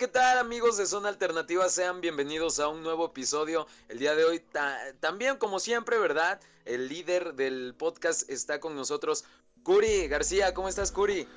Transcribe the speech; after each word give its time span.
¿qué 0.00 0.08
tal 0.08 0.38
amigos 0.38 0.78
de 0.78 0.86
Zona 0.86 1.10
Alternativa? 1.10 1.68
Sean 1.68 2.00
bienvenidos 2.00 2.58
a 2.58 2.68
un 2.68 2.82
nuevo 2.82 3.04
episodio. 3.04 3.66
El 3.90 3.98
día 3.98 4.14
de 4.14 4.24
hoy, 4.24 4.40
también 4.98 5.36
como 5.36 5.58
siempre, 5.58 5.98
¿verdad? 5.98 6.40
El 6.64 6.88
líder 6.88 7.34
del 7.34 7.74
podcast 7.76 8.30
está 8.30 8.60
con 8.60 8.74
nosotros, 8.74 9.26
Curi 9.62 10.08
García. 10.08 10.54
¿Cómo 10.54 10.70
estás, 10.70 10.90
Curi? 10.90 11.28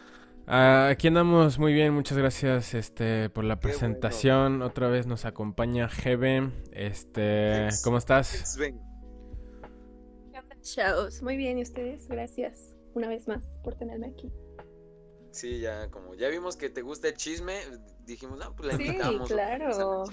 Ah, 0.47 0.87
aquí 0.89 1.09
andamos 1.09 1.59
muy 1.59 1.73
bien, 1.73 1.93
muchas 1.93 2.17
gracias 2.17 2.73
este 2.73 3.29
por 3.29 3.43
la 3.43 3.59
presentación. 3.59 4.61
Otra 4.61 4.87
vez 4.87 5.07
nos 5.07 5.25
acompaña 5.25 5.89
Jebe. 5.89 6.49
Este, 6.71 7.67
¿cómo 7.83 7.97
estás? 7.97 8.57
Chao, 10.61 11.09
muy 11.21 11.35
bien, 11.35 11.57
¿y 11.57 11.63
ustedes? 11.63 12.07
Gracias 12.07 12.73
una 12.93 13.09
vez 13.09 13.27
más 13.27 13.43
por 13.61 13.75
tenerme 13.75 14.07
aquí. 14.07 14.31
Sí, 15.33 15.59
ya 15.59 15.89
como 15.89 16.13
ya 16.13 16.29
vimos 16.29 16.55
que 16.55 16.69
te 16.69 16.83
gusta 16.83 17.07
el 17.07 17.15
chisme, 17.15 17.59
dijimos, 18.05 18.37
no, 18.37 18.55
pues 18.55 18.67
la 18.67 18.73
invitamos. 18.73 19.27
Sí, 19.27 19.33
claro. 19.33 20.05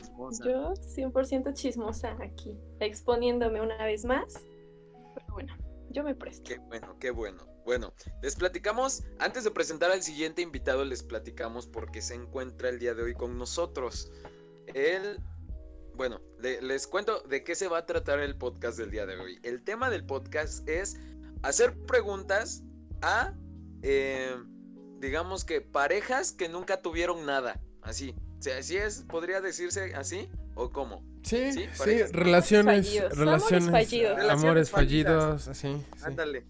Yo 0.43 0.73
100% 0.73 1.53
chismosa 1.53 2.17
aquí, 2.23 2.59
exponiéndome 2.81 3.61
una 3.61 3.85
vez 3.85 4.07
más. 4.07 4.33
Pero 5.15 5.27
bueno, 5.29 5.55
yo 5.91 6.05
me 6.05 6.15
presto. 6.15 6.49
Qué 6.49 6.59
bueno, 6.59 6.97
qué 6.99 7.11
bueno. 7.11 7.47
Bueno, 7.67 7.93
les 8.23 8.35
platicamos, 8.35 9.03
antes 9.19 9.45
de 9.45 9.51
presentar 9.51 9.91
al 9.91 10.03
siguiente 10.03 10.41
invitado, 10.41 10.87
les 10.87 11.03
platicamos 11.03 11.67
porque 11.67 12.01
se 12.01 12.15
encuentra 12.15 12.71
el 12.71 12.79
día 12.79 12.95
de 12.95 13.03
hoy 13.03 13.13
con 13.13 13.37
nosotros. 13.37 14.11
Él, 14.69 15.21
bueno, 15.97 16.23
les 16.39 16.87
cuento 16.87 17.21
de 17.25 17.45
qué 17.45 17.55
se 17.55 17.69
va 17.69 17.79
a 17.79 17.87
tratar 17.87 18.21
el 18.21 18.39
podcast 18.39 18.79
del 18.79 18.91
día 18.91 19.05
de 19.05 19.19
hoy. 19.19 19.39
El 19.43 19.63
tema 19.65 19.91
del 19.91 20.07
podcast 20.07 20.67
es 20.67 20.97
hacer 21.43 21.77
preguntas 21.85 22.63
a... 23.03 23.35
Eh, 23.83 24.35
digamos 25.01 25.45
que 25.45 25.61
parejas 25.61 26.33
que 26.33 26.49
nunca 26.49 26.83
tuvieron 26.83 27.27
nada, 27.27 27.59
así. 27.83 28.15
O 28.39 28.43
sea, 28.43 28.59
¿así 28.59 28.77
es? 28.77 29.03
¿Podría 29.09 29.41
decirse 29.41 29.95
así? 29.95 30.29
¿O 30.55 30.71
cómo? 30.71 31.03
Sí, 31.23 31.53
sí, 31.53 31.67
relaciones, 32.13 32.93
relaciones, 33.15 33.69
amores 33.69 33.71
fallidos, 33.71 34.31
amores 34.31 34.71
fallidos, 34.71 35.49
así. 35.49 35.85
Ándale. 36.03 36.47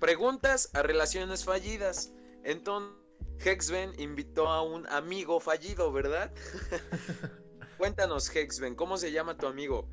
Preguntas 0.00 0.70
a 0.74 0.82
relaciones 0.82 1.44
fallidas. 1.44 2.12
Entonces, 2.44 2.94
Hexben 3.44 3.92
invitó 3.98 4.48
a 4.48 4.62
un 4.62 4.86
amigo 4.88 5.38
fallido, 5.40 5.92
¿verdad? 5.92 6.32
Cuéntanos, 7.78 8.34
Hexben, 8.34 8.74
¿cómo 8.74 8.96
se 8.96 9.12
llama 9.12 9.36
tu 9.36 9.46
amigo? 9.46 9.88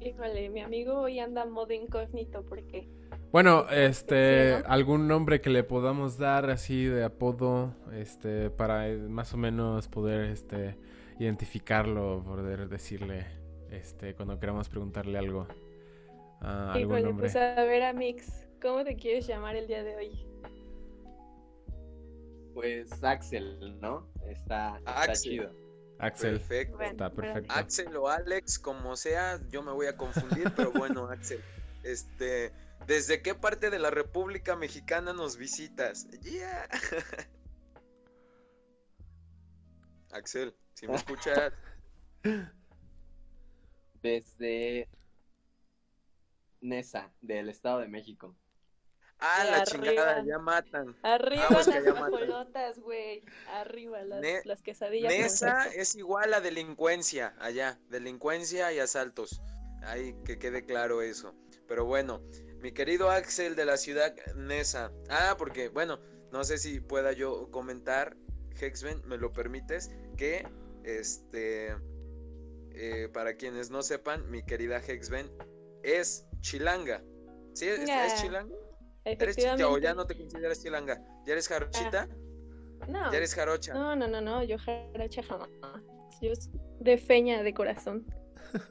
Híjole, 0.00 0.48
mi 0.50 0.60
amigo 0.60 1.00
hoy 1.00 1.20
anda 1.20 1.42
en 1.42 1.50
modo 1.50 1.72
incógnito 1.72 2.44
porque 2.46 2.88
bueno, 3.36 3.68
este, 3.68 4.62
algún 4.64 5.06
nombre 5.08 5.42
que 5.42 5.50
le 5.50 5.62
podamos 5.62 6.16
dar 6.16 6.48
así 6.48 6.86
de 6.86 7.04
apodo, 7.04 7.74
este, 7.92 8.48
para 8.48 8.88
eh, 8.88 8.96
más 8.96 9.34
o 9.34 9.36
menos 9.36 9.88
poder, 9.88 10.30
este, 10.30 10.78
identificarlo, 11.18 12.22
poder 12.24 12.66
decirle, 12.70 13.26
este, 13.70 14.14
cuando 14.14 14.40
queramos 14.40 14.70
preguntarle 14.70 15.18
algo. 15.18 15.46
Uh, 16.40 16.46
algún 16.46 17.02
nombre. 17.02 17.24
pues 17.24 17.36
a 17.36 17.62
ver, 17.62 17.82
Amix, 17.82 18.46
¿cómo 18.62 18.84
te 18.84 18.96
quieres 18.96 19.26
llamar 19.26 19.54
el 19.54 19.66
día 19.66 19.84
de 19.84 19.96
hoy? 19.96 20.26
Pues 22.54 23.04
Axel, 23.04 23.78
¿no? 23.82 24.08
Está, 24.30 24.78
está 24.78 25.12
chido. 25.12 25.52
Axel. 25.98 26.38
Perfecto. 26.38 26.80
está 26.80 27.10
perfecto. 27.10 27.52
Axel 27.52 27.96
o 27.98 28.08
Alex, 28.08 28.58
como 28.58 28.96
sea, 28.96 29.38
yo 29.50 29.62
me 29.62 29.72
voy 29.72 29.88
a 29.88 29.96
confundir, 29.98 30.50
pero 30.56 30.72
bueno, 30.72 31.10
Axel. 31.10 31.40
Este, 31.84 32.50
¿Desde 32.86 33.22
qué 33.22 33.34
parte 33.34 33.70
de 33.70 33.78
la 33.78 33.90
República 33.90 34.56
Mexicana 34.56 35.12
nos 35.12 35.36
visitas? 35.36 36.08
Yeah. 36.20 36.68
Axel, 40.12 40.54
si 40.74 40.86
me 40.86 40.96
escuchas. 40.96 41.52
Desde 44.02 44.88
Nesa, 46.60 47.12
del 47.20 47.48
Estado 47.48 47.80
de 47.80 47.88
México. 47.88 48.36
Ah, 49.18 49.44
la 49.50 49.64
chingada, 49.64 50.22
ya 50.24 50.38
matan. 50.38 50.94
Arriba 51.02 51.46
las 51.50 52.10
colotas, 52.10 52.78
güey. 52.78 53.24
Arriba 53.50 54.02
las, 54.02 54.44
las 54.44 54.62
quesadillas. 54.62 55.10
Nesa 55.10 55.68
es 55.68 55.94
igual 55.94 56.34
a 56.34 56.40
delincuencia 56.40 57.34
allá. 57.38 57.78
Delincuencia 57.88 58.72
y 58.72 58.78
asaltos. 58.78 59.40
Ay, 59.82 60.14
que 60.24 60.38
quede 60.38 60.64
claro 60.64 61.00
eso. 61.00 61.34
Pero 61.66 61.86
bueno, 61.86 62.22
mi 62.66 62.72
querido 62.72 63.08
Axel 63.10 63.54
de 63.54 63.64
la 63.64 63.76
ciudad 63.76 64.12
Nesa. 64.34 64.90
Ah, 65.08 65.36
porque, 65.38 65.68
bueno, 65.68 66.00
no 66.32 66.42
sé 66.42 66.58
si 66.58 66.80
pueda 66.80 67.12
yo 67.12 67.48
comentar, 67.52 68.16
Hexben, 68.60 69.06
¿me 69.06 69.16
lo 69.18 69.32
permites? 69.32 69.92
Que, 70.16 70.44
este, 70.82 71.76
eh, 72.72 73.08
para 73.12 73.36
quienes 73.36 73.70
no 73.70 73.84
sepan, 73.84 74.28
mi 74.32 74.44
querida 74.44 74.78
Hexben 74.78 75.30
es 75.84 76.26
chilanga. 76.40 77.04
¿Sí? 77.54 77.68
¿Es, 77.68 78.20
chilanga? 78.20 78.56
¿Eres 79.04 79.36
chilanga 79.36 79.68
o 79.68 79.78
ya 79.78 79.94
no 79.94 80.04
te 80.04 80.16
consideras 80.16 80.60
chilanga? 80.60 81.00
¿Ya 81.24 81.34
eres 81.34 81.46
jarochita? 81.46 82.08
Ah, 82.80 82.86
no. 82.88 83.12
¿Ya 83.12 83.16
eres 83.16 83.32
jarocha? 83.32 83.74
No, 83.74 83.94
no, 83.94 84.08
no, 84.08 84.20
no, 84.20 84.42
yo 84.42 84.58
jarocha 84.58 85.22
jamás. 85.22 85.48
Yo 86.20 86.32
de 86.80 86.98
feña 86.98 87.44
de 87.44 87.54
corazón. 87.54 88.04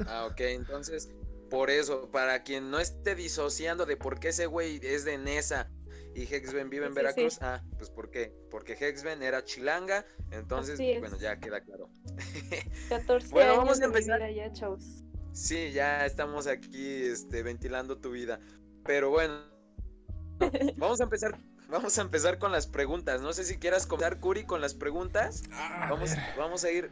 Ah, 0.06 0.28
ok, 0.30 0.42
entonces 0.42 1.10
por 1.50 1.70
eso, 1.70 2.10
para 2.12 2.44
quien 2.44 2.72
no 2.72 2.80
esté 2.80 3.16
disociando 3.16 3.86
de 3.86 3.98
por 3.98 4.20
qué 4.20 4.30
ese 4.30 4.46
güey 4.46 4.80
es 4.84 5.06
de 5.06 5.18
Nesa 5.18 5.70
y 6.16 6.24
Hexben 6.24 6.70
vive 6.70 6.86
en 6.86 6.94
Veracruz, 6.94 7.40
ah, 7.42 7.62
pues 7.78 7.90
¿por 7.90 8.10
qué? 8.10 8.34
Porque 8.50 8.74
Hexben 8.74 9.22
era 9.22 9.44
chilanga, 9.44 10.06
entonces, 10.32 10.80
bueno, 11.00 11.18
ya 11.18 11.40
queda 11.40 11.62
claro. 11.62 11.90
14 12.90 13.30
bueno, 13.30 13.58
vamos 13.58 13.82
a 13.82 13.86
empezar. 13.86 14.22
Ya, 14.34 14.52
Sí, 15.34 15.72
ya 15.74 16.06
estamos 16.06 16.48
aquí 16.48 17.04
este, 17.04 17.44
ventilando 17.44 17.98
tu 17.98 18.12
vida. 18.12 18.40
Pero 18.86 19.10
bueno, 19.10 19.42
vamos 20.78 21.02
a 21.02 21.04
empezar 21.04 21.38
vamos 21.70 21.98
a 21.98 22.02
empezar 22.02 22.40
con 22.40 22.52
las 22.52 22.68
preguntas. 22.68 23.22
No 23.22 23.34
sé 23.34 23.44
si 23.44 23.58
quieras 23.58 23.86
comenzar, 23.86 24.20
Curi, 24.20 24.46
con 24.46 24.62
las 24.62 24.74
preguntas. 24.74 25.44
vamos, 25.90 26.12
vamos 26.38 26.64
a 26.64 26.72
ir 26.72 26.92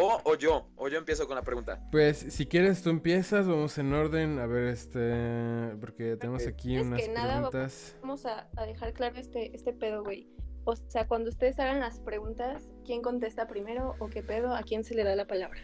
o, 0.00 0.20
o 0.24 0.34
yo, 0.36 0.68
o 0.76 0.88
yo 0.88 0.96
empiezo 0.96 1.26
con 1.26 1.34
la 1.34 1.42
pregunta. 1.42 1.80
Pues 1.90 2.18
si 2.18 2.46
quieres 2.46 2.82
tú 2.82 2.90
empiezas, 2.90 3.48
vamos 3.48 3.76
en 3.78 3.92
orden, 3.92 4.38
a 4.38 4.46
ver 4.46 4.68
este, 4.68 5.76
porque 5.80 6.16
tenemos 6.16 6.46
aquí 6.46 6.78
unas 6.78 7.00
que 7.00 7.08
nada, 7.08 7.34
preguntas. 7.34 7.96
Vamos 8.00 8.24
a, 8.24 8.48
dejar 8.64 8.92
claro 8.92 9.16
este, 9.16 9.54
este 9.56 9.72
pedo, 9.72 10.04
güey. 10.04 10.28
O 10.64 10.76
sea, 10.76 11.08
cuando 11.08 11.30
ustedes 11.30 11.58
hagan 11.58 11.80
las 11.80 11.98
preguntas, 11.98 12.62
¿quién 12.84 13.02
contesta 13.02 13.48
primero 13.48 13.96
o 13.98 14.08
qué 14.08 14.22
pedo? 14.22 14.54
¿A 14.54 14.62
quién 14.62 14.84
se 14.84 14.94
le 14.94 15.02
da 15.02 15.16
la 15.16 15.26
palabra? 15.26 15.58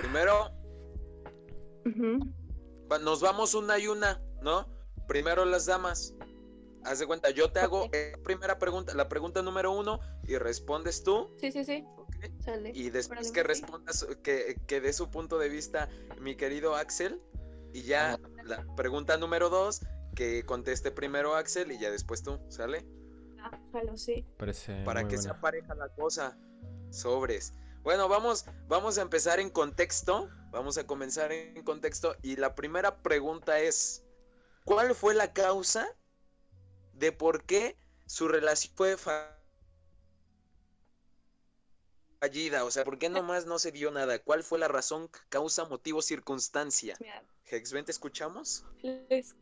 Primero, 0.00 0.50
nos 3.02 3.20
vamos 3.20 3.54
una 3.54 3.78
y 3.78 3.88
una, 3.88 4.22
¿no? 4.40 4.68
Primero 5.08 5.44
las 5.44 5.66
damas. 5.66 6.14
Haz 6.84 7.00
de 7.00 7.06
cuenta, 7.06 7.30
yo 7.30 7.50
te 7.50 7.58
hago 7.58 7.88
la 7.92 8.22
primera 8.22 8.58
pregunta, 8.58 8.94
la 8.94 9.08
pregunta 9.08 9.42
número 9.42 9.72
uno 9.72 9.98
y 10.28 10.36
respondes 10.36 11.02
tú. 11.02 11.34
Sí, 11.40 11.50
sí, 11.50 11.64
sí. 11.64 11.84
Y 12.72 12.90
después 12.90 13.32
que 13.32 13.42
respondas, 13.42 14.06
que, 14.22 14.60
que 14.66 14.80
dé 14.80 14.92
su 14.92 15.10
punto 15.10 15.38
de 15.38 15.48
vista 15.48 15.88
mi 16.20 16.36
querido 16.36 16.76
Axel. 16.76 17.20
Y 17.72 17.82
ya 17.82 18.18
la 18.44 18.64
pregunta 18.76 19.16
número 19.16 19.50
dos, 19.50 19.80
que 20.14 20.44
conteste 20.44 20.90
primero 20.90 21.34
Axel 21.34 21.72
y 21.72 21.78
ya 21.78 21.90
después 21.90 22.22
tú, 22.22 22.40
¿sale? 22.48 22.86
Ah, 23.40 23.58
sí. 23.96 24.24
Para 24.84 25.06
que 25.06 25.18
se 25.18 25.28
apareja 25.28 25.74
la 25.74 25.88
cosa. 25.88 26.38
Sobres. 26.90 27.52
Bueno, 27.82 28.08
vamos, 28.08 28.46
vamos 28.68 28.96
a 28.98 29.02
empezar 29.02 29.40
en 29.40 29.50
contexto. 29.50 30.30
Vamos 30.50 30.78
a 30.78 30.86
comenzar 30.86 31.32
en 31.32 31.62
contexto. 31.64 32.16
Y 32.22 32.36
la 32.36 32.54
primera 32.54 33.02
pregunta 33.02 33.58
es: 33.58 34.04
¿Cuál 34.64 34.94
fue 34.94 35.14
la 35.14 35.32
causa 35.32 35.86
de 36.92 37.12
por 37.12 37.44
qué 37.44 37.76
su 38.06 38.28
relación 38.28 38.72
fue 38.76 38.96
fallida, 42.24 42.64
o 42.64 42.70
sea, 42.70 42.84
¿por 42.84 42.96
qué 42.98 43.10
nomás 43.10 43.44
no 43.44 43.58
se 43.58 43.70
dio 43.70 43.90
nada? 43.90 44.18
¿Cuál 44.18 44.42
fue 44.42 44.58
la 44.58 44.66
razón, 44.66 45.10
causa, 45.28 45.66
motivo, 45.66 46.00
circunstancia? 46.00 46.96
Hexben, 47.50 47.84
¿te 47.84 47.90
escuchamos? 47.92 48.64
Les 48.82 49.36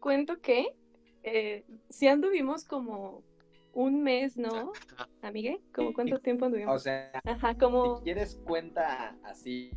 cuento 0.00 0.38
que 0.42 0.76
eh, 1.22 1.64
si 1.88 2.06
anduvimos 2.08 2.66
como 2.66 3.24
un 3.72 4.02
mes, 4.02 4.36
¿no? 4.36 4.72
Amigue, 5.22 5.62
¿Cómo 5.74 5.94
cuánto 5.94 6.20
tiempo 6.20 6.44
anduvimos? 6.44 6.76
O 6.76 6.78
sea, 6.78 7.10
Ajá, 7.24 7.56
como... 7.56 7.96
si 7.96 8.04
quieres 8.04 8.38
cuenta 8.44 9.16
así 9.24 9.70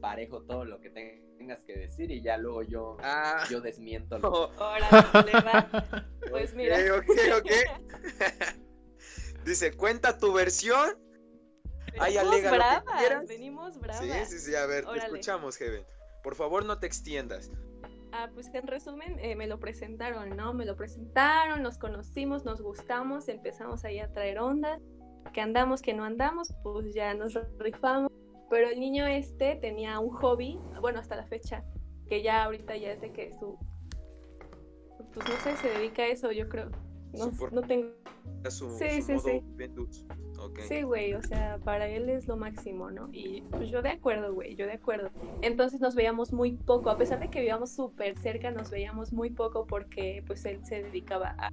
parejo 0.00 0.40
todo 0.44 0.64
lo 0.64 0.80
que 0.80 0.88
tengas 1.36 1.60
que 1.60 1.76
decir 1.76 2.10
y 2.10 2.22
ya 2.22 2.38
luego 2.38 2.62
yo, 2.62 2.96
ah. 3.02 3.44
yo 3.50 3.60
desmiento. 3.60 4.18
Lo... 4.18 4.50
Pues 6.30 6.54
mira. 6.54 6.78
Dice, 9.44 9.72
cuenta 9.72 10.16
tu 10.16 10.32
versión 10.32 11.09
venimos 11.98 12.42
bravas, 12.42 13.28
venimos 13.28 13.80
bravas. 13.80 14.28
Sí, 14.28 14.38
sí, 14.38 14.38
sí, 14.38 14.54
a 14.54 14.66
ver, 14.66 14.84
te 14.84 14.98
escuchamos, 14.98 15.56
Heaven. 15.56 15.84
Por 16.22 16.34
favor, 16.34 16.64
no 16.64 16.78
te 16.78 16.86
extiendas. 16.86 17.50
Ah, 18.12 18.28
pues 18.34 18.48
en 18.52 18.66
resumen, 18.66 19.18
eh, 19.20 19.36
me 19.36 19.46
lo 19.46 19.60
presentaron, 19.60 20.36
¿no? 20.36 20.52
Me 20.52 20.64
lo 20.64 20.76
presentaron, 20.76 21.62
nos 21.62 21.78
conocimos, 21.78 22.44
nos 22.44 22.60
gustamos, 22.60 23.28
empezamos 23.28 23.84
ahí 23.84 24.00
a 24.00 24.12
traer 24.12 24.40
ondas. 24.40 24.80
que 25.32 25.40
andamos, 25.40 25.80
que 25.82 25.94
no 25.94 26.04
andamos, 26.04 26.52
pues 26.62 26.94
ya 26.94 27.14
nos 27.14 27.38
rifamos. 27.58 28.10
Pero 28.48 28.68
el 28.68 28.80
niño 28.80 29.06
este 29.06 29.54
tenía 29.56 30.00
un 30.00 30.10
hobby, 30.10 30.58
bueno, 30.80 30.98
hasta 30.98 31.14
la 31.14 31.24
fecha, 31.24 31.62
que 32.08 32.22
ya 32.22 32.44
ahorita 32.44 32.76
ya 32.76 32.92
es 32.92 33.00
de 33.00 33.12
que 33.12 33.32
su, 33.38 33.56
pues 35.12 35.28
no 35.28 35.36
sé, 35.42 35.56
se 35.56 35.68
dedica 35.68 36.02
a 36.02 36.06
eso, 36.06 36.32
yo 36.32 36.48
creo. 36.48 36.70
No, 37.12 37.30
no 37.50 37.62
tengo... 37.62 37.92
sí, 38.48 39.02
sí, 39.02 39.18
sí. 39.18 39.42
Sí, 40.66 40.82
güey, 40.82 41.14
o 41.14 41.22
sea, 41.22 41.58
para 41.64 41.88
él 41.88 42.08
es 42.08 42.26
lo 42.26 42.36
máximo, 42.36 42.90
¿no? 42.90 43.08
Y 43.12 43.42
pues 43.50 43.70
yo 43.70 43.82
de 43.82 43.90
acuerdo, 43.90 44.32
güey, 44.34 44.54
yo 44.56 44.66
de 44.66 44.72
acuerdo. 44.72 45.10
Entonces 45.42 45.80
nos 45.80 45.94
veíamos 45.94 46.32
muy 46.32 46.52
poco, 46.52 46.90
a 46.90 46.96
pesar 46.96 47.20
de 47.20 47.28
que 47.28 47.40
vivíamos 47.40 47.72
súper 47.72 48.18
cerca, 48.18 48.50
nos 48.50 48.70
veíamos 48.70 49.12
muy 49.12 49.30
poco 49.30 49.66
porque 49.66 50.22
pues 50.26 50.44
él 50.44 50.64
se 50.64 50.82
dedicaba 50.82 51.34
a, 51.38 51.50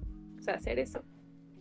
hacer 0.51 0.79
eso. 0.79 1.01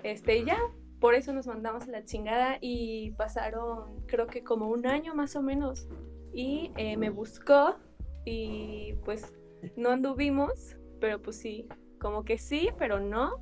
Este, 0.03 0.45
ya, 0.45 0.59
por 1.01 1.15
eso 1.15 1.33
nos 1.33 1.47
mandamos 1.47 1.89
a 1.89 1.91
la 1.91 2.05
chingada 2.05 2.59
y 2.61 3.11
pasaron 3.13 4.07
creo 4.07 4.29
que 4.29 4.45
como 4.45 4.69
un 4.69 4.87
año 4.87 5.15
más 5.15 5.35
o 5.35 5.43
menos 5.43 5.89
y 6.33 6.71
eh, 6.77 6.97
me 6.97 7.11
buscó 7.11 7.77
y 8.25 8.95
pues 9.05 9.35
no 9.77 9.91
anduvimos, 9.91 10.77
pero 11.01 11.21
pues 11.21 11.37
sí, 11.37 11.67
como 12.01 12.25
que 12.25 12.39
sí, 12.39 12.69
pero 12.79 13.01
no 13.01 13.33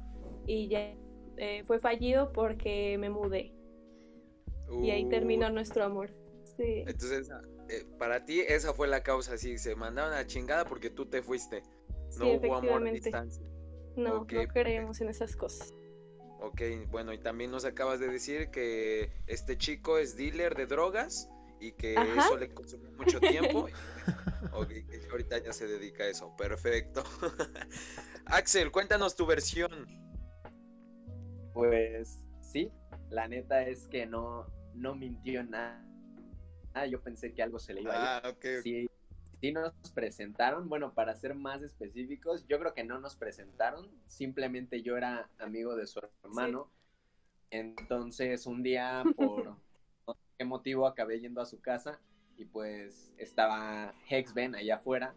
y 0.47 0.69
ya 0.69 0.95
eh, 1.37 1.63
fue 1.65 1.79
fallido 1.79 2.33
porque 2.33 2.97
me 2.99 3.11
mudé. 3.11 3.53
Y 4.71 4.91
ahí 4.91 5.09
terminó 5.09 5.51
nuestro 5.51 5.85
amor. 5.85 6.11
Sí. 6.57 6.85
Entonces, 6.87 7.31
eh, 7.69 7.85
para 7.99 8.25
ti 8.25 8.41
esa 8.41 8.73
fue 8.75 8.89
la 8.89 9.03
causa, 9.03 9.37
sí, 9.37 9.59
se 9.59 9.75
mandaron 9.75 10.13
a 10.13 10.27
chingada 10.27 10.65
porque 10.65 10.91
tú 10.91 11.07
te 11.07 11.23
fuiste. 11.23 11.63
No 12.19 12.33
hubo 12.35 12.57
amor 12.57 12.87
a 12.87 12.91
distancia. 12.91 13.45
No, 13.97 14.25
no 14.25 14.49
creemos 14.49 15.01
en 15.01 15.09
esas 15.09 15.37
cosas. 15.37 15.73
Ok, 16.41 16.61
bueno, 16.91 17.13
y 17.13 17.19
también 17.19 17.51
nos 17.51 17.65
acabas 17.65 18.01
de 18.01 18.09
decir 18.09 18.51
que 18.51 19.11
este 19.27 19.57
chico 19.57 19.99
es 19.99 20.17
dealer 20.17 20.55
de 20.55 20.67
drogas 20.67 21.29
y 21.61 21.73
que 21.73 21.95
eso 21.95 22.37
le 22.37 22.53
consumió 22.53 22.91
mucho 22.93 23.19
tiempo. 23.21 23.67
ok, 24.53 24.69
que 24.69 25.09
ahorita 25.11 25.39
ya 25.39 25.53
se 25.53 25.67
dedica 25.67 26.05
a 26.05 26.09
eso. 26.09 26.35
Perfecto. 26.37 27.03
Axel, 28.27 28.71
cuéntanos 28.71 29.17
tu 29.17 29.27
versión. 29.27 29.87
Pues 31.55 32.21
sí, 32.43 32.71
la 33.15 33.29
neta 33.29 33.63
es 33.63 33.87
que 33.87 34.07
no, 34.07 34.47
no 34.75 34.95
mintió 34.95 35.43
nada. 35.45 35.83
Ah, 36.75 36.87
yo 36.87 37.01
pensé 37.01 37.33
que 37.33 37.43
algo 37.43 37.59
se 37.59 37.73
le 37.73 37.83
iba 37.83 37.95
a 37.95 37.97
ir. 37.97 38.25
Ah, 38.25 38.31
ok. 38.31 38.45
Sí, 38.63 38.91
sí 39.41 39.53
nos 39.53 39.73
presentaron, 39.95 40.69
bueno, 40.69 40.93
para 40.93 41.15
ser 41.15 41.35
más 41.35 41.63
específicos, 41.63 42.45
yo 42.49 42.59
creo 42.59 42.75
que 42.75 42.83
no 42.83 42.99
nos 42.99 43.15
presentaron, 43.15 43.89
simplemente 44.05 44.83
yo 44.83 44.97
era 44.97 45.31
amigo 45.39 45.77
de 45.77 45.87
su 45.87 46.01
hermano. 46.25 46.71
Entonces, 47.51 48.47
un 48.47 48.65
día, 48.65 49.05
por 49.17 49.45
no 49.47 50.15
sé 50.15 50.21
qué 50.37 50.45
motivo, 50.45 50.87
acabé 50.87 51.21
yendo 51.21 51.41
a 51.41 51.47
su 51.47 51.61
casa 51.61 52.01
y 52.37 52.47
pues 52.47 53.13
estaba 53.17 53.95
Hexben 54.09 54.57
allá 54.57 54.77
afuera 54.77 55.15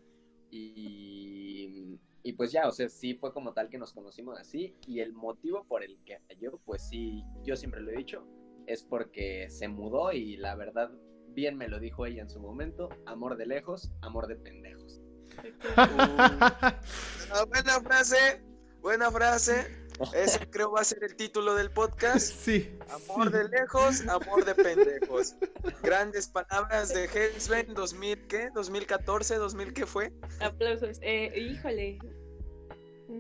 y 0.52 2.00
y 2.28 2.34
pues 2.34 2.52
ya, 2.52 2.68
o 2.68 2.74
sea, 2.74 2.90
sí 2.90 3.14
fue 3.14 3.32
como 3.32 3.54
tal 3.54 3.70
que 3.70 3.78
nos 3.78 3.94
conocimos 3.94 4.38
así. 4.38 4.76
Y 4.86 5.00
el 5.00 5.14
motivo 5.14 5.64
por 5.64 5.82
el 5.82 5.98
que 6.04 6.20
yo, 6.42 6.60
pues 6.66 6.86
sí, 6.90 7.24
yo 7.46 7.56
siempre 7.56 7.80
lo 7.80 7.90
he 7.90 7.96
dicho, 7.96 8.28
es 8.66 8.84
porque 8.84 9.50
se 9.50 9.70
mudó 9.70 10.12
y 10.12 10.36
la 10.36 10.54
verdad, 10.56 10.92
bien 11.30 11.56
me 11.56 11.70
lo 11.70 11.80
dijo 11.80 12.06
ella 12.06 12.24
en 12.24 12.30
su 12.30 12.42
momento, 12.42 12.90
amor 13.06 13.38
de 13.38 13.46
lejos, 13.46 13.94
amor 14.02 14.28
de 14.28 14.36
pendejos. 14.36 15.00
buena 17.48 17.80
frase, 17.82 18.44
buena 18.82 19.10
frase. 19.10 19.87
Ese 20.14 20.48
creo 20.50 20.72
va 20.72 20.82
a 20.82 20.84
ser 20.84 21.04
el 21.04 21.16
título 21.16 21.56
del 21.56 21.72
podcast. 21.72 22.28
Sí. 22.28 22.78
Amor 22.90 23.32
de 23.32 23.50
lejos, 23.50 24.08
amor 24.08 24.46
de 24.46 24.54
pendejos. 24.54 25.36
Grandes 25.82 26.28
palabras 26.28 26.94
de 26.94 27.06
Hellsven 27.06 27.74
2000, 27.74 28.28
¿qué? 28.28 28.52
¿2014? 28.52 29.40
¿2000 29.40 29.74
qué 29.74 29.86
fue? 29.86 30.14
Aplausos. 30.40 31.00
Eh, 31.02 31.32
híjole. 31.36 32.00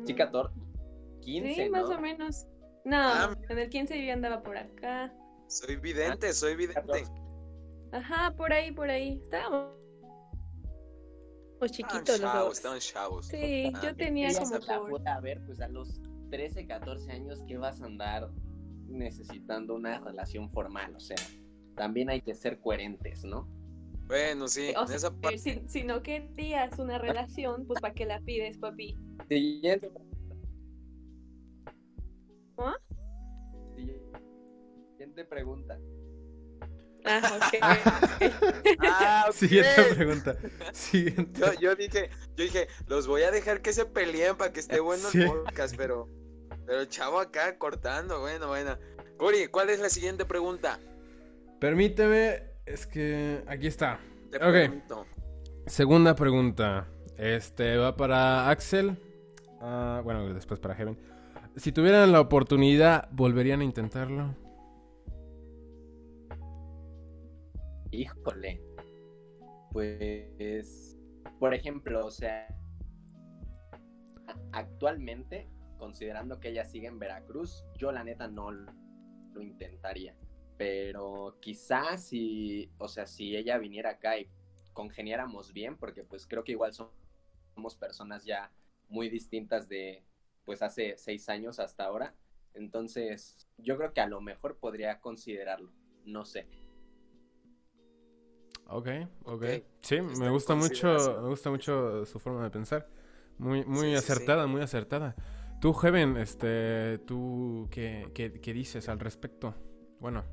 Sí, 0.06 0.13
14. 0.13 0.53
15, 1.21 1.56
sí, 1.56 1.69
más 1.69 1.85
o 1.85 2.00
menos. 2.00 2.45
No, 2.85 2.97
ah, 2.97 3.35
en 3.50 3.59
el 3.59 3.69
15 3.69 4.06
yo 4.06 4.13
andaba 4.13 4.44
por 4.44 4.57
acá. 4.57 5.13
Soy 5.47 5.77
vidente, 5.77 6.31
soy 6.33 6.56
vidente. 6.56 7.06
Ajá, 7.91 8.33
por 8.35 8.53
ahí, 8.53 8.71
por 8.71 8.89
ahí. 8.89 9.19
Estábamos 9.21 9.73
chiquitos 11.71 12.19
los 12.19 12.33
dos. 12.33 12.57
Estaban 12.57 12.80
chavos. 12.80 13.27
Sí, 13.27 13.73
yo 13.81 13.95
tenía 13.95 14.30
como 14.38 14.59
por... 14.89 15.07
A 15.07 15.19
ver, 15.19 15.41
pues 15.45 15.59
a 15.59 15.68
los 15.68 16.00
13, 16.29 16.68
14 16.68 17.12
años 17.12 17.44
que 17.47 17.57
vas 17.57 17.81
a 17.81 17.85
andar 17.85 18.29
necesitando 18.88 19.75
una 19.75 20.00
relación 20.00 20.50
formal, 20.50 20.95
o 20.95 21.00
sea, 21.00 21.18
también 21.75 22.09
hay 22.09 22.21
que 22.21 22.33
ser 22.33 22.59
coherentes, 22.59 23.24
¿no? 23.24 23.47
Bueno, 24.07 24.47
sí, 24.47 24.74
si, 25.68 25.83
no 25.83 26.01
querías 26.01 26.79
una 26.79 26.97
relación, 26.97 27.65
pues 27.68 27.81
¿para 27.81 27.94
qué 27.94 28.06
la 28.06 28.21
pides, 28.21 28.57
papi? 28.57 28.95
Siguiente. 29.27 29.91
¿Ah? 32.57 32.75
Siguiente 33.75 35.25
pregunta. 35.25 35.77
Ah, 37.07 37.38
ok. 37.38 37.59
ah, 38.81 39.30
Siguiente 39.31 39.83
pregunta. 39.95 40.36
Siguiente. 40.74 41.39
Yo, 41.39 41.54
yo, 41.59 41.75
dije, 41.75 42.09
yo 42.36 42.44
dije, 42.44 42.68
los 42.88 43.07
voy 43.07 43.24
a 43.24 43.31
dejar 43.31 43.62
que 43.62 43.74
se 43.74 43.86
peleen 43.86 44.36
para 44.36 44.51
que 44.51 44.59
esté 44.59 44.80
bueno 44.80 45.07
el 45.13 45.25
podcast, 45.27 45.75
pero, 45.75 46.07
pero 46.65 46.81
el 46.81 46.89
chavo 46.89 47.19
acá 47.19 47.57
cortando, 47.57 48.19
bueno, 48.19 48.48
bueno. 48.48 48.77
Curi, 49.18 49.48
¿cuál 49.48 49.69
es 49.69 49.80
la 49.80 49.89
siguiente 49.89 50.25
pregunta? 50.25 50.80
Permíteme, 51.59 52.44
es 52.65 52.86
que 52.86 53.44
aquí 53.48 53.68
está. 53.68 54.00
ok. 54.36 55.06
Segunda 55.65 56.15
pregunta. 56.15 56.88
Este 57.18 57.77
va 57.77 57.98
para 57.98 58.50
Axel. 58.50 58.98
Ah, 59.59 60.01
bueno, 60.04 60.33
después 60.33 60.59
para 60.59 60.75
Heaven. 60.75 60.98
Si 61.56 61.71
tuvieran 61.71 62.12
la 62.12 62.21
oportunidad, 62.21 63.09
¿volverían 63.12 63.62
a 63.62 63.63
intentarlo? 63.63 64.36
Híjole. 67.97 68.61
Pues, 69.71 70.95
por 71.39 71.55
ejemplo, 71.55 72.05
o 72.05 72.11
sea, 72.11 72.47
actualmente, 74.51 75.49
considerando 75.79 76.39
que 76.39 76.49
ella 76.49 76.63
sigue 76.63 76.85
en 76.85 76.99
Veracruz, 76.99 77.65
yo 77.75 77.91
la 77.91 78.03
neta 78.03 78.27
no 78.27 78.51
lo 78.51 79.41
intentaría. 79.41 80.15
Pero 80.59 81.39
quizás 81.42 82.04
si, 82.04 82.71
o 82.77 82.87
sea, 82.87 83.07
si 83.07 83.35
ella 83.35 83.57
viniera 83.57 83.89
acá 83.92 84.19
y 84.19 84.30
congeniáramos 84.73 85.51
bien, 85.51 85.75
porque 85.75 86.04
pues 86.04 86.27
creo 86.27 86.44
que 86.44 86.51
igual 86.51 86.73
somos 86.73 87.75
personas 87.80 88.25
ya 88.25 88.51
muy 88.89 89.09
distintas 89.09 89.69
de 89.69 90.04
pues 90.45 90.61
hace 90.61 90.97
seis 90.97 91.30
años 91.30 91.59
hasta 91.59 91.85
ahora. 91.85 92.13
Entonces, 92.54 93.47
yo 93.57 93.75
creo 93.75 93.92
que 93.92 94.01
a 94.01 94.07
lo 94.07 94.21
mejor 94.21 94.59
podría 94.59 94.99
considerarlo. 94.99 95.71
No 96.06 96.25
sé. 96.25 96.67
Ok, 98.69 98.90
ok. 99.24 99.45
Sí, 99.80 100.02
me 100.02 100.30
gusta 100.30 100.56
mucho, 100.56 101.19
me 101.21 101.30
gusta 101.30 101.50
mucho 101.50 102.06
su 102.06 102.19
forma 102.19 102.44
de 102.44 102.50
pensar. 102.50 102.88
Muy, 103.38 103.64
muy 103.66 103.95
acertada, 103.95 104.47
muy 104.47 104.62
acertada. 104.62 105.16
Tú, 105.62 105.74
Heaven, 105.74 106.18
este, 106.18 107.00
tú, 107.00 107.68
¿qué, 107.71 108.12
qué, 108.14 108.54
dices 108.54 108.90
al 108.90 109.00
respecto? 109.00 109.56
Bueno, 110.00 110.24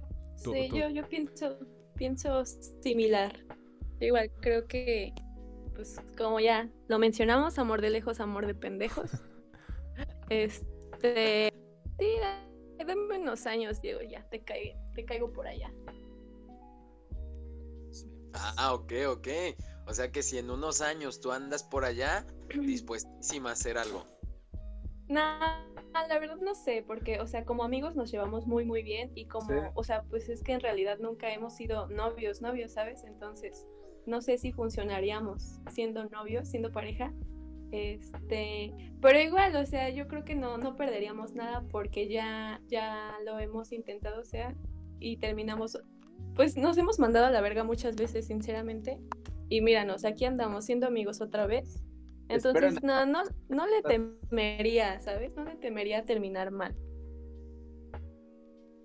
tú, 0.43 0.53
Sí, 0.53 0.69
Yo, 0.69 0.89
yo 0.91 1.09
pienso, 1.09 1.59
pienso 1.97 2.45
similar. 2.45 3.33
Igual, 4.01 4.31
creo 4.41 4.67
que, 4.67 5.15
pues, 5.75 5.97
como 6.19 6.41
ya 6.41 6.69
lo 6.89 6.99
mencionamos, 6.99 7.59
amor 7.59 7.81
de 7.81 7.91
lejos, 7.91 8.21
amor 8.21 8.47
de 8.47 8.55
pendejos. 8.55 9.11
este, 10.29 11.53
sí, 11.99 12.07
dame 12.79 13.19
unos 13.19 13.47
años, 13.47 13.81
Diego, 13.81 14.01
ya, 14.03 14.29
te, 14.29 14.43
caigo, 14.43 14.79
te 14.95 15.05
caigo 15.05 15.33
por 15.33 15.47
allá. 15.47 15.73
Ah, 18.35 18.75
ok, 18.75 18.93
ok. 19.09 19.29
O 19.87 19.95
sea 19.95 20.11
que 20.11 20.23
si 20.23 20.39
en 20.39 20.51
unos 20.51 20.81
años 20.81 21.21
tú 21.21 21.33
andas 21.33 21.63
por 21.63 21.85
allá, 21.85 22.27
dispuestísima 22.61 23.51
a 23.51 23.53
hacer 23.53 23.79
algo. 23.79 24.05
Nah, 25.09 25.61
la 25.93 26.19
verdad 26.19 26.39
no 26.41 26.55
sé, 26.55 26.83
porque, 26.87 27.21
o 27.21 27.27
sea, 27.27 27.45
como 27.45 27.63
amigos 27.63 27.95
nos 27.95 28.11
llevamos 28.11 28.47
muy, 28.47 28.65
muy 28.65 28.83
bien 28.83 29.13
y 29.15 29.27
como, 29.27 29.71
o 29.75 29.85
sea, 29.85 30.03
pues 30.05 30.29
es 30.29 30.43
que 30.43 30.53
en 30.53 30.61
realidad 30.61 30.99
nunca 30.99 31.33
hemos 31.33 31.55
sido 31.55 31.89
novios, 31.89 32.41
novios, 32.41 32.73
¿sabes? 32.73 33.05
Entonces, 33.05 33.67
no 34.07 34.23
sé 34.23 34.39
si 34.39 34.53
funcionaríamos 34.53 35.61
siendo 35.71 36.05
novios, 36.07 36.49
siendo 36.49 36.73
pareja. 36.73 37.13
Este, 37.71 38.73
pero 39.01 39.21
igual, 39.21 39.57
o 39.57 39.67
sea, 39.67 39.91
yo 39.91 40.09
creo 40.09 40.25
que 40.25 40.35
no, 40.35 40.59
no 40.59 40.77
perderíamos 40.77 41.35
nada 41.35 41.65
porque 41.71 42.09
ya, 42.09 42.61
ya 42.69 43.17
lo 43.25 43.39
hemos 43.39 43.73
intentado, 43.73 44.21
o 44.21 44.25
sea, 44.25 44.55
y 45.01 45.19
terminamos 45.19 45.79
pues 46.35 46.57
nos 46.57 46.77
hemos 46.79 46.99
mandado 46.99 47.27
a 47.27 47.31
la 47.31 47.41
verga 47.41 47.65
muchas 47.65 47.97
veces, 47.97 48.27
sinceramente. 48.27 48.99
Y 49.49 49.61
míranos, 49.61 50.05
aquí 50.05 50.25
andamos 50.25 50.65
siendo 50.65 50.87
amigos 50.87 51.21
otra 51.21 51.47
vez. 51.47 51.83
Entonces, 52.29 52.83
no, 52.83 53.05
no, 53.07 53.23
no 53.49 53.67
le 53.67 53.83
temería, 53.83 55.01
¿sabes? 55.01 55.35
No 55.37 55.45
le 55.45 55.57
temería 55.57 56.05
terminar 56.05 56.51
mal. 56.51 56.75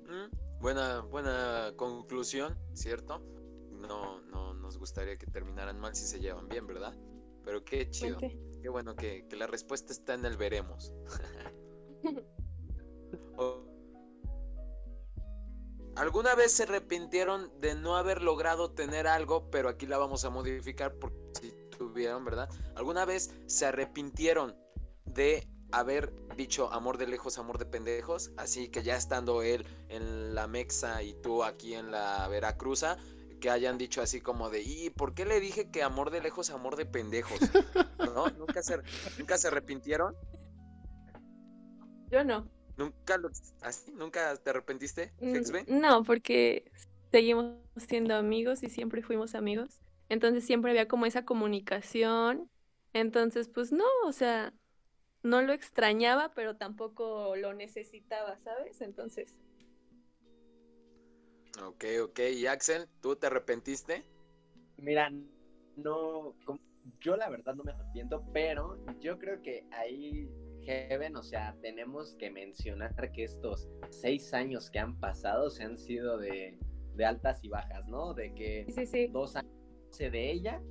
Mm, 0.05 0.61
buena, 0.61 1.01
buena 1.01 1.73
conclusión, 1.75 2.57
¿cierto? 2.73 3.23
No, 3.71 4.21
no 4.21 4.53
nos 4.53 4.77
gustaría 4.77 5.17
que 5.17 5.25
terminaran 5.25 5.79
mal 5.79 5.95
si 5.95 6.05
se 6.05 6.19
llevan 6.19 6.49
bien, 6.49 6.67
¿verdad? 6.67 6.93
Pero 7.45 7.63
qué 7.63 7.89
chido. 7.89 8.19
Vente. 8.19 8.39
Qué 8.61 8.69
bueno 8.69 8.95
que, 8.95 9.25
que 9.27 9.37
la 9.37 9.47
respuesta 9.47 9.93
está 9.93 10.13
en 10.13 10.25
el 10.25 10.35
veremos. 10.35 10.93
¿Alguna 15.95 16.35
vez 16.35 16.51
se 16.53 16.63
arrepintieron 16.63 17.51
de 17.59 17.75
no 17.75 17.97
haber 17.97 18.21
logrado 18.21 18.71
tener 18.71 19.07
algo, 19.07 19.49
pero 19.49 19.69
aquí 19.69 19.85
la 19.85 19.97
vamos 19.97 20.23
a 20.25 20.29
modificar 20.29 20.93
porque 20.95 21.17
si 21.39 21.51
tuvieron, 21.77 22.23
¿verdad? 22.25 22.49
¿Alguna 22.75 23.05
vez 23.05 23.33
se 23.47 23.65
arrepintieron 23.65 24.55
de 25.05 25.47
haber 25.71 26.13
dicho 26.35 26.71
amor 26.71 26.97
de 26.97 27.07
lejos, 27.07 27.37
amor 27.37 27.57
de 27.57 27.65
pendejos? 27.65 28.31
Así 28.37 28.69
que 28.69 28.83
ya 28.83 28.95
estando 28.95 29.41
él 29.41 29.65
en 29.89 30.35
la 30.35 30.47
Mexa 30.47 31.03
y 31.03 31.13
tú 31.15 31.43
aquí 31.43 31.73
en 31.73 31.91
la 31.91 32.27
Veracruza, 32.27 32.97
que 33.39 33.49
hayan 33.49 33.77
dicho 33.77 34.01
así 34.01 34.21
como 34.21 34.49
de, 34.49 34.61
¿y 34.61 34.89
por 34.89 35.13
qué 35.13 35.25
le 35.25 35.39
dije 35.39 35.69
que 35.71 35.83
amor 35.83 36.11
de 36.11 36.21
lejos, 36.21 36.49
amor 36.49 36.75
de 36.75 36.85
pendejos? 36.85 37.39
¿No? 37.99 38.29
¿Nunca 38.37 38.61
se, 38.61 38.79
nunca 39.17 39.37
se 39.37 39.47
arrepintieron? 39.47 40.15
Yo 42.11 42.23
no. 42.23 42.58
¿Nunca 42.79 43.17
lo, 43.17 43.29
así? 43.61 43.91
¿Nunca 43.91 44.35
te 44.37 44.49
arrepentiste, 44.49 45.11
Mm, 45.19 45.35
Hexbe? 45.35 45.65
No, 45.67 46.03
porque 46.03 46.71
seguimos 47.11 47.57
siendo 47.75 48.15
amigos 48.15 48.63
y 48.63 48.69
siempre 48.69 49.01
fuimos 49.03 49.35
amigos. 49.35 49.81
Entonces 50.09 50.45
siempre 50.45 50.71
había 50.71 50.87
como 50.87 51.05
esa 51.05 51.25
comunicación. 51.25 52.49
Entonces, 52.93 53.49
pues 53.49 53.71
no, 53.71 53.85
o 54.05 54.11
sea, 54.11 54.53
no 55.23 55.41
lo 55.41 55.53
extrañaba, 55.53 56.33
pero 56.33 56.57
tampoco 56.57 57.35
lo 57.35 57.53
necesitaba, 57.53 58.39
¿sabes? 58.39 58.81
Entonces, 58.81 59.39
Ok, 61.63 61.85
ok. 62.03 62.19
¿Y 62.35 62.47
Axel, 62.47 62.87
tú 63.01 63.15
te 63.15 63.27
arrepentiste? 63.27 64.03
Mira, 64.77 65.11
no, 65.75 66.33
yo 67.01 67.15
la 67.17 67.29
verdad 67.29 67.55
no 67.55 67.63
me 67.63 67.71
arrepiento, 67.71 68.23
pero 68.33 68.77
yo 68.99 69.19
creo 69.19 69.41
que 69.41 69.65
ahí, 69.71 70.29
Heaven, 70.69 71.15
o 71.15 71.23
sea, 71.23 71.55
tenemos 71.61 72.15
que 72.15 72.29
mencionar 72.29 73.11
que 73.11 73.23
estos 73.23 73.67
seis 73.89 74.33
años 74.33 74.69
que 74.69 74.77
han 74.79 74.99
pasado 74.99 75.49
se 75.49 75.63
han 75.63 75.77
sido 75.77 76.17
de, 76.19 76.57
de 76.95 77.05
altas 77.05 77.43
y 77.43 77.49
bajas, 77.49 77.87
¿no? 77.87 78.13
De 78.13 78.33
que 78.35 78.65
sí, 78.67 78.73
sí, 78.73 78.85
sí. 78.85 79.07
dos 79.07 79.35
años 79.35 79.51
de 79.97 80.31
ella 80.31 80.61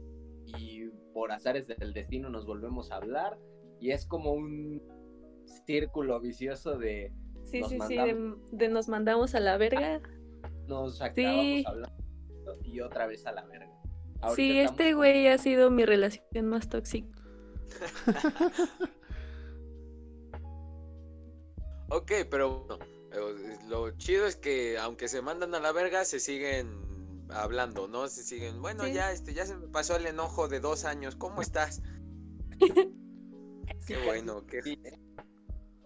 y 0.46 0.88
por 1.12 1.32
azares 1.32 1.66
del 1.66 1.92
destino 1.92 2.30
nos 2.30 2.46
volvemos 2.46 2.92
a 2.92 2.96
hablar 2.96 3.36
y 3.80 3.90
es 3.90 4.06
como 4.06 4.32
un 4.32 4.80
círculo 5.66 6.20
vicioso 6.20 6.78
de 6.78 7.12
Sí, 7.44 7.60
Nos 7.60 7.70
sí, 7.70 7.78
sí, 7.88 7.96
mandamos. 7.96 8.50
de, 8.52 8.56
de 8.58 8.68
nos 8.68 8.88
mandamos 8.88 9.34
a 9.34 9.40
la 9.40 9.56
verga. 9.56 10.00
nos 10.66 11.00
acabamos 11.02 11.42
Sí. 11.44 11.64
hablando 11.66 12.04
y 12.62 12.80
otra 12.80 13.06
vez 13.06 13.26
a 13.26 13.32
la 13.32 13.44
verga. 13.46 13.72
Sí, 14.34 14.58
este 14.58 14.94
güey 14.94 15.28
ha 15.28 15.38
sido 15.38 15.70
mi 15.70 15.84
relación 15.84 16.46
más 16.46 16.68
tóxica. 16.68 17.08
Ok, 21.90 22.12
pero 22.30 22.64
bueno, 22.64 22.84
eh, 23.12 23.58
lo 23.68 23.90
chido 23.96 24.26
es 24.26 24.36
que 24.36 24.78
aunque 24.78 25.08
se 25.08 25.22
mandan 25.22 25.54
a 25.54 25.60
la 25.60 25.72
verga, 25.72 26.04
se 26.04 26.20
siguen 26.20 26.68
hablando, 27.30 27.88
¿no? 27.88 28.08
Se 28.08 28.22
siguen, 28.22 28.60
bueno, 28.60 28.84
Sí. 28.84 28.92
ya, 28.92 29.12
este, 29.12 29.34
ya 29.34 29.46
se 29.46 29.56
me 29.56 29.68
pasó 29.68 29.96
el 29.96 30.06
enojo 30.06 30.48
de 30.48 30.60
dos 30.60 30.84
años, 30.84 31.16
¿cómo 31.16 31.40
estás? 31.42 31.82
Qué 33.86 33.96
bueno, 34.04 34.44
qué, 34.46 34.62
Sí, 34.62 34.78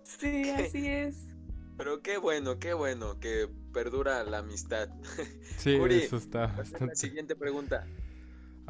Sí, 0.05 0.51
así 0.51 0.89
es. 0.89 1.17
pero 1.77 2.03
qué 2.03 2.17
bueno, 2.19 2.59
qué 2.59 2.75
bueno 2.75 3.21
que 3.21 3.49
perdura 3.73 4.25
la 4.25 4.39
amistad. 4.39 4.89
Sí, 5.57 5.77
Uri, 5.77 6.03
eso 6.03 6.17
está 6.17 6.55
La 6.81 6.95
siguiente 6.97 7.37
pregunta. 7.37 7.87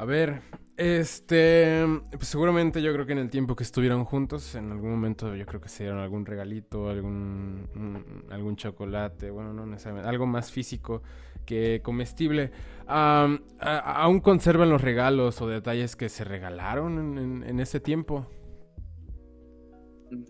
A 0.03 0.05
ver, 0.05 0.41
este, 0.75 1.81
pues 2.11 2.27
seguramente 2.27 2.81
yo 2.81 2.91
creo 2.91 3.05
que 3.05 3.13
en 3.13 3.19
el 3.19 3.29
tiempo 3.29 3.55
que 3.55 3.63
estuvieron 3.63 4.03
juntos, 4.03 4.53
en 4.55 4.69
algún 4.69 4.91
momento 4.91 5.33
yo 5.33 5.45
creo 5.45 5.61
que 5.61 5.69
se 5.69 5.83
dieron 5.85 6.01
algún 6.01 6.25
regalito, 6.25 6.89
algún, 6.89 7.69
un- 7.73 8.25
algún 8.29 8.57
chocolate, 8.57 9.31
bueno, 9.31 9.53
no 9.53 9.65
necesariamente, 9.65 10.09
algo 10.09 10.25
más 10.25 10.51
físico 10.51 11.03
que 11.45 11.79
comestible. 11.81 12.51
A- 12.85 13.29
¿Aún 13.61 14.19
conservan 14.19 14.69
los 14.69 14.81
regalos 14.81 15.41
o 15.41 15.47
detalles 15.47 15.95
que 15.95 16.09
se 16.09 16.25
regalaron 16.25 16.99
en, 16.99 17.17
en- 17.17 17.43
en 17.49 17.59
ese 17.61 17.79
tiempo? 17.79 18.27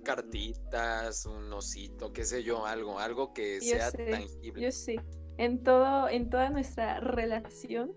Cartitas, 0.04 1.26
un 1.26 1.52
osito, 1.52 2.14
qué 2.14 2.24
sé 2.24 2.44
yo, 2.44 2.66
algo, 2.66 3.00
algo 3.00 3.34
que 3.34 3.60
Yo 3.60 3.72
sea 3.72 3.92
sé, 3.92 4.06
tangible. 4.12 4.62
Yo 4.62 4.72
sí. 4.72 4.98
En 5.38 5.64
todo, 5.64 6.08
en 6.10 6.30
toda 6.30 6.50
nuestra 6.50 7.00
relación, 7.00 7.92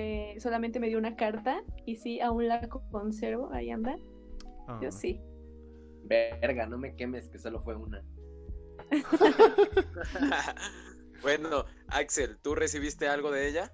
eh, 0.00 0.38
solamente 0.38 0.78
me 0.78 0.86
dio 0.86 0.96
una 0.96 1.16
carta 1.16 1.64
y 1.84 1.96
sí, 1.96 2.20
aún 2.20 2.46
la 2.46 2.68
conservo, 2.68 3.50
ahí 3.52 3.70
anda. 3.70 3.98
Ah. 4.68 4.78
Yo 4.80 4.92
sí. 4.92 5.20
Verga, 6.04 6.66
no 6.66 6.78
me 6.78 6.94
quemes, 6.94 7.28
que 7.28 7.38
solo 7.38 7.60
fue 7.60 7.74
una. 7.74 8.04
bueno, 11.22 11.64
Axel, 11.88 12.38
¿tú 12.38 12.54
recibiste 12.54 13.08
algo 13.08 13.32
de 13.32 13.48
ella? 13.48 13.72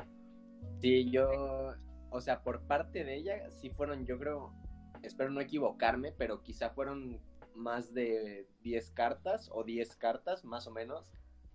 Sí, 0.81 1.11
yo, 1.11 1.75
o 2.09 2.21
sea, 2.23 2.43
por 2.43 2.63
parte 2.63 3.05
de 3.05 3.17
ella, 3.17 3.51
sí 3.51 3.69
fueron, 3.69 4.07
yo 4.07 4.19
creo, 4.19 4.55
espero 5.03 5.31
no 5.31 5.43
equivocarme, 5.43 6.13
pero 6.13 6.43
quizá 6.43 6.71
fueron 6.71 7.21
más 7.55 7.93
de 7.93 8.49
10 8.63 8.91
cartas 8.93 9.51
o 9.53 9.63
10 9.63 9.95
cartas, 9.97 10.43
más 10.43 10.67
o 10.67 10.71
menos. 10.71 11.05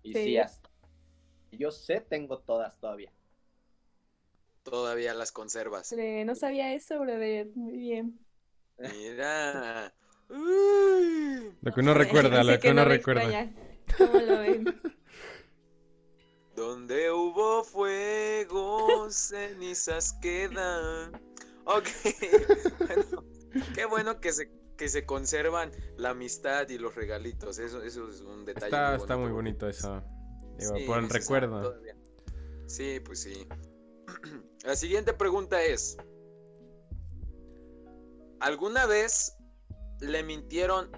Y 0.04 0.12
sí, 0.12 0.24
Sí. 0.24 0.38
hasta. 0.38 0.70
Yo 1.50 1.72
sé, 1.72 2.00
tengo 2.00 2.38
todas 2.38 2.78
todavía. 2.78 3.12
Todavía 4.62 5.14
las 5.14 5.32
conservas. 5.32 5.92
No 6.24 6.34
sabía 6.34 6.74
eso, 6.74 6.98
brother. 6.98 7.48
Muy 7.54 7.76
bien. 7.76 8.18
Mira. 8.78 9.92
Uy. 10.28 11.52
Lo 11.62 11.72
que 11.72 11.80
uno 11.80 11.94
recuerda, 11.94 12.42
lo 12.44 12.58
que 12.58 12.70
uno 12.70 12.84
no 12.84 12.88
recuerda. 12.88 13.50
¿Cómo 13.98 14.18
lo 14.20 14.38
ven? 14.38 14.64
Donde 16.56 17.10
hubo 17.10 17.64
fuego, 17.64 19.10
cenizas 19.10 20.12
quedan. 20.20 21.20
Ok. 21.64 21.88
Bueno, 23.52 23.64
qué 23.74 23.84
bueno 23.84 24.20
que 24.20 24.32
se, 24.32 24.48
que 24.76 24.88
se 24.88 25.04
conservan 25.04 25.72
la 25.96 26.10
amistad 26.10 26.68
y 26.68 26.78
los 26.78 26.94
regalitos. 26.94 27.58
Eso, 27.58 27.82
eso 27.82 28.08
es 28.08 28.20
un 28.20 28.44
detalle. 28.44 28.66
Está, 28.66 28.94
está 28.94 29.16
muy 29.16 29.32
bonito 29.32 29.68
eso. 29.68 30.04
Digo, 30.56 30.74
por 30.86 30.98
el 31.00 31.10
recuerdo. 31.10 31.74
Sí, 32.66 33.00
pues 33.04 33.22
sí. 33.22 33.48
La 34.64 34.76
siguiente 34.76 35.14
pregunta 35.14 35.62
es: 35.62 35.96
¿Alguna 38.40 38.86
vez 38.86 39.36
le 40.00 40.22
mintieron 40.22 40.90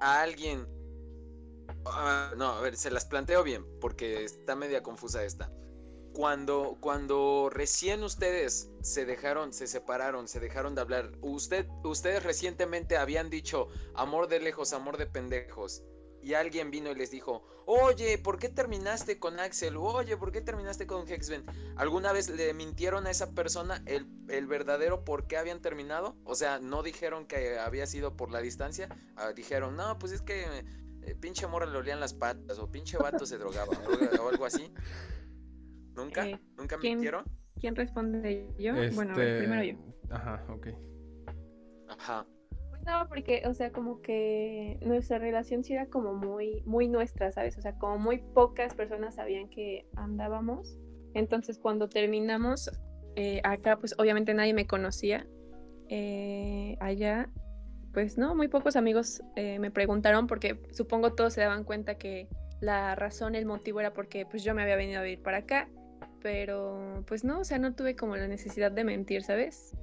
a 0.00 0.22
alguien? 0.22 0.66
Ah, 1.84 2.32
no, 2.36 2.46
a 2.52 2.60
ver, 2.60 2.76
se 2.76 2.90
las 2.90 3.04
planteo 3.04 3.42
bien, 3.42 3.64
porque 3.80 4.24
está 4.24 4.56
media 4.56 4.82
confusa 4.82 5.22
esta. 5.22 5.52
Cuando, 6.14 6.78
cuando 6.80 7.50
recién 7.52 8.02
ustedes 8.02 8.70
se 8.80 9.04
dejaron, 9.04 9.52
se 9.52 9.66
separaron, 9.66 10.26
se 10.26 10.40
dejaron 10.40 10.74
de 10.74 10.80
hablar, 10.80 11.12
usted, 11.20 11.66
ustedes 11.84 12.22
recientemente 12.22 12.96
habían 12.96 13.28
dicho 13.28 13.68
amor 13.94 14.28
de 14.28 14.40
lejos, 14.40 14.72
amor 14.72 14.96
de 14.96 15.06
pendejos, 15.06 15.84
y 16.22 16.34
alguien 16.34 16.70
vino 16.70 16.90
y 16.90 16.94
les 16.94 17.10
dijo, 17.10 17.42
oye, 17.66 18.18
¿por 18.18 18.38
qué 18.38 18.48
terminaste 18.48 19.18
con 19.18 19.38
Axel? 19.40 19.76
Oye, 19.76 20.16
¿por 20.16 20.32
qué 20.32 20.40
terminaste 20.40 20.86
con 20.86 21.06
Hexben? 21.08 21.44
¿Alguna 21.76 22.12
vez 22.12 22.28
le 22.30 22.52
mintieron 22.54 23.06
a 23.06 23.10
esa 23.10 23.32
persona 23.34 23.82
el, 23.86 24.06
el 24.28 24.46
verdadero 24.46 25.04
por 25.04 25.26
qué 25.26 25.36
habían 25.36 25.60
terminado? 25.60 26.16
O 26.24 26.34
sea, 26.34 26.58
no 26.58 26.82
dijeron 26.82 27.26
que 27.26 27.58
había 27.58 27.86
sido 27.86 28.16
por 28.16 28.30
la 28.30 28.40
distancia, 28.40 28.88
ah, 29.16 29.32
dijeron, 29.32 29.76
no, 29.76 29.98
pues 29.98 30.12
es 30.12 30.22
que 30.22 30.44
eh, 31.02 31.14
pinche 31.20 31.46
morra 31.46 31.66
le 31.66 31.78
olían 31.78 32.00
las 32.00 32.14
patas 32.14 32.58
o 32.58 32.70
pinche 32.70 32.96
vato 32.98 33.24
se 33.26 33.38
drogaba 33.38 33.72
o, 33.72 33.92
algo- 33.92 34.24
o 34.24 34.28
algo 34.28 34.44
así. 34.46 34.72
¿Nunca? 35.94 36.26
Eh, 36.26 36.38
¿Nunca 36.56 36.76
¿quién? 36.78 36.94
mintieron? 36.94 37.24
¿Quién 37.60 37.74
responde 37.76 38.54
yo? 38.58 38.74
Este... 38.76 38.94
Bueno, 38.94 39.14
a 39.14 39.16
ver, 39.18 39.38
primero 39.38 39.62
yo. 39.64 40.14
Ajá, 40.14 40.44
ok. 40.48 40.68
Ajá. 41.88 42.26
No, 42.88 43.06
porque, 43.06 43.42
o 43.44 43.52
sea, 43.52 43.70
como 43.70 44.00
que 44.00 44.78
nuestra 44.80 45.18
relación 45.18 45.62
sí 45.62 45.74
era 45.74 45.88
como 45.88 46.14
muy, 46.14 46.62
muy 46.64 46.88
nuestra, 46.88 47.30
¿sabes? 47.30 47.58
O 47.58 47.60
sea, 47.60 47.74
como 47.74 47.98
muy 47.98 48.16
pocas 48.16 48.74
personas 48.74 49.16
sabían 49.16 49.50
que 49.50 49.86
andábamos. 49.94 50.78
Entonces, 51.12 51.58
cuando 51.58 51.90
terminamos 51.90 52.70
eh, 53.14 53.42
acá, 53.44 53.76
pues 53.78 53.94
obviamente 53.98 54.32
nadie 54.32 54.54
me 54.54 54.66
conocía. 54.66 55.26
Eh, 55.90 56.78
allá, 56.80 57.28
pues 57.92 58.16
no, 58.16 58.34
muy 58.34 58.48
pocos 58.48 58.74
amigos 58.74 59.22
eh, 59.36 59.58
me 59.58 59.70
preguntaron 59.70 60.26
porque 60.26 60.58
supongo 60.70 61.12
todos 61.12 61.34
se 61.34 61.42
daban 61.42 61.64
cuenta 61.64 61.96
que 61.96 62.26
la 62.60 62.94
razón, 62.94 63.34
el 63.34 63.44
motivo 63.44 63.80
era 63.80 63.92
porque 63.92 64.24
pues 64.24 64.44
yo 64.44 64.54
me 64.54 64.62
había 64.62 64.76
venido 64.76 65.00
a 65.00 65.02
vivir 65.02 65.22
para 65.22 65.38
acá. 65.38 65.68
Pero, 66.22 67.04
pues 67.06 67.22
no, 67.22 67.40
o 67.40 67.44
sea, 67.44 67.58
no 67.58 67.74
tuve 67.74 67.96
como 67.96 68.16
la 68.16 68.28
necesidad 68.28 68.72
de 68.72 68.84
mentir, 68.84 69.24
¿sabes? 69.24 69.76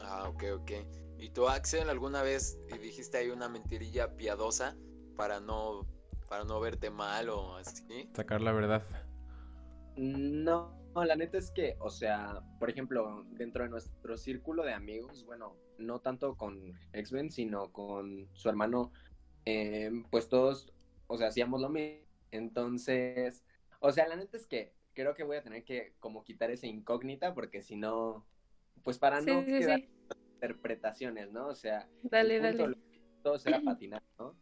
Ah, 0.00 0.30
ok, 0.30 0.44
ok. 0.54 0.72
¿Y 1.18 1.30
tú, 1.30 1.48
Axel, 1.48 1.88
alguna 1.90 2.22
vez 2.22 2.58
dijiste 2.80 3.18
ahí 3.18 3.30
una 3.30 3.48
mentirilla 3.48 4.16
piadosa 4.16 4.76
para 5.16 5.40
no 5.40 5.86
para 6.28 6.44
no 6.44 6.60
verte 6.60 6.90
mal 6.90 7.28
o 7.28 7.56
así. 7.56 8.10
Sacar 8.14 8.40
la 8.42 8.52
verdad. 8.52 8.82
No, 9.96 10.76
no, 10.94 11.04
la 11.04 11.16
neta 11.16 11.38
es 11.38 11.50
que, 11.50 11.76
o 11.80 11.88
sea, 11.90 12.42
por 12.58 12.68
ejemplo, 12.70 13.24
dentro 13.30 13.64
de 13.64 13.70
nuestro 13.70 14.16
círculo 14.18 14.62
de 14.64 14.74
amigos, 14.74 15.24
bueno, 15.24 15.56
no 15.78 16.00
tanto 16.00 16.36
con 16.36 16.78
X-Men, 16.92 17.30
sino 17.30 17.72
con 17.72 18.28
su 18.34 18.48
hermano, 18.50 18.92
eh, 19.46 19.90
pues 20.10 20.28
todos, 20.28 20.72
o 21.06 21.16
sea, 21.16 21.28
hacíamos 21.28 21.60
lo 21.62 21.70
mismo. 21.70 22.04
Entonces, 22.30 23.44
o 23.80 23.92
sea, 23.92 24.08
la 24.08 24.16
neta 24.16 24.36
es 24.36 24.46
que 24.46 24.74
creo 24.94 25.14
que 25.14 25.24
voy 25.24 25.36
a 25.38 25.42
tener 25.42 25.64
que 25.64 25.94
como 26.00 26.24
quitar 26.24 26.50
esa 26.50 26.66
incógnita 26.66 27.34
porque 27.34 27.62
si 27.62 27.76
no, 27.76 28.26
pues 28.82 28.98
para 28.98 29.20
Sí, 29.20 29.30
no 29.30 29.44
sí, 29.44 29.52
quedar 29.58 29.80
sí. 29.80 29.95
Interpretaciones, 30.36 31.32
¿no? 31.32 31.48
O 31.48 31.54
sea, 31.54 31.88
Dale, 32.02 32.38
dale. 32.40 32.68
de 32.68 32.76
todos 33.22 33.46
era 33.46 33.60
patinar, 33.64 34.02
¿no? 34.18 34.34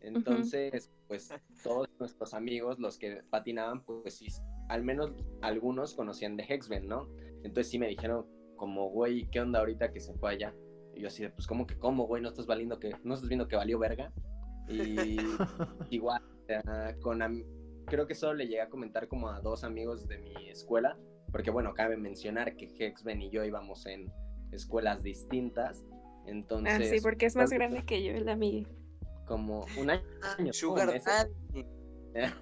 Entonces, 0.00 0.90
pues 1.06 1.32
todos 1.62 1.88
nuestros 2.00 2.34
amigos, 2.34 2.80
los 2.80 2.98
que 2.98 3.22
patinaban, 3.30 3.84
pues 3.84 4.16
sí, 4.16 4.26
al 4.68 4.82
menos 4.82 5.12
algunos 5.42 5.94
conocían 5.94 6.36
de 6.36 6.42
Hexben, 6.48 6.88
¿no? 6.88 7.08
Entonces 7.44 7.68
sí 7.70 7.78
me 7.78 7.86
dijeron 7.88 8.26
como, 8.56 8.88
güey, 8.90 9.28
¿qué 9.30 9.40
onda 9.40 9.60
ahorita 9.60 9.92
que 9.92 10.00
se 10.00 10.12
fue 10.14 10.30
allá? 10.32 10.54
Y 10.94 11.00
yo 11.02 11.08
así 11.08 11.22
de, 11.22 11.30
pues, 11.30 11.46
¿cómo 11.46 11.66
que 11.68 11.78
cómo, 11.78 12.06
güey? 12.06 12.20
¿No 12.20 12.28
estás 12.30 12.46
valiendo 12.46 12.80
que, 12.80 12.90
no 13.04 13.14
estás 13.14 13.28
viendo 13.28 13.46
que 13.46 13.54
valió 13.56 13.78
verga? 13.78 14.12
Y 14.68 15.16
igual, 15.90 16.22
con 17.00 17.22
am- 17.22 17.44
creo 17.86 18.06
que 18.08 18.14
solo 18.16 18.34
le 18.34 18.46
llegué 18.46 18.60
a 18.62 18.68
comentar 18.68 19.06
como 19.06 19.28
a 19.28 19.40
dos 19.40 19.62
amigos 19.62 20.08
de 20.08 20.18
mi 20.18 20.48
escuela, 20.48 20.98
porque 21.30 21.50
bueno, 21.52 21.74
cabe 21.74 21.96
mencionar 21.96 22.56
que 22.56 22.66
Hexben 22.66 23.22
y 23.22 23.30
yo 23.30 23.44
íbamos 23.44 23.86
en 23.86 24.12
escuelas 24.52 25.02
distintas, 25.02 25.84
entonces... 26.26 26.88
Ah, 26.90 26.94
sí, 26.96 27.00
porque 27.00 27.26
es 27.26 27.36
más 27.36 27.50
grande 27.50 27.84
que 27.84 28.02
yo, 28.04 28.12
el 28.12 28.28
amigo. 28.28 28.68
Como 29.26 29.66
un 29.78 29.90
año. 29.90 30.02
¿no? 30.38 30.52
Sugar 30.52 30.88
Meses. 30.88 31.28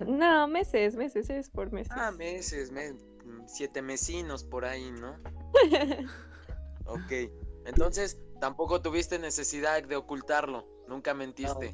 No, 0.07 0.49
meses, 0.49 0.97
meses, 0.97 1.31
es 1.31 1.49
por 1.49 1.71
meses. 1.73 1.93
Ah, 1.97 2.11
meses, 2.11 2.73
me- 2.73 2.93
mm, 2.93 3.45
siete 3.47 3.83
mesinos 3.83 4.43
por 4.45 4.65
ahí, 4.65 4.91
¿no? 4.93 5.17
Ok. 6.87 7.13
Entonces, 7.67 8.19
tampoco 8.41 8.83
tuviste 8.83 9.19
necesidad 9.21 9.83
de 9.87 9.95
ocultarlo. 9.95 10.67
Nunca 10.89 11.15
mentiste. 11.15 11.73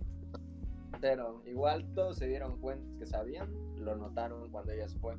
Pero 1.01 1.43
igual 1.47 1.91
todos 1.95 2.19
se 2.19 2.27
dieron 2.27 2.61
cuenta 2.61 2.99
que 2.99 3.07
sabían, 3.07 3.51
lo 3.77 3.97
notaron 3.97 4.51
cuando 4.51 4.73
ella 4.73 4.89
se 4.89 4.99
fue. 4.99 5.17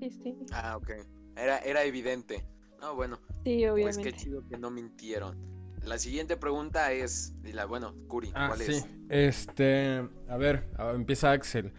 Sí, 0.00 0.10
sí, 0.10 0.36
Ah, 0.52 0.76
ok. 0.76 0.90
Era, 1.36 1.58
era 1.58 1.82
evidente. 1.84 2.46
No, 2.80 2.94
bueno, 2.94 3.18
sí, 3.44 3.58
pues 3.60 3.70
obviamente. 3.72 4.02
qué 4.02 4.12
chido 4.12 4.46
que 4.48 4.58
no 4.58 4.70
mintieron. 4.70 5.36
La 5.82 5.98
siguiente 5.98 6.36
pregunta 6.36 6.92
es, 6.92 7.34
y 7.44 7.52
la, 7.52 7.64
bueno, 7.66 7.94
Curi, 8.08 8.32
Ah, 8.34 8.46
¿cuál 8.48 8.60
sí. 8.60 8.72
es? 8.72 8.86
Este, 9.08 10.08
a 10.28 10.36
ver, 10.36 10.68
empieza 10.94 11.30
Axel. 11.32 11.72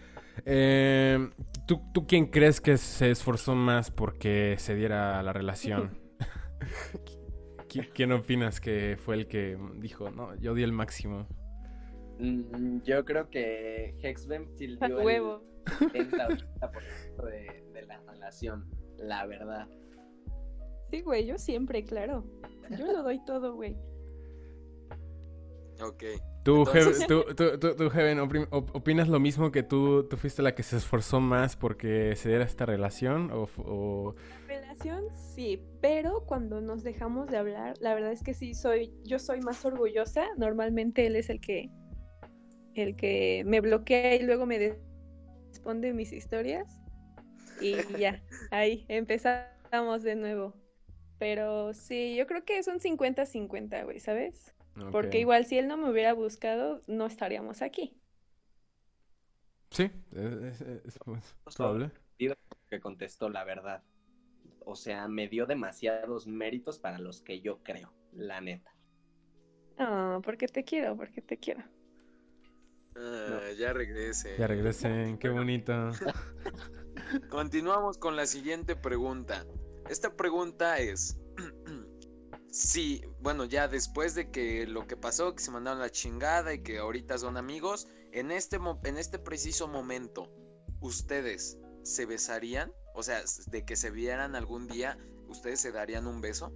Eh, 0.46 1.30
¿tú, 1.66 1.82
¿Tú 1.94 2.06
quién 2.08 2.27
crees 2.27 2.62
que 2.62 2.77
se 2.77 3.12
esforzó 3.12 3.54
más 3.56 3.92
porque 3.92 4.56
se 4.60 4.75
diera 4.75 5.22
la 5.24 5.34
relación? 5.34 6.00
¿Qui- 7.68 7.89
¿Quién 7.94 8.12
opinas 8.13 8.62
que 8.62 8.98
fue 8.98 9.16
el 9.16 9.27
que 9.27 9.58
dijo, 9.75 10.10
no, 10.12 10.36
yo 10.36 10.54
di 10.54 10.63
el 10.63 10.72
máximo? 10.72 11.27
Mm, 12.20 12.82
yo 12.84 13.04
creo 13.04 13.30
que 13.30 13.96
A 14.82 14.88
dio 14.88 15.00
el 15.00 15.06
huevo. 15.06 15.44
70-80% 15.66 17.25
de, 17.25 17.63
de 17.74 17.82
la 17.86 18.00
relación, 18.08 18.70
la 18.98 19.25
verdad. 19.25 19.68
Sí, 20.91 21.01
güey, 21.01 21.25
yo 21.25 21.38
siempre, 21.38 21.84
claro. 21.84 22.24
Yo 22.77 22.86
lo 22.86 23.03
doy 23.03 23.24
todo, 23.25 23.56
güey. 23.56 23.75
Ok. 25.82 26.03
¿Tú, 26.44 26.60
Entonces- 26.60 27.00
Heaven, 27.00 27.08
tú, 27.08 27.36
tú, 27.36 27.60
tú- 27.60 27.75
tú, 27.75 27.89
Heaven, 27.89 28.20
opri- 28.20 28.48
op- 28.51 28.74
opinas 28.75 29.10
lo 29.10 29.20
mismo 29.20 29.51
que 29.51 29.63
tú, 29.63 30.08
tú 30.08 30.15
fuiste 30.17 30.41
la 30.41 30.56
que 30.56 30.63
se 30.63 30.77
esforzó 30.77 31.20
más 31.20 31.56
porque 31.58 32.15
se 32.15 32.29
diera 32.29 32.46
esta 32.46 32.65
relación? 32.65 33.32
¿O, 33.32 33.50
o- 33.58 34.15
Relación, 34.47 35.04
sí, 35.12 35.62
pero 35.82 36.23
cuando 36.26 36.62
nos 36.62 36.84
dejamos 36.84 37.28
de 37.30 37.38
hablar, 37.38 37.76
la 37.80 37.93
verdad 37.93 38.12
es 38.13 38.23
que 38.23 38.34
sí 38.34 38.54
soy, 38.54 38.93
yo 39.04 39.19
soy 39.19 39.41
más 39.41 39.63
orgullosa. 39.65 40.26
Normalmente 40.38 41.06
él 41.06 41.15
es 41.17 41.30
el 41.30 41.41
que, 41.41 41.69
el 42.73 42.95
que 42.95 43.43
me 43.45 43.60
bloquea 43.60 44.15
y 44.15 44.23
luego 44.23 44.45
me 44.45 44.78
responde 45.52 45.93
mis 45.93 46.13
historias. 46.13 46.80
Y 47.62 47.76
ya, 48.00 48.23
ahí 48.52 48.86
empezamos 48.88 50.02
de 50.04 50.15
nuevo. 50.15 50.54
Pero 51.19 51.73
sí, 51.73 52.15
yo 52.15 52.27
creo 52.27 52.45
que 52.45 52.58
es 52.60 52.67
un 52.67 52.80
50-50, 52.80 53.84
güey, 53.84 53.99
¿sabes? 53.99 54.53
Porque 54.91 55.19
igual 55.19 55.45
si 55.45 55.58
él 55.58 55.67
no 55.67 55.77
me 55.77 55.89
hubiera 55.89 56.13
buscado, 56.13 56.84
no 56.88 57.06
estaríamos 57.08 57.62
aquí. 57.62 57.99
Sí, 59.71 59.84
es, 60.12 60.34
es- 60.34 60.62
es- 60.62 60.86
es 60.86 60.97
probable. 61.56 61.91
Que 62.69 62.80
contestó 62.80 63.30
la 63.30 63.43
verdad. 63.43 63.84
O 64.65 64.75
sea, 64.75 65.08
me 65.08 65.27
dio 65.27 65.45
demasiados 65.45 66.27
méritos 66.27 66.80
para 66.80 66.99
los 66.99 67.21
que 67.21 67.39
yo 67.41 67.63
creo, 67.63 67.93
la 68.12 68.41
neta. 68.41 68.75
Ah, 69.77 70.19
porque 70.23 70.47
te 70.47 70.63
quiero, 70.63 70.95
porque 70.97 71.21
te 71.21 71.38
quiero. 71.38 71.63
Ah, 72.95 73.39
Ya 73.58 73.73
regrese. 73.73 74.36
Ya 74.38 74.47
regresen, 74.47 75.17
qué 75.19 75.30
bonito. 75.30 75.91
Continuamos 77.30 77.97
con 77.97 78.15
la 78.15 78.25
siguiente 78.25 78.75
pregunta. 78.75 79.45
Esta 79.89 80.15
pregunta 80.15 80.80
es, 80.80 81.17
si, 82.52 83.02
bueno, 83.21 83.45
ya 83.45 83.67
después 83.67 84.15
de 84.15 84.30
que 84.32 84.67
lo 84.67 84.86
que 84.86 84.97
pasó, 84.97 85.34
que 85.34 85.43
se 85.43 85.52
mandaron 85.52 85.80
la 85.80 85.89
chingada 85.89 86.54
y 86.54 86.62
que 86.62 86.78
ahorita 86.80 87.17
son 87.17 87.38
amigos, 87.38 87.88
en 88.12 88.32
este, 88.32 88.58
en 88.84 88.97
este 88.97 89.19
preciso 89.19 89.67
momento, 89.67 90.30
¿ustedes 90.82 91.58
se 91.84 92.06
besarían? 92.06 92.71
O 92.95 93.04
sea, 93.04 93.21
de 93.50 93.63
que 93.63 93.76
se 93.76 93.91
vieran 93.91 94.36
algún 94.36 94.67
día, 94.67 94.97
¿ustedes 95.30 95.62
se 95.62 95.71
darían 95.71 96.08
un 96.08 96.19
beso? 96.19 96.52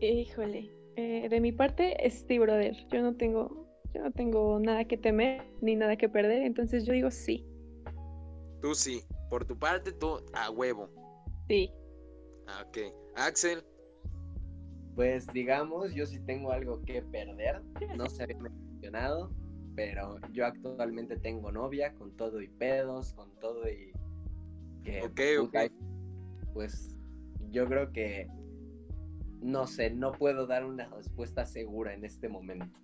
Híjole, 0.00 0.70
eh, 0.96 1.28
de 1.28 1.40
mi 1.40 1.52
parte 1.52 2.06
es 2.06 2.24
sí, 2.26 2.38
brother. 2.38 2.74
Yo 2.92 3.02
no 3.02 3.16
tengo, 3.16 3.68
yo 3.94 4.02
no 4.02 4.12
tengo 4.12 4.58
nada 4.58 4.84
que 4.86 4.96
temer 4.96 5.46
ni 5.60 5.76
nada 5.76 5.96
que 5.96 6.08
perder, 6.08 6.42
entonces 6.42 6.84
yo 6.84 6.92
digo 6.92 7.10
sí, 7.10 7.46
Tú 8.60 8.74
sí. 8.74 9.02
Por 9.30 9.44
tu 9.44 9.58
parte, 9.58 9.92
tú 9.92 10.20
a 10.32 10.50
huevo. 10.50 10.88
sí. 11.48 11.70
Ah, 12.48 12.64
Ok. 12.68 12.78
Axel, 13.16 13.64
Pues 14.94 15.26
digamos, 15.28 15.92
yo 15.94 16.06
sí 16.06 16.20
tengo 16.20 16.52
algo 16.52 16.80
que 16.82 17.02
perder. 17.02 17.60
No 17.96 18.08
se 18.08 18.22
había 18.22 18.38
mencionado, 18.38 19.30
pero 19.74 20.18
yo 20.32 20.46
actualmente 20.46 21.16
tengo 21.18 21.50
novia 21.50 21.92
con 21.94 22.16
todo 22.16 22.40
y 22.40 22.48
pedos, 22.48 23.12
con 23.14 23.34
todo 23.40 23.68
y 23.68 23.92
que 24.84 25.02
Ok, 25.02 25.20
puta, 25.46 25.64
ok. 25.64 25.72
pues 26.54 26.94
yo 27.50 27.66
creo 27.66 27.90
que 27.92 28.28
no 29.40 29.66
sé, 29.66 29.90
no 29.90 30.12
puedo 30.12 30.46
dar 30.46 30.64
una 30.64 30.88
respuesta 30.88 31.44
segura 31.46 31.92
en 31.94 32.04
este 32.04 32.28
momento. 32.28 32.80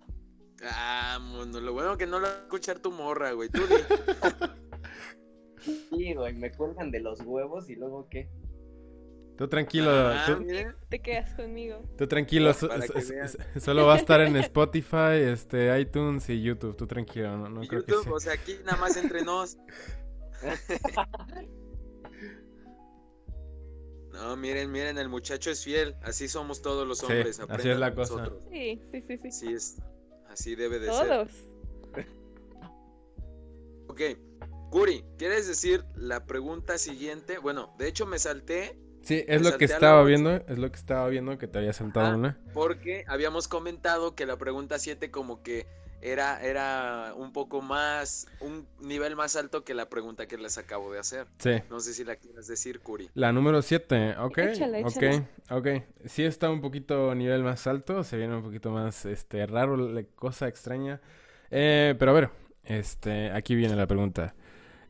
ah, 0.65 1.19
bueno, 1.35 1.59
lo 1.61 1.73
bueno 1.73 1.97
que 1.97 2.05
no 2.05 2.19
lo 2.19 2.27
va 2.27 2.33
a 2.33 2.37
escuchar 2.39 2.79
tu 2.79 2.91
morra, 2.91 3.31
güey. 3.31 3.49
Tú 3.49 3.61
di. 3.67 3.75
Sí, 5.63 6.13
güey, 6.13 6.33
me 6.33 6.51
cuelgan 6.51 6.91
de 6.91 6.99
los 6.99 7.21
huevos 7.21 7.69
y 7.69 7.75
luego 7.75 8.07
qué. 8.09 8.29
Tú 9.37 9.47
tranquilo, 9.47 9.89
Ah, 9.91 10.25
tú, 10.27 10.41
miren. 10.43 10.75
Te 10.89 11.01
quedas 11.01 11.33
conmigo. 11.33 11.81
tú 11.97 12.07
tranquilo, 12.07 12.53
so- 12.53 12.69
so- 12.69 13.01
so- 13.01 13.59
solo 13.59 13.85
va 13.87 13.95
a 13.95 13.97
estar 13.97 14.21
en 14.21 14.35
Spotify, 14.37 15.15
este, 15.31 15.79
iTunes 15.79 16.29
y 16.29 16.41
YouTube, 16.43 16.75
tú 16.75 16.85
tranquilo, 16.85 17.35
no, 17.37 17.49
no 17.49 17.61
creo 17.67 17.83
que 17.83 17.91
YouTube, 17.93 18.11
o 18.13 18.19
sea, 18.19 18.33
aquí 18.33 18.57
nada 18.63 18.77
más 18.77 18.95
entre 18.97 19.23
nos. 19.23 19.57
No, 24.11 24.37
miren, 24.37 24.71
miren, 24.71 24.97
el 24.99 25.09
muchacho 25.09 25.49
es 25.49 25.63
fiel. 25.63 25.95
Así 26.03 26.27
somos 26.27 26.61
todos 26.61 26.87
los 26.87 26.99
Sí, 26.99 27.05
hombres. 27.05 27.39
así 27.39 27.41
aprendan 27.41 27.71
es 27.73 27.79
la 27.79 27.95
cosa. 27.95 28.15
nosotros. 28.17 28.43
Sí, 28.51 28.79
sí, 28.91 29.01
sí, 29.07 29.17
sí. 29.17 29.27
Así 29.27 29.53
es. 29.53 29.77
Así 30.29 30.55
debe 30.55 30.77
de 30.79 30.91
ser. 30.93 31.07
Todos. 31.07 31.31
Ok. 33.87 34.01
Curi, 34.73 35.05
¿quieres 35.19 35.47
decir 35.47 35.85
la 35.95 36.25
pregunta 36.25 36.79
siguiente? 36.79 37.37
Bueno, 37.37 37.75
de 37.77 37.87
hecho 37.87 38.07
me 38.07 38.17
salté 38.17 38.75
Sí, 39.03 39.23
es 39.27 39.43
Me 39.43 39.51
lo 39.51 39.57
que 39.59 39.65
estaba 39.65 40.01
viendo, 40.03 40.31
es 40.47 40.57
lo 40.57 40.71
que 40.71 40.77
estaba 40.77 41.07
viendo 41.09 41.37
que 41.37 41.45
te 41.47 41.59
había 41.59 41.73
saltado 41.73 42.07
Ah. 42.07 42.15
una. 42.15 42.39
porque 42.55 43.03
habíamos 43.07 43.47
comentado 43.47 44.15
que 44.15 44.25
la 44.25 44.35
pregunta 44.37 44.79
7 44.79 45.11
como 45.11 45.43
que 45.43 45.67
era, 46.01 46.41
era 46.43 47.13
un 47.15 47.33
poco 47.33 47.61
más, 47.61 48.25
un 48.39 48.67
nivel 48.79 49.15
más 49.15 49.35
alto 49.35 49.63
que 49.63 49.75
la 49.75 49.89
pregunta 49.89 50.25
que 50.25 50.39
les 50.39 50.57
acabo 50.57 50.91
de 50.91 50.97
hacer. 50.97 51.27
Sí. 51.37 51.51
No 51.69 51.79
sé 51.79 51.93
si 51.93 52.03
la 52.03 52.15
quieres 52.15 52.47
decir, 52.47 52.79
Curi. 52.79 53.11
La 53.13 53.31
número 53.31 53.61
7, 53.61 54.15
ok, 54.17 54.37
Échala, 54.39 54.79
ok, 54.79 54.97
échala. 55.03 55.29
ok. 55.51 55.67
Sí 56.05 56.23
está 56.23 56.49
un 56.49 56.61
poquito 56.61 57.11
a 57.11 57.15
nivel 57.15 57.43
más 57.43 57.67
alto, 57.67 58.03
se 58.03 58.17
viene 58.17 58.35
un 58.37 58.41
poquito 58.43 58.71
más, 58.71 59.05
este, 59.05 59.45
raro, 59.45 59.77
la 59.77 60.01
cosa 60.15 60.47
extraña. 60.47 60.99
Eh, 61.51 61.93
pero 61.99 62.09
a 62.09 62.13
ver, 62.15 62.29
este, 62.63 63.29
aquí 63.29 63.53
viene 63.53 63.75
la 63.75 63.85
pregunta. 63.85 64.33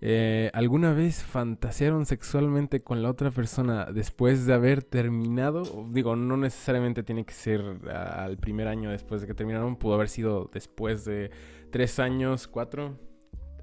Eh, 0.06 0.52
¿alguna 0.52 0.94
vez 0.94 1.24
fantasearon 1.24 2.06
sexualmente 2.06 2.84
con 2.84 3.02
la 3.02 3.10
otra 3.10 3.32
persona 3.32 3.86
después 3.86 4.46
de 4.46 4.54
haber 4.54 4.84
terminado? 4.84 5.64
Digo, 5.92 6.18
no 6.18 6.36
necesariamente 6.36 7.04
tiene 7.04 7.26
que 7.26 7.34
ser 7.34 7.62
al 7.90 8.38
primer 8.38 8.68
año 8.68 8.92
después 8.92 9.22
de 9.22 9.28
que 9.28 9.34
terminaron, 9.34 9.78
pudo 9.78 9.94
haber 9.94 10.10
sido 10.10 10.50
después 10.54 11.06
de 11.06 11.32
tres 11.72 12.00
años, 12.00 12.50
cuatro. 12.50 13.00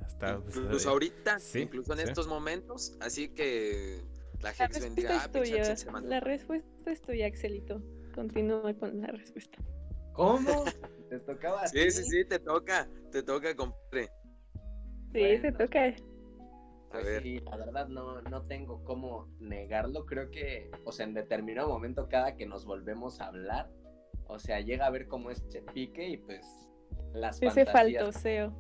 Hasta, 0.03 0.41
pues, 0.41 0.57
incluso 0.57 0.89
eh, 0.89 0.93
ahorita, 0.93 1.37
incluso 1.57 1.93
en 1.93 2.01
estos 2.01 2.27
momentos. 2.27 2.97
Así 3.01 3.29
que 3.29 4.01
la 4.41 4.55
gente 4.55 4.81
bendiga. 4.81 5.23
Ah, 5.23 6.01
la 6.01 6.21
respuesta 6.21 6.91
es 6.91 7.03
tuya, 7.03 7.27
Axelito. 7.27 7.83
Continúa 8.15 8.73
con 8.73 8.99
la 8.99 9.09
respuesta. 9.09 9.59
¿Cómo? 10.15 10.65
¿Te 11.11 11.19
tocaba? 11.19 11.69
Sí, 11.69 11.91
sí, 11.91 12.03
sí, 12.03 12.25
te 12.25 12.39
toca. 12.39 12.89
Te 13.13 13.23
toca, 13.23 13.55
compadre. 13.55 14.09
Sí, 15.13 15.39
te 15.43 15.53
toca. 15.53 15.95
Pues 16.91 17.23
sí, 17.23 17.39
la 17.41 17.57
verdad 17.57 17.89
no, 17.89 18.21
no 18.23 18.43
tengo 18.47 18.83
cómo 18.85 19.29
negarlo. 19.39 20.07
Creo 20.07 20.31
que, 20.31 20.71
o 20.85 20.93
sea, 20.93 21.07
en 21.07 21.15
determinado 21.15 21.69
momento, 21.69 22.09
cada 22.09 22.37
que 22.37 22.47
nos 22.47 22.65
volvemos 22.65 23.21
a 23.21 23.27
hablar, 23.27 23.71
o 24.27 24.39
sea, 24.39 24.61
llega 24.61 24.87
a 24.87 24.91
ver 24.91 25.07
cómo 25.07 25.31
es 25.31 25.41
ese 25.43 25.63
pique 25.63 26.09
y 26.09 26.17
pues 26.17 26.45
las 27.13 27.41
Ese 27.41 27.65
faltoseo. 27.65 28.57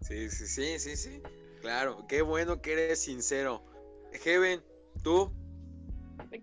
Sí, 0.00 0.30
sí, 0.30 0.46
sí, 0.46 0.78
sí, 0.78 0.96
sí. 0.96 1.22
Claro, 1.60 2.06
qué 2.08 2.22
bueno 2.22 2.60
que 2.60 2.72
eres 2.72 3.02
sincero. 3.02 3.64
Heaven, 4.12 4.62
¿tú? 5.02 5.32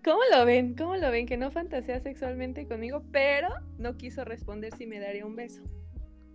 ¿Cómo 0.04 0.20
lo 0.32 0.44
ven? 0.46 0.74
¿Cómo 0.76 0.96
lo 0.96 1.10
ven? 1.10 1.26
Que 1.26 1.36
no 1.36 1.50
fantasea 1.50 2.00
sexualmente 2.00 2.66
conmigo, 2.66 3.02
pero 3.12 3.48
no 3.78 3.96
quiso 3.96 4.24
responder 4.24 4.74
si 4.76 4.86
me 4.86 5.00
daría 5.00 5.26
un 5.26 5.36
beso. 5.36 5.62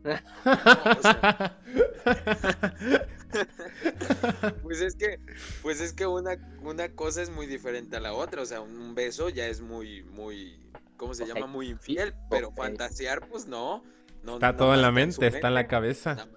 pues 4.64 4.82
es 4.82 4.96
que, 4.96 5.20
pues 5.62 5.82
es 5.82 5.94
que 5.94 6.06
una, 6.06 6.38
una 6.62 6.90
cosa 6.90 7.22
es 7.22 7.30
muy 7.30 7.48
diferente 7.48 7.98
a 7.98 8.00
la 8.00 8.14
otra. 8.14 8.42
O 8.42 8.46
sea, 8.46 8.62
un 8.62 8.96
beso 8.96 9.30
ya 9.30 9.48
es 9.48 9.62
muy, 9.62 10.04
muy, 10.04 10.60
¿cómo 10.98 11.14
se 11.14 11.26
llama? 11.26 11.48
Muy 11.48 11.70
infiel. 11.70 12.14
Pero 12.30 12.52
fantasear, 12.52 13.28
pues 13.28 13.48
no. 13.48 13.84
está 14.26 14.56
todo 14.56 14.74
en 14.74 14.82
la 14.82 14.92
mente, 14.92 15.28
está 15.28 15.48
en 15.48 15.56
la 15.56 15.68
cabeza. 15.68 16.28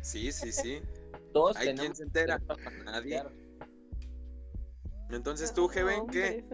Sí, 0.00 0.32
sí, 0.32 0.52
sí. 0.52 0.80
Todos 1.32 1.56
Hay 1.56 1.74
quien 1.74 1.94
se 1.94 2.04
entera. 2.04 2.40
Nadie. 2.84 3.22
Entonces 5.10 5.52
tú, 5.52 5.68
Heaven, 5.68 6.06
¿qué? 6.08 6.44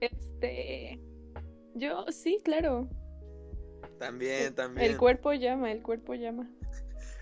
Este. 0.00 1.00
Yo, 1.74 2.06
sí, 2.10 2.38
claro. 2.44 2.88
También, 4.02 4.52
también. 4.52 4.90
El 4.90 4.96
cuerpo 4.96 5.32
llama, 5.32 5.70
el 5.70 5.80
cuerpo 5.80 6.14
llama. 6.14 6.50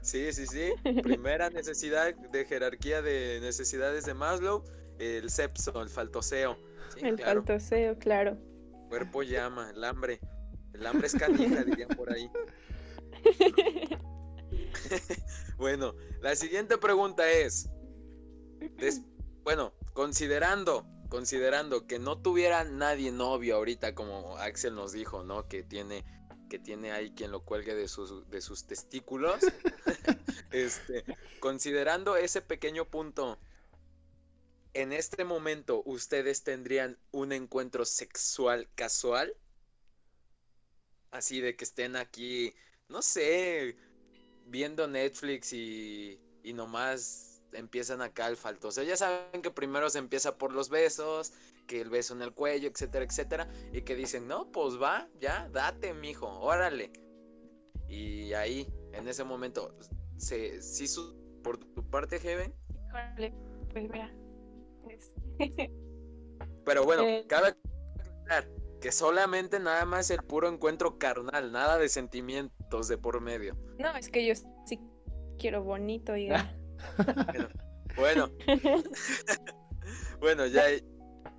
Sí, 0.00 0.32
sí, 0.32 0.46
sí. 0.46 0.72
Primera 1.02 1.50
necesidad 1.50 2.14
de 2.14 2.44
jerarquía 2.46 3.02
de 3.02 3.38
necesidades 3.42 4.06
de 4.06 4.14
Maslow, 4.14 4.64
el 4.98 5.28
sepso, 5.28 5.82
el 5.82 5.90
faltoseo. 5.90 6.56
el 6.96 7.18
faltoseo, 7.18 7.98
claro. 7.98 8.30
El 8.30 8.88
cuerpo 8.88 9.22
llama, 9.22 9.70
el 9.76 9.84
hambre. 9.84 10.20
El 10.72 10.86
hambre 10.86 11.08
es 11.08 11.14
canija, 11.14 11.64
dirían 11.64 11.90
por 11.90 12.10
ahí. 12.14 12.30
bueno, 15.58 15.94
la 16.22 16.34
siguiente 16.36 16.78
pregunta 16.78 17.30
es, 17.30 17.68
bueno, 19.42 19.74
considerando, 19.92 20.86
considerando 21.10 21.86
que 21.86 21.98
no 21.98 22.22
tuviera 22.22 22.64
nadie 22.64 23.12
novio 23.12 23.56
ahorita, 23.56 23.94
como 23.94 24.38
Axel 24.38 24.74
nos 24.74 24.92
dijo, 24.92 25.22
¿no? 25.24 25.46
Que 25.46 25.62
tiene 25.62 26.06
que 26.50 26.58
tiene 26.58 26.92
ahí 26.92 27.12
quien 27.12 27.30
lo 27.30 27.42
cuelgue 27.42 27.74
de 27.74 27.88
sus, 27.88 28.28
de 28.28 28.42
sus 28.42 28.64
testículos. 28.64 29.40
este, 30.50 31.04
considerando 31.38 32.16
ese 32.16 32.42
pequeño 32.42 32.84
punto, 32.84 33.38
en 34.74 34.92
este 34.92 35.24
momento, 35.24 35.82
¿ustedes 35.86 36.44
tendrían 36.44 36.98
un 37.12 37.32
encuentro 37.32 37.86
sexual 37.86 38.68
casual? 38.74 39.34
Así 41.10 41.40
de 41.40 41.56
que 41.56 41.64
estén 41.64 41.96
aquí, 41.96 42.52
no 42.88 43.00
sé, 43.00 43.76
viendo 44.46 44.86
Netflix 44.86 45.52
y, 45.52 46.20
y 46.42 46.52
nomás 46.52 47.29
empiezan 47.52 48.02
acá 48.02 48.28
el 48.28 48.36
faltoso. 48.36 48.82
Ya 48.82 48.96
saben 48.96 49.42
que 49.42 49.50
primero 49.50 49.90
se 49.90 49.98
empieza 49.98 50.36
por 50.36 50.52
los 50.52 50.68
besos, 50.68 51.32
que 51.66 51.80
el 51.80 51.90
beso 51.90 52.14
en 52.14 52.22
el 52.22 52.32
cuello, 52.32 52.68
etcétera, 52.68 53.04
etcétera, 53.04 53.48
y 53.72 53.82
que 53.82 53.94
dicen, 53.94 54.26
no, 54.26 54.50
pues 54.50 54.80
va, 54.80 55.08
ya, 55.20 55.48
date, 55.52 55.94
mijo, 55.94 56.26
órale. 56.40 56.92
Y 57.88 58.32
ahí, 58.34 58.72
en 58.92 59.08
ese 59.08 59.24
momento, 59.24 59.76
se, 60.16 60.62
sí, 60.62 60.86
su, 60.86 61.16
por 61.42 61.58
tu 61.58 61.88
parte, 61.88 62.18
Heaven. 62.18 62.54
Órale, 62.90 63.34
pues 63.72 63.88
vea. 63.88 64.12
Pero 66.64 66.84
bueno, 66.84 67.02
eh, 67.02 67.24
cabe 67.28 67.56
que 68.80 68.92
solamente 68.92 69.60
nada 69.60 69.84
más 69.84 70.10
el 70.10 70.22
puro 70.22 70.48
encuentro 70.48 70.98
carnal, 70.98 71.52
nada 71.52 71.78
de 71.78 71.88
sentimientos 71.88 72.88
de 72.88 72.96
por 72.96 73.20
medio. 73.20 73.56
No, 73.78 73.94
es 73.96 74.08
que 74.08 74.26
yo 74.26 74.34
sí 74.64 74.80
quiero 75.38 75.62
bonito 75.62 76.16
y... 76.16 76.28
bueno, 77.96 78.30
bueno, 80.20 80.46
ya, 80.46 80.64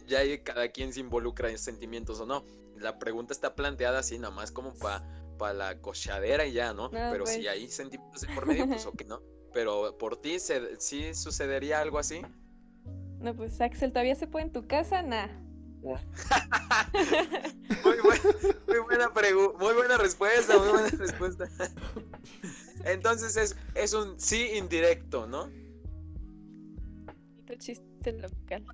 ya 0.08 0.43
cada 0.43 0.69
quien 0.69 0.93
se 0.93 0.99
involucra 0.99 1.49
en 1.49 1.58
sentimientos 1.58 2.19
o 2.19 2.25
no. 2.25 2.45
La 2.77 2.97
pregunta 2.97 3.34
está 3.34 3.56
planteada 3.56 3.99
así, 3.99 4.17
nada 4.17 4.34
más 4.34 4.51
como 4.51 4.73
para 4.73 5.04
pa 5.38 5.54
la 5.54 5.80
cochadera 5.80 6.45
y 6.45 6.54
ya, 6.54 6.73
¿no? 6.73 6.89
Pero 6.91 7.25
si 7.25 7.38
pues. 7.38 7.47
hay 7.47 7.67
sentimientos 7.67 8.25
por 8.34 8.45
medio, 8.45 8.67
pues 8.67 8.86
ok, 8.86 9.04
¿no? 9.08 9.21
Pero 9.54 9.97
por 9.97 10.21
ti, 10.21 10.38
¿sí 10.39 11.13
sucedería 11.13 11.82
algo 11.82 11.99
así? 11.99 12.21
No, 13.19 13.36
pues 13.36 13.60
Axel, 13.62 13.91
¿todavía 13.91 14.15
se 14.15 14.27
puede 14.27 14.45
en 14.45 14.51
tu 14.51 14.67
casa? 14.67 15.04
Nah. 15.04 15.27
muy, 17.84 17.97
buena 18.86 19.12
muy 19.60 19.73
buena 19.73 19.97
respuesta, 19.97 20.58
muy 20.58 20.69
buena 20.69 20.88
respuesta. 20.89 21.49
Entonces 22.86 23.38
es, 23.38 23.58
es 23.76 23.94
un 23.94 24.20
sí 24.20 24.52
indirecto, 24.58 25.28
¿no? 25.28 25.50
chiste 27.58 28.13
local. 28.13 28.65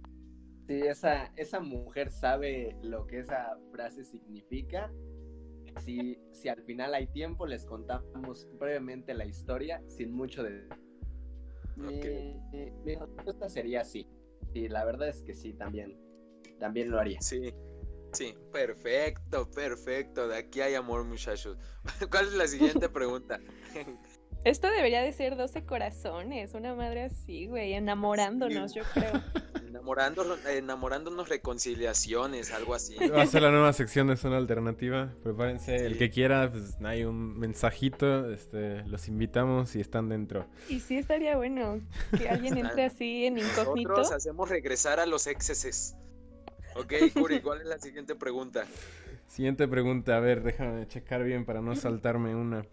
Si 0.67 0.81
esa, 0.81 1.25
esa 1.35 1.59
mujer 1.59 2.09
sabe 2.09 2.75
lo 2.81 3.07
que 3.07 3.19
esa 3.19 3.57
frase 3.71 4.03
significa. 4.03 4.91
Si, 5.83 6.17
si 6.31 6.49
al 6.49 6.63
final 6.63 6.93
hay 6.93 7.07
tiempo, 7.07 7.45
les 7.45 7.63
contamos 7.63 8.47
brevemente 8.59 9.13
la 9.13 9.25
historia, 9.25 9.81
sin 9.87 10.11
mucho 10.11 10.43
de... 10.43 10.67
Mi, 11.75 12.01
respuesta 12.95 13.47
sería 13.47 13.83
sí. 13.83 14.07
Sí, 14.53 14.67
la 14.67 14.83
verdad 14.83 15.09
es 15.09 15.21
que 15.21 15.35
sí, 15.35 15.53
también. 15.53 15.95
También 16.59 16.89
lo 16.89 16.99
haría. 16.99 17.21
Sí, 17.21 17.53
sí, 18.11 18.35
perfecto, 18.51 19.49
perfecto. 19.51 20.27
De 20.27 20.37
aquí 20.37 20.61
hay 20.61 20.75
amor, 20.75 21.03
muchachos. 21.03 21.57
¿Cuál 22.11 22.27
es 22.27 22.33
la 22.33 22.47
siguiente 22.47 22.89
pregunta? 22.89 23.39
Esto 24.43 24.69
debería 24.69 25.01
de 25.01 25.11
ser 25.11 25.35
12 25.35 25.65
corazones, 25.65 26.53
una 26.53 26.73
madre 26.73 27.03
así, 27.03 27.47
güey, 27.47 27.73
enamorándonos, 27.73 28.73
yo 28.73 28.83
creo. 28.93 29.11
Enamorándonos, 29.67 30.45
enamorándonos 30.45 31.27
reconciliaciones, 31.27 32.53
algo 32.53 32.73
así. 32.73 32.95
Va 33.09 33.23
a 33.23 33.25
ser 33.25 33.41
la 33.41 33.51
nueva 33.51 33.73
sección 33.73 34.07
de 34.07 34.15
Zona 34.15 34.37
Alternativa. 34.37 35.13
Prepárense, 35.21 35.75
el 35.75 35.97
que 35.97 36.09
quiera, 36.09 36.49
pues 36.49 36.77
hay 36.83 37.03
un 37.03 37.37
mensajito, 37.37 38.31
este, 38.31 38.83
los 38.87 39.09
invitamos 39.09 39.75
y 39.75 39.81
están 39.81 40.07
dentro. 40.07 40.47
Y 40.69 40.79
sí 40.79 40.97
estaría 40.97 41.35
bueno 41.35 41.81
que 42.17 42.29
alguien 42.29 42.57
entre 42.57 42.85
así 42.85 43.25
en 43.25 43.39
incógnito. 43.39 43.89
Nosotros 43.89 44.11
hacemos 44.13 44.49
regresar 44.49 45.01
a 45.01 45.05
los 45.05 45.27
exceses. 45.27 45.97
Ok, 46.77 46.93
Curi, 47.13 47.41
¿cuál 47.41 47.61
es 47.61 47.67
la 47.67 47.79
siguiente 47.79 48.15
pregunta? 48.15 48.65
Siguiente 49.27 49.67
pregunta, 49.67 50.17
a 50.17 50.19
ver, 50.19 50.43
déjame 50.43 50.87
checar 50.87 51.23
bien 51.23 51.45
para 51.45 51.61
no 51.61 51.75
saltarme 51.75 52.35
una. 52.35 52.65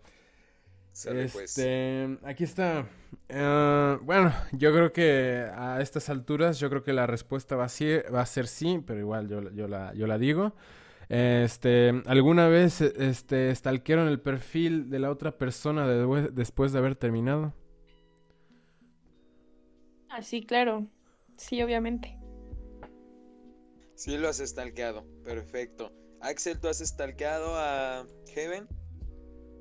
Pues. 1.03 1.59
este, 1.59 2.19
aquí 2.23 2.45
está. 2.45 2.87
Eh, 3.29 3.99
bueno, 4.03 4.33
yo 4.53 4.73
creo 4.73 4.93
que 4.93 5.45
a 5.53 5.81
estas 5.81 6.09
alturas, 6.09 6.61
yo 6.61 6.71
creo 6.71 6.85
que 6.85 6.93
la 6.93 7.07
respuesta 7.09 7.57
va 7.57 7.64
a 7.64 7.69
ser, 7.69 8.14
va 8.14 8.21
a 8.21 8.27
ser 8.27 8.47
sí, 8.47 8.81
pero 8.87 9.01
igual 9.01 9.29
yo, 9.29 9.51
yo, 9.51 9.67
la, 9.67 9.93
yo 9.95 10.07
la 10.07 10.19
digo. 10.19 10.55
Este, 11.09 12.03
¿alguna 12.07 12.49
vez 12.49 12.81
este, 12.81 13.55
stalkearon 13.55 14.09
el 14.09 14.21
perfil 14.21 14.88
de 14.88 15.01
la 15.01 15.11
otra 15.11 15.37
persona 15.37 15.87
después 15.87 16.73
de 16.73 16.79
haber 16.79 16.95
terminado? 16.95 17.53
Ah, 20.09 20.23
sí, 20.23 20.43
claro. 20.43 20.87
Sí, 21.37 21.61
obviamente. 21.61 22.17
Sí, 23.94 24.18
lo 24.18 24.28
has 24.28 24.38
stalkeado. 24.38 25.04
Perfecto. 25.22 25.92
Axel, 26.20 26.59
¿tú 26.59 26.68
has 26.68 26.78
stalkeado 26.78 27.54
a 27.54 28.07
Heaven? 28.35 28.66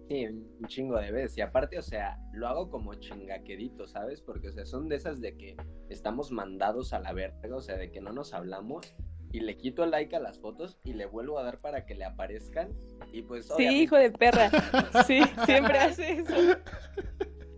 Sí, 0.10 0.26
un 0.26 0.68
chingo 0.68 0.98
de 0.98 1.12
veces. 1.12 1.38
Y 1.38 1.42
aparte, 1.42 1.78
o 1.78 1.82
sea, 1.82 2.18
lo 2.34 2.48
hago 2.48 2.70
como 2.70 2.94
chingaquerito, 2.96 3.88
¿sabes? 3.88 4.22
Porque, 4.22 4.50
o 4.50 4.52
sea, 4.52 4.66
son 4.66 4.90
de 4.90 4.96
esas 4.96 5.22
de 5.22 5.38
que 5.38 5.56
estamos 5.90 6.32
mandados 6.32 6.94
a 6.94 7.00
la 7.00 7.14
verga, 7.14 7.56
o 7.56 7.62
sea, 7.62 7.78
de 7.78 7.92
que 7.92 8.02
no 8.02 8.12
nos 8.12 8.34
hablamos 8.34 8.94
y 9.32 9.40
le 9.40 9.58
quito 9.58 9.84
el 9.84 9.92
like 9.92 10.16
a 10.16 10.20
las 10.20 10.40
fotos 10.40 10.78
y 10.84 10.94
le 10.94 11.06
vuelvo 11.06 11.40
a 11.40 11.44
dar 11.44 11.58
para 11.60 11.86
que 11.86 11.96
le 11.96 12.06
aparezcan. 12.06 12.70
Y 13.12 13.24
pues. 13.24 13.50
Sí, 13.58 13.64
hijo 13.64 13.96
de 13.96 14.12
perra. 14.12 14.50
Sí, 15.08 15.22
siempre 15.46 15.80
hace 15.80 16.20
eso. 16.20 16.34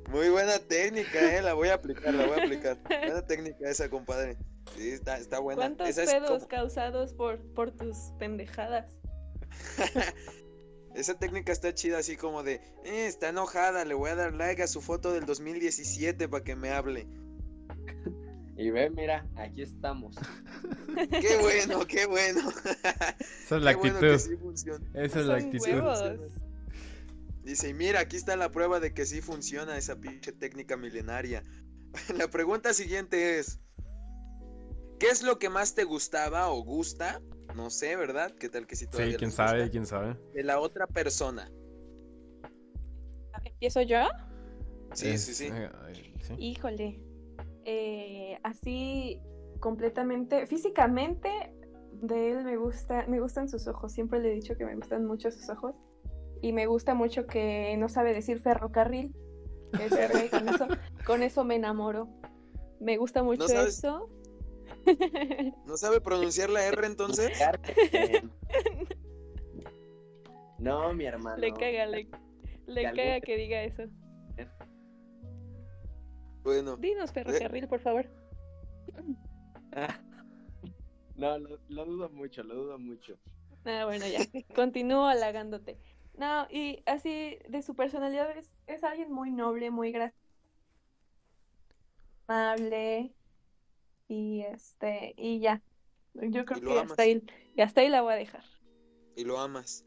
Muy 0.10 0.30
buena 0.30 0.58
técnica, 0.60 1.38
¿eh? 1.38 1.42
La 1.42 1.54
voy 1.54 1.70
a 1.70 1.76
aplicar, 1.76 2.14
la 2.14 2.26
voy 2.26 2.40
a 2.40 2.44
aplicar. 2.44 2.78
Buena 2.88 3.26
técnica 3.26 3.70
esa, 3.70 3.90
compadre. 3.90 4.38
Sí, 4.74 4.90
está, 4.90 5.18
está 5.18 5.40
buena. 5.40 5.62
¿Cuántos 5.62 5.96
pedos 5.96 6.46
causados 6.48 7.14
por, 7.14 7.40
por 7.54 7.72
tus 7.72 7.98
pendejadas? 8.20 8.88
Esa 10.96 11.20
técnica 11.20 11.52
está 11.52 11.74
chida, 11.74 11.98
así 11.98 12.16
como 12.16 12.42
de, 12.44 12.56
eh, 12.86 13.06
está 13.08 13.30
enojada, 13.30 13.84
le 13.84 13.94
voy 13.94 14.12
a 14.12 14.16
dar 14.16 14.34
like 14.34 14.64
a 14.64 14.68
su 14.68 14.82
foto 14.82 15.12
del 15.12 15.26
2017 15.26 16.30
para 16.30 16.44
que 16.44 16.56
me 16.56 16.72
hable. 16.72 17.08
Y 18.58 18.70
ve, 18.70 18.90
mira, 18.90 19.28
aquí 19.36 19.64
estamos. 19.64 20.16
Qué 21.12 21.38
bueno, 21.42 21.86
qué 21.86 22.06
bueno. 22.06 22.40
Esa 23.44 23.58
es 23.58 23.62
la 23.62 23.74
Qué 23.74 23.80
bueno 23.80 23.98
actitud. 23.98 24.14
que 24.14 24.20
sí 24.20 24.38
funciona. 24.38 24.86
Esa 24.94 25.20
es 25.20 25.26
la 25.26 25.36
actitud. 25.36 25.68
huevos. 25.68 26.02
Dice, 27.44 27.68
y 27.68 27.74
mira, 27.74 28.00
aquí 28.00 28.16
está 28.16 28.38
la 28.38 28.52
prueba 28.52 28.80
de 28.80 28.94
que 28.94 29.06
sí 29.06 29.22
funciona 29.22 29.78
esa 29.78 29.98
pinche 30.00 30.32
técnica 30.32 30.78
milenaria. 30.78 31.44
La 32.18 32.30
pregunta 32.30 32.74
siguiente 32.74 33.40
es, 33.40 33.60
¿qué 35.00 35.08
es 35.08 35.24
lo 35.24 35.38
que 35.40 35.50
más 35.50 35.76
te 35.76 35.84
gustaba 35.84 36.50
o 36.52 36.64
gusta? 36.64 37.22
No 37.56 37.70
sé, 37.70 37.96
¿verdad? 37.96 38.32
¿Qué 38.32 38.50
tal 38.50 38.68
que 38.68 38.76
si 38.76 38.88
todavía 38.88 39.14
Sí, 39.14 39.18
quién 39.18 39.32
sabe, 39.32 39.70
quién 39.70 39.86
sabe. 39.86 40.18
De 40.34 40.44
la 40.44 40.60
otra 40.60 40.88
persona. 40.88 41.50
¿Empiezo 43.44 43.82
yo? 43.82 44.00
Sí, 44.94 45.10
Es- 45.10 45.24
sí, 45.26 45.34
sí. 45.34 45.50
eh, 45.52 45.70
sí. 46.22 46.34
Híjole. 46.38 47.00
Eh, 47.66 48.38
así 48.44 49.20
completamente, 49.60 50.46
físicamente 50.48 51.30
de 51.94 52.32
él 52.32 52.44
me 52.44 52.58
gusta, 52.58 53.06
me 53.08 53.20
gustan 53.20 53.48
sus 53.50 53.68
ojos. 53.68 53.94
Siempre 53.94 54.20
le 54.20 54.32
he 54.32 54.36
dicho 54.36 54.56
que 54.58 54.66
me 54.66 54.76
gustan 54.76 55.06
mucho 55.06 55.32
sus 55.32 55.50
ojos. 55.50 55.76
Y 56.42 56.52
me 56.54 56.68
gusta 56.68 56.94
mucho 56.94 57.26
que 57.26 57.76
no 57.78 57.90
sabe 57.90 58.14
decir 58.14 58.40
ferrocarril. 58.40 59.16
Con 60.32 60.50
eso, 60.50 60.68
con 61.06 61.24
eso 61.24 61.44
me 61.46 61.56
enamoro. 61.56 62.08
Me 62.80 62.98
gusta 62.98 63.24
mucho 63.24 63.48
sabes? 63.48 63.80
eso. 63.80 64.10
¿No 65.66 65.78
sabe 65.78 66.02
pronunciar 66.02 66.50
la 66.50 66.66
R 66.66 66.86
entonces? 66.86 67.32
No, 70.58 70.94
mi 70.94 71.06
hermano. 71.06 71.38
le 71.38 71.52
caga, 71.54 71.86
le, 71.86 72.08
le 72.66 72.84
caga 72.84 73.22
que 73.22 73.36
diga 73.36 73.64
eso. 73.64 73.84
Bueno, 76.44 76.78
Dinos 76.78 77.12
ferrocarril, 77.12 77.68
por 77.68 77.80
favor. 77.80 78.08
No, 81.18 81.38
lo, 81.38 81.60
lo 81.70 81.86
dudo 81.86 82.10
mucho, 82.10 82.44
lo 82.44 82.56
dudo 82.56 82.78
mucho. 82.78 83.18
Ah, 83.64 83.86
bueno, 83.86 84.06
ya. 84.06 84.20
Continúo 84.54 85.08
halagándote. 85.08 85.80
No, 86.18 86.46
y 86.50 86.84
así 86.86 87.40
de 87.48 87.62
su 87.62 87.76
personalidad 87.76 88.38
es, 88.38 88.54
es 88.68 88.84
alguien 88.84 89.12
muy 89.12 89.32
noble, 89.32 89.72
muy 89.72 89.92
gracioso, 89.94 90.20
amable 92.28 93.14
y 94.08 94.42
este 94.42 95.14
y 95.18 95.40
ya. 95.40 95.62
Yo 96.14 96.46
creo 96.46 96.62
que 96.62 96.80
hasta 96.80 97.04
ahí 97.04 97.24
y 97.56 97.62
hasta 97.62 97.82
ahí 97.82 97.90
la 97.90 98.02
voy 98.02 98.14
a 98.14 98.18
dejar. 98.18 98.44
y 99.16 99.24
lo 99.24 99.40
amas. 99.40 99.84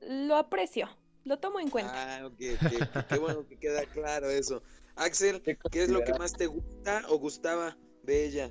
Lo 0.00 0.36
aprecio, 0.36 0.88
lo 1.24 1.38
tomo 1.38 1.60
en 1.60 1.70
cuenta. 1.70 2.18
Ah, 2.18 2.26
ok, 2.26 2.36
Qué 3.08 3.18
bueno 3.18 3.46
que 3.46 3.58
queda 3.58 3.84
claro 3.86 4.28
eso. 4.30 4.62
Axel, 4.96 5.42
¿qué 5.42 5.82
es 5.82 5.90
lo 5.90 6.04
que 6.04 6.14
más 6.14 6.32
te 6.32 6.46
gusta 6.46 7.02
o 7.08 7.18
gustaba 7.18 7.76
de 8.02 8.26
ella? 8.26 8.50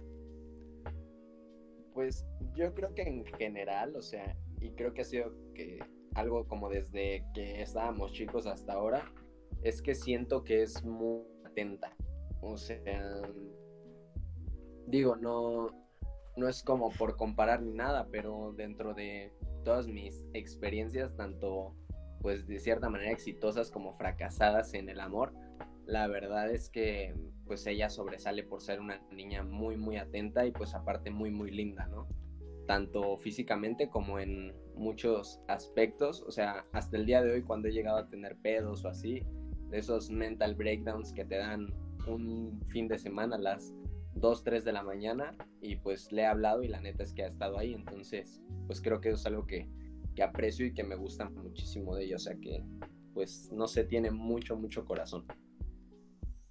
Pues 1.93 2.25
yo 2.55 2.73
creo 2.73 2.93
que 2.93 3.03
en 3.03 3.25
general, 3.25 3.95
o 3.95 4.01
sea, 4.01 4.35
y 4.59 4.71
creo 4.71 4.93
que 4.93 5.01
ha 5.01 5.05
sido 5.05 5.31
que 5.53 5.79
algo 6.15 6.47
como 6.47 6.69
desde 6.69 7.25
que 7.33 7.61
estábamos 7.61 8.11
chicos 8.11 8.45
hasta 8.47 8.73
ahora, 8.73 9.11
es 9.63 9.81
que 9.81 9.95
siento 9.95 10.43
que 10.43 10.61
es 10.63 10.83
muy 10.83 11.23
atenta. 11.45 11.95
O 12.41 12.57
sea, 12.57 13.21
digo, 14.87 15.15
no, 15.15 15.67
no 16.37 16.47
es 16.47 16.63
como 16.63 16.91
por 16.91 17.15
comparar 17.15 17.61
ni 17.61 17.73
nada, 17.73 18.07
pero 18.11 18.53
dentro 18.55 18.93
de 18.93 19.33
todas 19.63 19.87
mis 19.87 20.27
experiencias, 20.33 21.15
tanto 21.15 21.75
pues 22.21 22.47
de 22.47 22.59
cierta 22.59 22.89
manera 22.89 23.11
exitosas 23.11 23.69
como 23.69 23.93
fracasadas 23.93 24.73
en 24.73 24.89
el 24.89 24.99
amor, 24.99 25.33
la 25.85 26.07
verdad 26.07 26.49
es 26.51 26.69
que 26.69 27.13
pues 27.45 27.67
ella 27.67 27.89
sobresale 27.89 28.43
por 28.43 28.61
ser 28.61 28.79
una 28.79 28.99
niña 29.11 29.43
muy 29.43 29.77
muy 29.77 29.97
atenta 29.97 30.45
y 30.45 30.51
pues 30.51 30.73
aparte 30.73 31.11
muy 31.11 31.29
muy 31.29 31.51
linda, 31.51 31.85
¿no? 31.87 32.07
Tanto 32.65 33.17
físicamente 33.17 33.89
como 33.89 34.17
en 34.17 34.55
muchos 34.75 35.39
aspectos, 35.47 36.21
o 36.21 36.31
sea, 36.31 36.65
hasta 36.71 36.97
el 36.97 37.05
día 37.05 37.21
de 37.21 37.31
hoy 37.31 37.43
cuando 37.43 37.67
he 37.67 37.71
llegado 37.71 37.97
a 37.97 38.09
tener 38.09 38.35
pedos 38.37 38.83
o 38.85 38.89
así, 38.89 39.23
de 39.69 39.77
esos 39.77 40.09
mental 40.09 40.55
breakdowns 40.55 41.13
que 41.13 41.25
te 41.25 41.37
dan 41.37 41.67
un 42.07 42.59
fin 42.67 42.87
de 42.87 42.97
semana 42.97 43.37
las 43.37 43.73
2, 44.15 44.43
3 44.43 44.65
de 44.65 44.71
la 44.73 44.83
mañana 44.83 45.35
y 45.61 45.75
pues 45.75 46.11
le 46.11 46.23
he 46.23 46.25
hablado 46.25 46.63
y 46.63 46.67
la 46.67 46.81
neta 46.81 47.03
es 47.03 47.13
que 47.13 47.23
ha 47.23 47.27
estado 47.27 47.57
ahí, 47.57 47.73
entonces 47.73 48.41
pues 48.65 48.81
creo 48.81 49.01
que 49.01 49.09
eso 49.09 49.17
es 49.17 49.25
algo 49.25 49.45
que, 49.45 49.69
que 50.15 50.23
aprecio 50.23 50.65
y 50.65 50.73
que 50.73 50.83
me 50.83 50.95
gusta 50.95 51.29
muchísimo 51.29 51.95
de 51.95 52.05
ella, 52.05 52.15
o 52.15 52.19
sea 52.19 52.35
que 52.35 52.63
pues 53.13 53.49
no 53.51 53.67
sé, 53.67 53.85
tiene 53.85 54.11
mucho, 54.11 54.57
mucho 54.57 54.85
corazón. 54.85 55.25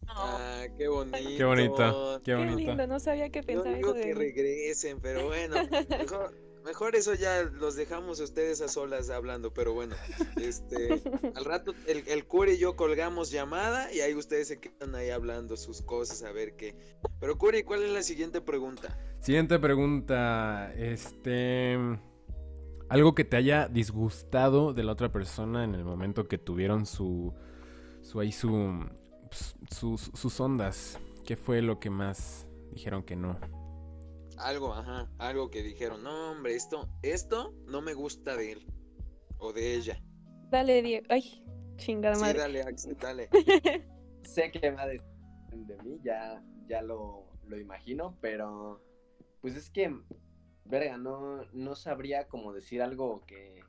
Ah, 0.07 0.67
qué 0.77 0.89
bonito. 0.89 1.19
Qué 1.37 1.45
bonito, 1.45 2.21
qué 2.23 2.33
Qué 2.33 2.35
bonito. 2.37 2.57
lindo, 2.59 2.87
no 2.87 3.01
sabía 3.01 3.31
que 3.31 3.41
Yo 3.41 3.47
pensaba 3.47 3.77
digo 3.77 3.89
eso 3.91 3.99
de 3.99 4.05
que 4.05 4.15
regresen, 4.15 5.01
pero 5.01 5.27
bueno, 5.27 5.57
mejor, 5.89 6.35
mejor 6.65 6.97
eso 6.97 7.15
ya 7.15 7.43
los 7.43 7.77
dejamos 7.77 8.21
a 8.21 8.25
ustedes 8.25 8.61
a 8.61 8.69
solas 8.69 9.11
hablando, 9.11 9.53
pero 9.53 9.75
bueno, 9.75 9.95
este, 10.37 11.03
al 11.35 11.45
rato 11.45 11.75
el, 11.87 12.03
el 12.09 12.27
Curi 12.27 12.53
y 12.53 12.59
yo 12.59 12.75
colgamos 12.75 13.31
llamada 13.31 13.93
y 13.93 14.01
ahí 14.01 14.15
ustedes 14.15 14.49
se 14.49 14.61
quedan 14.61 14.95
ahí 14.95 15.11
hablando 15.11 15.57
sus 15.57 15.83
cosas, 15.83 16.23
a 16.23 16.33
ver 16.33 16.57
qué. 16.57 16.75
Pero 17.21 17.39
Curi, 17.39 17.63
¿cuál 17.63 17.83
es 17.83 17.91
la 17.91 18.03
siguiente 18.03 18.41
pregunta? 18.41 18.99
Siguiente 19.21 19.59
pregunta. 19.59 20.73
Este. 20.77 21.79
Algo 22.91 23.15
que 23.15 23.25
te 23.25 23.39
haya 23.39 23.69
disgustado 23.69 24.75
de 24.75 24.85
la 24.85 24.93
otra 24.93 25.11
persona 25.11 25.65
en 25.65 25.75
el 25.75 25.85
momento 25.85 26.29
que 26.29 26.39
tuvieron 26.39 26.85
su. 26.87 27.33
su 28.03 28.21
ahí 28.21 28.33
su. 28.33 28.87
pues, 29.29 29.57
sus, 29.71 30.11
sus 30.15 30.41
ondas. 30.41 30.99
¿Qué 31.25 31.37
fue 31.37 31.63
lo 31.63 31.81
que 31.81 31.89
más 31.89 32.47
dijeron 32.73 33.03
que 33.03 33.17
no? 33.17 33.64
Algo, 34.39 34.73
ajá, 34.75 35.09
algo 35.19 35.51
que 35.51 35.63
dijeron, 35.63 36.03
no 36.03 36.33
hombre, 36.33 36.55
esto, 36.55 36.89
esto 37.03 37.55
no 37.67 37.83
me 37.83 37.95
gusta 37.95 38.37
de 38.37 38.53
él 38.53 38.67
o 39.39 39.53
de 39.53 39.75
ella. 39.77 40.03
Dale, 40.51 40.83
Diego. 40.83 41.07
Ay, 41.09 41.45
chingada 41.77 42.15
Sí, 42.15 42.21
madre. 42.21 42.39
dale, 42.39 42.63
Axel, 42.63 42.97
dale. 43.01 43.29
sé 44.23 44.51
que 44.51 44.71
va 44.71 44.87
de, 44.87 45.01
de 45.53 45.77
mí, 45.83 45.99
ya, 46.03 46.43
ya 46.69 46.83
lo, 46.83 47.27
lo 47.47 47.59
imagino, 47.59 48.17
pero 48.21 48.83
pues 49.41 49.57
es 49.57 49.71
que, 49.71 49.95
verga, 50.65 50.97
no, 50.97 51.45
no 51.53 51.75
sabría 51.77 52.27
como 52.29 52.53
decir 52.53 52.83
algo 52.83 53.21
que, 53.27 53.63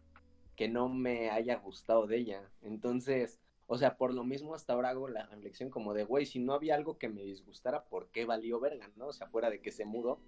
que 0.56 0.68
no 0.68 0.90
me 0.90 1.30
haya 1.30 1.56
gustado 1.58 2.08
de 2.08 2.18
ella. 2.18 2.50
Entonces, 2.62 3.40
o 3.68 3.78
sea, 3.78 3.98
por 3.98 4.14
lo 4.14 4.24
mismo 4.24 4.56
hasta 4.56 4.74
ahora 4.74 4.90
hago 4.90 5.08
la 5.10 5.26
reflexión 5.26 5.70
como 5.70 5.94
de, 5.94 6.06
güey, 6.06 6.26
si 6.26 6.40
no 6.40 6.54
había 6.54 6.76
algo 6.76 6.98
que 6.98 7.10
me 7.10 7.24
disgustara, 7.24 7.86
¿por 7.86 8.10
qué 8.12 8.26
valió 8.26 8.60
verga, 8.60 8.90
no? 8.96 9.08
O 9.08 9.14
sea, 9.14 9.28
fuera 9.28 9.50
de 9.50 9.62
que 9.62 9.72
se 9.72 9.86
mudó, 9.86 10.22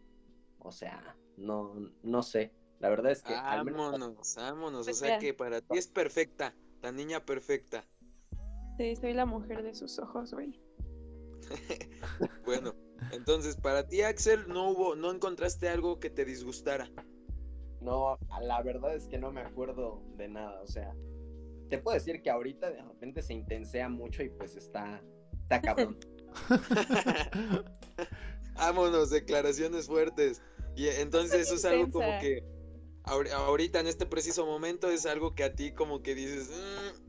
o 0.67 0.71
sea, 0.71 1.15
no, 1.37 1.73
no 2.03 2.23
sé. 2.23 2.51
La 2.79 2.89
verdad 2.89 3.11
es 3.11 3.23
que 3.23 3.33
Vámonos, 3.33 4.35
vámonos, 4.35 4.81
o 4.81 4.85
Pues 4.85 4.99
sea 4.99 5.17
que 5.17 5.33
para 5.33 5.61
ti 5.61 5.77
es 5.77 5.87
perfecta, 5.87 6.53
la 6.81 6.91
niña 6.91 7.25
perfecta. 7.25 7.85
Sí, 8.77 8.95
soy 8.95 9.13
la 9.13 9.25
mujer 9.25 9.63
de 9.63 9.73
sus 9.73 9.97
ojos, 9.97 10.33
güey. 10.33 10.61
Bueno, 12.45 12.75
entonces 13.11 13.57
para 13.57 13.87
ti, 13.87 14.01
Axel, 14.01 14.47
no 14.47 14.69
hubo, 14.69 14.95
no 14.95 15.11
encontraste 15.11 15.69
algo 15.69 15.99
que 15.99 16.09
te 16.09 16.25
disgustara. 16.25 16.89
No, 17.81 18.17
la 18.41 18.61
verdad 18.61 18.95
es 18.95 19.07
que 19.07 19.17
no 19.17 19.31
me 19.31 19.41
acuerdo 19.41 20.03
de 20.15 20.27
nada, 20.27 20.61
o 20.61 20.67
sea, 20.67 20.93
te 21.69 21.77
puedo 21.77 21.95
decir 21.95 22.21
que 22.21 22.29
ahorita 22.29 22.71
de 22.71 22.81
repente 22.81 23.21
se 23.21 23.33
intensea 23.33 23.89
mucho 23.89 24.23
y 24.23 24.29
pues 24.29 24.55
está, 24.55 25.01
está 25.41 25.61
cabrón. 25.61 25.97
Vámonos, 28.55 29.09
declaraciones 29.09 29.87
fuertes. 29.87 30.41
Y 30.77 30.87
entonces 30.89 31.41
eso 31.41 31.55
es 31.55 31.65
algo 31.65 31.91
como 31.91 32.05
que 32.19 32.43
ahor- 33.03 33.29
ahorita 33.31 33.79
en 33.79 33.87
este 33.87 34.05
preciso 34.05 34.45
momento 34.45 34.89
es 34.89 35.05
algo 35.05 35.33
que 35.35 35.43
a 35.43 35.53
ti 35.53 35.73
como 35.73 36.01
que 36.01 36.13
dices, 36.15 36.49
"Mm, 36.49 37.07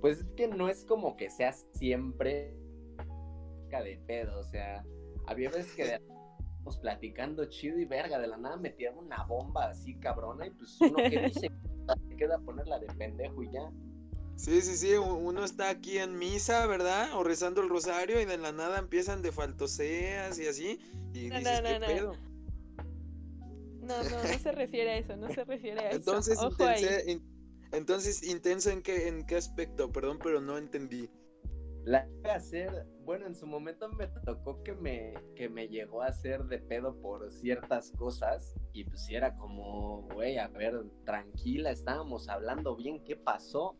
Pues 0.00 0.18
es 0.20 0.26
que 0.36 0.46
no 0.48 0.68
es 0.68 0.84
como 0.84 1.16
que 1.16 1.30
seas 1.30 1.64
siempre 1.72 2.54
de 3.70 4.00
pedo, 4.06 4.38
o 4.38 4.44
sea, 4.44 4.84
había 5.26 5.50
veces 5.50 5.74
que 5.74 5.84
de- 5.84 5.94
estamos 5.94 6.78
platicando 6.78 7.44
chido 7.46 7.78
y 7.80 7.84
verga, 7.86 8.20
de 8.20 8.28
la 8.28 8.36
nada 8.36 8.56
me 8.56 8.70
tiraron 8.70 9.06
una 9.06 9.24
bomba 9.24 9.68
así 9.70 9.98
cabrona 9.98 10.46
y 10.46 10.50
pues 10.50 10.80
uno 10.80 10.98
que 10.98 11.02
dice, 11.48 11.50
se 12.08 12.16
queda 12.16 12.36
a 12.36 12.38
ponerla 12.38 12.78
de 12.78 12.86
pendejo 12.86 13.42
y 13.42 13.50
ya. 13.50 13.68
Sí, 14.36 14.60
sí, 14.62 14.76
sí, 14.76 14.94
uno 14.94 15.44
está 15.44 15.70
aquí 15.70 15.98
en 15.98 16.18
misa, 16.18 16.66
¿verdad? 16.66 17.10
O 17.14 17.24
rezando 17.24 17.62
el 17.62 17.68
rosario 17.68 18.20
y 18.20 18.24
de 18.24 18.38
la 18.38 18.52
nada 18.52 18.78
empiezan 18.78 19.22
de 19.22 19.32
faltoseas 19.32 20.38
y 20.38 20.46
así 20.46 20.78
y 21.14 21.28
No, 21.28 21.38
dices, 21.38 21.60
no, 21.60 21.68
¿qué 21.68 21.74
no, 21.74 21.80
no. 21.80 21.86
pedo? 21.86 22.12
No, 23.80 24.02
no, 24.02 24.16
no 24.22 24.38
se 24.38 24.52
refiere 24.52 24.92
a 24.92 24.96
eso, 24.98 25.16
no 25.16 25.28
se 25.30 25.44
refiere 25.44 25.80
a 25.80 25.90
eso. 25.90 25.96
Entonces, 25.96 26.38
Ojo 26.38 26.64
ahí. 26.64 26.82
intense- 26.84 27.10
in- 27.10 27.22
entonces 27.72 28.22
intenso 28.22 28.70
en 28.70 28.82
qué, 28.82 29.08
en 29.08 29.26
qué 29.26 29.36
aspecto, 29.36 29.90
perdón, 29.92 30.18
pero 30.22 30.40
no 30.40 30.56
entendí. 30.58 31.10
La 31.84 32.06
llegué 32.06 32.30
a 32.30 32.36
hacer, 32.36 32.86
bueno, 33.04 33.26
en 33.26 33.34
su 33.34 33.46
momento 33.46 33.90
me 33.90 34.06
tocó 34.24 34.62
que 34.62 34.72
me, 34.72 35.12
que 35.36 35.50
me 35.50 35.68
llegó 35.68 36.00
a 36.00 36.06
hacer 36.06 36.44
de 36.44 36.58
pedo 36.58 36.98
por 37.02 37.30
ciertas 37.30 37.90
cosas 37.90 38.54
y 38.72 38.84
pues 38.84 39.06
era 39.10 39.36
como, 39.36 40.08
güey, 40.14 40.38
a 40.38 40.48
ver, 40.48 40.82
tranquila, 41.04 41.70
estábamos 41.70 42.30
hablando 42.30 42.74
bien, 42.74 43.04
¿qué 43.04 43.16
pasó? 43.16 43.76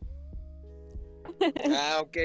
Ah, 1.72 1.98
ok, 2.02 2.16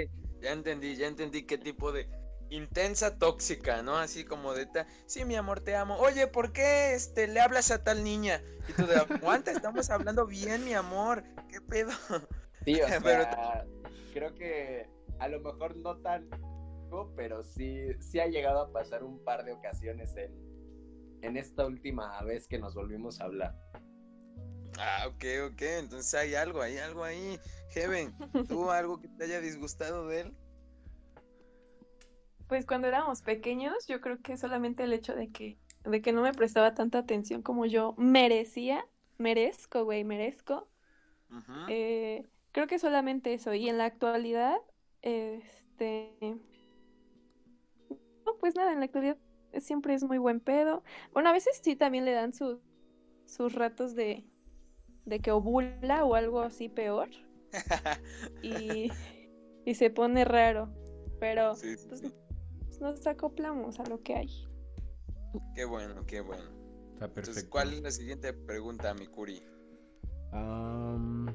ya 0.41 0.51
entendí, 0.51 0.95
ya 0.95 1.07
entendí 1.07 1.45
qué 1.45 1.57
tipo 1.57 1.91
de 1.91 2.09
intensa 2.49 3.17
tóxica, 3.17 3.81
¿no? 3.83 3.97
Así 3.97 4.25
como 4.25 4.53
de 4.53 4.65
ta, 4.65 4.87
sí, 5.05 5.23
mi 5.25 5.35
amor, 5.35 5.59
te 5.61 5.75
amo. 5.75 5.97
Oye, 5.97 6.27
¿por 6.27 6.51
qué 6.51 6.93
este 6.93 7.27
le 7.27 7.39
hablas 7.41 7.69
a 7.71 7.83
tal 7.83 8.03
niña? 8.03 8.41
Y 8.67 8.73
tú 8.73 8.85
de 8.87 8.95
aguanta, 8.97 9.51
estamos 9.51 9.89
hablando 9.89 10.25
bien, 10.25 10.65
mi 10.65 10.73
amor. 10.73 11.23
¿Qué 11.47 11.61
pedo? 11.61 11.91
Sí, 12.65 12.81
o 12.81 12.87
sea, 12.87 12.99
Pero- 13.01 13.25
creo 14.13 14.33
que 14.35 14.89
a 15.19 15.27
lo 15.27 15.39
mejor 15.41 15.75
no 15.77 15.97
tan, 15.97 16.27
pero 17.15 17.43
sí, 17.43 17.87
sí 17.99 18.19
ha 18.19 18.27
llegado 18.27 18.61
a 18.61 18.71
pasar 18.71 19.03
un 19.03 19.23
par 19.23 19.45
de 19.45 19.51
ocasiones 19.53 20.15
en, 20.17 20.33
en 21.21 21.37
esta 21.37 21.65
última 21.67 22.19
vez 22.23 22.47
que 22.47 22.57
nos 22.57 22.73
volvimos 22.73 23.21
a 23.21 23.25
hablar. 23.25 23.55
Ah, 24.77 25.07
ok, 25.07 25.51
ok, 25.51 25.61
entonces 25.61 26.13
hay 26.13 26.35
algo, 26.35 26.61
hay 26.61 26.77
algo 26.77 27.03
ahí. 27.03 27.39
Heaven, 27.69 28.13
¿tuvo 28.47 28.71
algo 28.71 28.99
que 28.99 29.07
te 29.07 29.23
haya 29.25 29.41
disgustado 29.41 30.07
de 30.07 30.21
él? 30.21 30.33
Pues 32.47 32.65
cuando 32.65 32.87
éramos 32.87 33.21
pequeños, 33.21 33.87
yo 33.87 34.01
creo 34.01 34.19
que 34.21 34.35
solamente 34.37 34.83
el 34.83 34.93
hecho 34.93 35.15
de 35.15 35.29
que, 35.31 35.57
de 35.83 36.01
que 36.01 36.11
no 36.11 36.21
me 36.21 36.33
prestaba 36.33 36.73
tanta 36.73 36.99
atención 36.99 37.41
como 37.41 37.65
yo 37.65 37.93
merecía, 37.97 38.85
merezco, 39.17 39.83
güey, 39.85 40.03
merezco. 40.03 40.67
Ujú. 41.29 41.53
Eh, 41.67 42.27
creo 42.51 42.67
que 42.67 42.79
solamente 42.79 43.33
eso. 43.33 43.53
Y 43.53 43.69
en 43.69 43.77
la 43.77 43.85
actualidad, 43.85 44.57
este, 45.01 46.17
no, 48.25 48.37
pues 48.39 48.55
nada, 48.55 48.73
en 48.73 48.79
la 48.79 48.85
actualidad 48.85 49.17
siempre 49.59 49.93
es 49.93 50.03
muy 50.03 50.17
buen 50.17 50.39
pedo. 50.39 50.83
Bueno, 51.13 51.29
a 51.29 51.33
veces 51.33 51.59
sí 51.63 51.75
también 51.75 52.05
le 52.05 52.11
dan 52.13 52.33
sus, 52.33 52.59
sus 53.25 53.53
ratos 53.53 53.95
de, 53.95 54.25
de 55.09 55.21
que 55.21 55.31
ovula 55.31 56.05
o 56.05 56.15
algo 56.15 56.41
así 56.41 56.69
peor. 56.69 57.09
Y, 58.41 58.91
y 59.65 59.75
se 59.75 59.89
pone 59.89 60.25
raro. 60.25 60.73
Pero 61.19 61.59
Sí, 61.59 61.77
sí, 61.77 61.87
pues, 61.87 62.01
sí. 62.01 62.13
pues 62.67 62.81
nos 62.81 63.07
acoplamos 63.07 63.79
a 63.79 63.85
lo 63.85 64.01
que 64.03 64.15
hay. 64.15 64.49
Qué 65.53 65.65
bueno, 65.65 66.05
qué 66.07 66.21
bueno. 66.21 66.49
Está 66.93 67.09
Entonces, 67.17 67.45
perfecto. 67.45 67.49
¿cuál 67.49 67.73
es 67.73 67.81
la 67.81 67.91
siguiente 67.91 68.33
pregunta, 68.33 68.93
mi 68.95 69.07
Curi? 69.07 69.43
Am, 70.31 71.27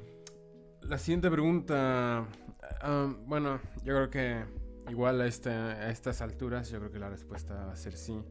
la 0.83 0.99
siguiente 0.99 1.31
pregunta. 1.31 2.27
bueno, 3.27 3.61
yo 3.83 3.95
creo 3.95 4.11
que 4.11 4.45
igual 4.89 5.21
a, 5.21 5.27
este, 5.27 5.51
a 5.51 5.91
estas 5.91 6.21
alturas, 6.23 6.71
yo 6.71 6.79
creo 6.79 6.91
que 6.93 6.99
la 6.99 7.11
respuesta 7.11 7.55
va 7.67 7.73
a 7.73 7.77
ser 7.77 7.97
sí. 7.97 8.23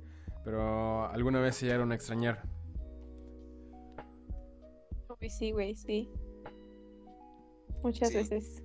Pero 0.43 1.05
alguna 1.07 1.39
vez 1.39 1.55
se 1.55 1.65
llegaron 1.65 1.91
a 1.91 1.95
extrañar. 1.95 2.43
Sí, 5.29 5.51
güey, 5.51 5.75
sí. 5.75 6.09
Muchas 7.81 8.09
Sí. 8.09 8.15
veces. 8.15 8.63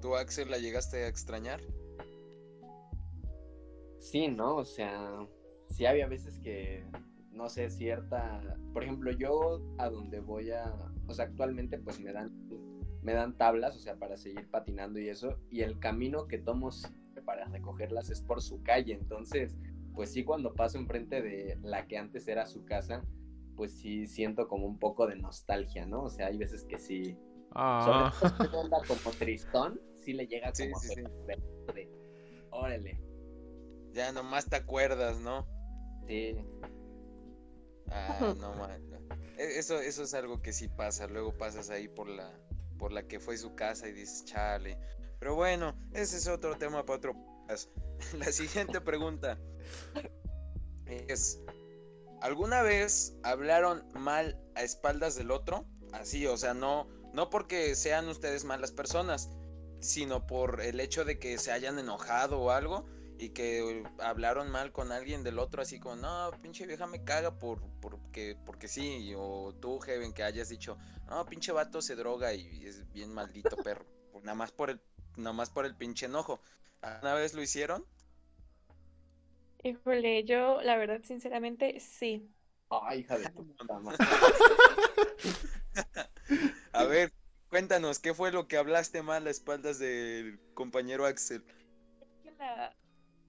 ¿Tú, 0.00 0.16
Axel, 0.16 0.50
la 0.50 0.58
llegaste 0.58 1.04
a 1.04 1.08
extrañar? 1.08 1.60
Sí, 3.98 4.28
¿no? 4.28 4.56
O 4.56 4.64
sea, 4.64 5.26
sí 5.68 5.86
había 5.86 6.08
veces 6.08 6.38
que, 6.40 6.84
no 7.30 7.48
sé, 7.48 7.70
cierta, 7.70 8.40
por 8.72 8.82
ejemplo, 8.82 9.12
yo 9.12 9.60
a 9.78 9.88
donde 9.88 10.20
voy 10.20 10.50
a, 10.50 10.74
o 11.06 11.14
sea, 11.14 11.26
actualmente 11.26 11.78
pues 11.78 12.00
me 12.00 12.12
dan, 12.12 12.32
me 13.02 13.12
dan 13.14 13.36
tablas, 13.36 13.76
o 13.76 13.78
sea, 13.78 13.96
para 13.96 14.16
seguir 14.16 14.50
patinando 14.50 14.98
y 14.98 15.08
eso, 15.08 15.38
y 15.50 15.60
el 15.60 15.78
camino 15.78 16.26
que 16.26 16.38
tomo 16.38 16.70
para 17.24 17.44
recogerlas 17.46 18.10
es 18.10 18.20
por 18.20 18.42
su 18.42 18.62
calle, 18.64 18.94
entonces, 18.94 19.56
pues 19.94 20.12
sí, 20.12 20.24
cuando 20.24 20.54
paso 20.54 20.78
enfrente 20.78 21.22
de 21.22 21.56
la 21.62 21.86
que 21.86 21.96
antes 21.96 22.26
era 22.26 22.46
su 22.46 22.64
casa, 22.64 23.04
pues 23.62 23.78
sí 23.78 24.08
siento 24.08 24.48
como 24.48 24.66
un 24.66 24.76
poco 24.76 25.06
de 25.06 25.14
nostalgia, 25.14 25.86
¿no? 25.86 26.02
O 26.02 26.10
sea, 26.10 26.26
hay 26.26 26.36
veces 26.36 26.64
que 26.64 26.80
sí, 26.80 27.16
sobre 27.78 28.04
Ah, 28.04 28.10
todo 28.18 28.28
si 28.40 28.56
anda 28.56 28.84
como 28.88 29.16
tristón, 29.16 29.80
sí 30.00 30.14
le 30.14 30.26
llega 30.26 30.52
Sí, 30.52 30.64
como 30.64 30.80
sí, 30.80 30.88
sí. 30.88 31.02
pegar 31.04 31.38
de, 31.72 31.88
órale, 32.50 33.00
Ya 33.92 34.10
nomás 34.10 34.48
te 34.48 34.56
acuerdas, 34.56 35.20
¿no? 35.20 35.46
sí. 36.08 36.34
Ah, 37.90 38.32
no 38.40 38.52
man. 38.54 38.82
E- 39.38 39.58
Eso, 39.58 39.80
eso 39.80 40.02
es 40.02 40.14
algo 40.14 40.42
que 40.42 40.52
sí 40.52 40.68
pasa. 40.68 41.06
Luego 41.06 41.36
pasas 41.38 41.70
ahí 41.70 41.86
por 41.88 42.08
la, 42.08 42.32
por 42.78 42.92
la 42.92 43.06
que 43.06 43.20
fue 43.20 43.36
su 43.36 43.54
casa 43.54 43.88
y 43.88 43.92
dices, 43.92 44.24
chale. 44.24 44.76
Pero 45.20 45.36
bueno, 45.36 45.76
ese 45.92 46.16
es 46.16 46.26
otro 46.26 46.56
tema 46.58 46.84
para 46.84 46.96
otro. 46.98 47.12
La 48.18 48.32
siguiente 48.32 48.80
pregunta 48.80 49.38
es: 50.86 51.40
¿Alguna 52.22 52.62
vez 52.62 53.16
hablaron 53.24 53.84
mal 53.94 54.40
a 54.54 54.62
espaldas 54.62 55.16
del 55.16 55.32
otro? 55.32 55.66
Así, 55.92 56.24
o 56.28 56.36
sea, 56.36 56.54
no, 56.54 56.86
no 57.12 57.30
porque 57.30 57.74
sean 57.74 58.08
ustedes 58.08 58.44
malas 58.44 58.70
personas, 58.70 59.28
sino 59.80 60.24
por 60.24 60.60
el 60.60 60.78
hecho 60.78 61.04
de 61.04 61.18
que 61.18 61.36
se 61.38 61.50
hayan 61.50 61.80
enojado 61.80 62.38
o 62.38 62.50
algo 62.52 62.86
y 63.18 63.30
que 63.30 63.82
hablaron 63.98 64.52
mal 64.52 64.70
con 64.70 64.92
alguien 64.92 65.24
del 65.24 65.40
otro, 65.40 65.62
así 65.62 65.80
como, 65.80 65.96
no, 65.96 66.30
pinche 66.40 66.64
vieja 66.64 66.86
me 66.86 67.02
caga 67.02 67.40
por, 67.40 67.60
porque, 67.80 68.36
porque 68.46 68.68
sí, 68.68 69.12
o 69.16 69.52
tú, 69.60 69.80
Heaven, 69.80 70.12
que 70.12 70.22
hayas 70.22 70.48
dicho, 70.48 70.78
no, 71.08 71.26
pinche 71.26 71.50
vato 71.50 71.82
se 71.82 71.96
droga 71.96 72.34
y 72.34 72.64
es 72.64 72.88
bien 72.92 73.12
maldito 73.12 73.56
perro, 73.64 73.84
nada 74.22 74.36
más 74.36 74.52
por 74.52 74.70
el, 74.70 74.80
nada 75.16 75.32
más 75.32 75.50
por 75.50 75.66
el 75.66 75.74
pinche 75.74 76.06
enojo. 76.06 76.40
¿Una 77.00 77.14
vez 77.14 77.34
lo 77.34 77.42
hicieron? 77.42 77.84
Híjole, 79.62 80.24
yo 80.24 80.60
la 80.62 80.76
verdad, 80.76 81.00
sinceramente, 81.04 81.78
sí. 81.78 82.28
Ay, 82.68 83.00
hija 83.00 83.18
de 83.18 83.28
tu 83.30 83.46
puta 83.46 83.78
madre. 83.78 83.98
A 86.72 86.84
ver, 86.84 87.12
cuéntanos, 87.48 87.98
¿qué 87.98 88.14
fue 88.14 88.32
lo 88.32 88.48
que 88.48 88.56
hablaste 88.56 89.02
mal 89.02 89.26
a 89.26 89.30
espaldas 89.30 89.78
del 89.78 90.40
compañero 90.54 91.06
Axel? 91.06 91.44
La... 92.38 92.74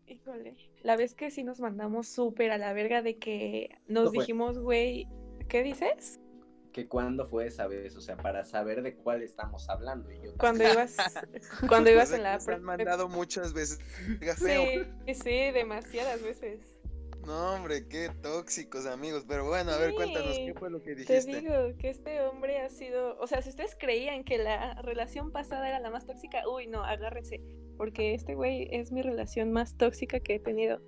Híjole, 0.08 0.56
la 0.82 0.98
vez 0.98 1.15
que 1.15 1.32
sí 1.32 1.43
nos 1.43 1.60
mandamos 1.60 2.08
súper 2.08 2.52
a 2.52 2.58
la 2.58 2.74
verga 2.74 3.02
de 3.02 3.17
que 3.17 3.78
nos 3.88 4.10
fue? 4.10 4.19
dijimos, 4.19 4.60
güey, 4.60 5.08
¿qué 5.48 5.63
dices? 5.63 6.19
Que 6.73 6.88
cuándo 6.88 7.25
fue 7.25 7.47
esa 7.47 7.67
vez, 7.67 7.95
o 7.95 8.01
sea, 8.01 8.17
para 8.17 8.43
saber 8.43 8.81
de 8.81 8.95
cuál 8.95 9.21
estamos 9.21 9.69
hablando. 9.69 10.12
Y 10.12 10.19
yo 10.21 10.33
Cuando 10.38 10.63
ibas, 10.73 10.97
cuando 11.69 11.89
ibas 11.89 12.12
en 12.12 12.23
la 12.23 12.39
se 12.39 12.53
han 12.53 12.63
mandado 12.63 13.07
muchas 13.07 13.53
veces. 13.53 13.79
Sí, 14.38 15.13
sí, 15.13 15.51
demasiadas 15.51 16.21
veces. 16.21 16.75
No, 17.25 17.53
hombre, 17.55 17.88
qué 17.88 18.09
tóxicos 18.21 18.86
amigos. 18.86 19.23
Pero 19.25 19.47
bueno, 19.47 19.71
a 19.71 19.77
ver, 19.77 19.93
cuéntanos, 19.93 20.36
¿qué 20.38 20.53
fue 20.57 20.69
lo 20.69 20.81
que 20.81 20.95
Te 20.95 21.01
dijiste? 21.01 21.39
digo 21.39 21.53
que 21.77 21.89
este 21.89 22.21
hombre 22.21 22.59
ha 22.59 22.69
sido, 22.69 23.17
o 23.19 23.27
sea, 23.27 23.41
si 23.41 23.49
ustedes 23.49 23.77
creían 23.79 24.25
que 24.25 24.38
la 24.38 24.73
relación 24.81 25.31
pasada 25.31 25.69
era 25.69 25.79
la 25.79 25.89
más 25.89 26.05
tóxica, 26.05 26.43
uy, 26.49 26.67
no, 26.67 26.83
agárrense, 26.83 27.39
porque 27.77 28.13
este 28.13 28.36
güey 28.36 28.67
es 28.71 28.91
mi 28.91 29.01
relación 29.01 29.53
más 29.53 29.77
tóxica 29.77 30.19
que 30.19 30.36
he 30.36 30.39
tenido. 30.39 30.81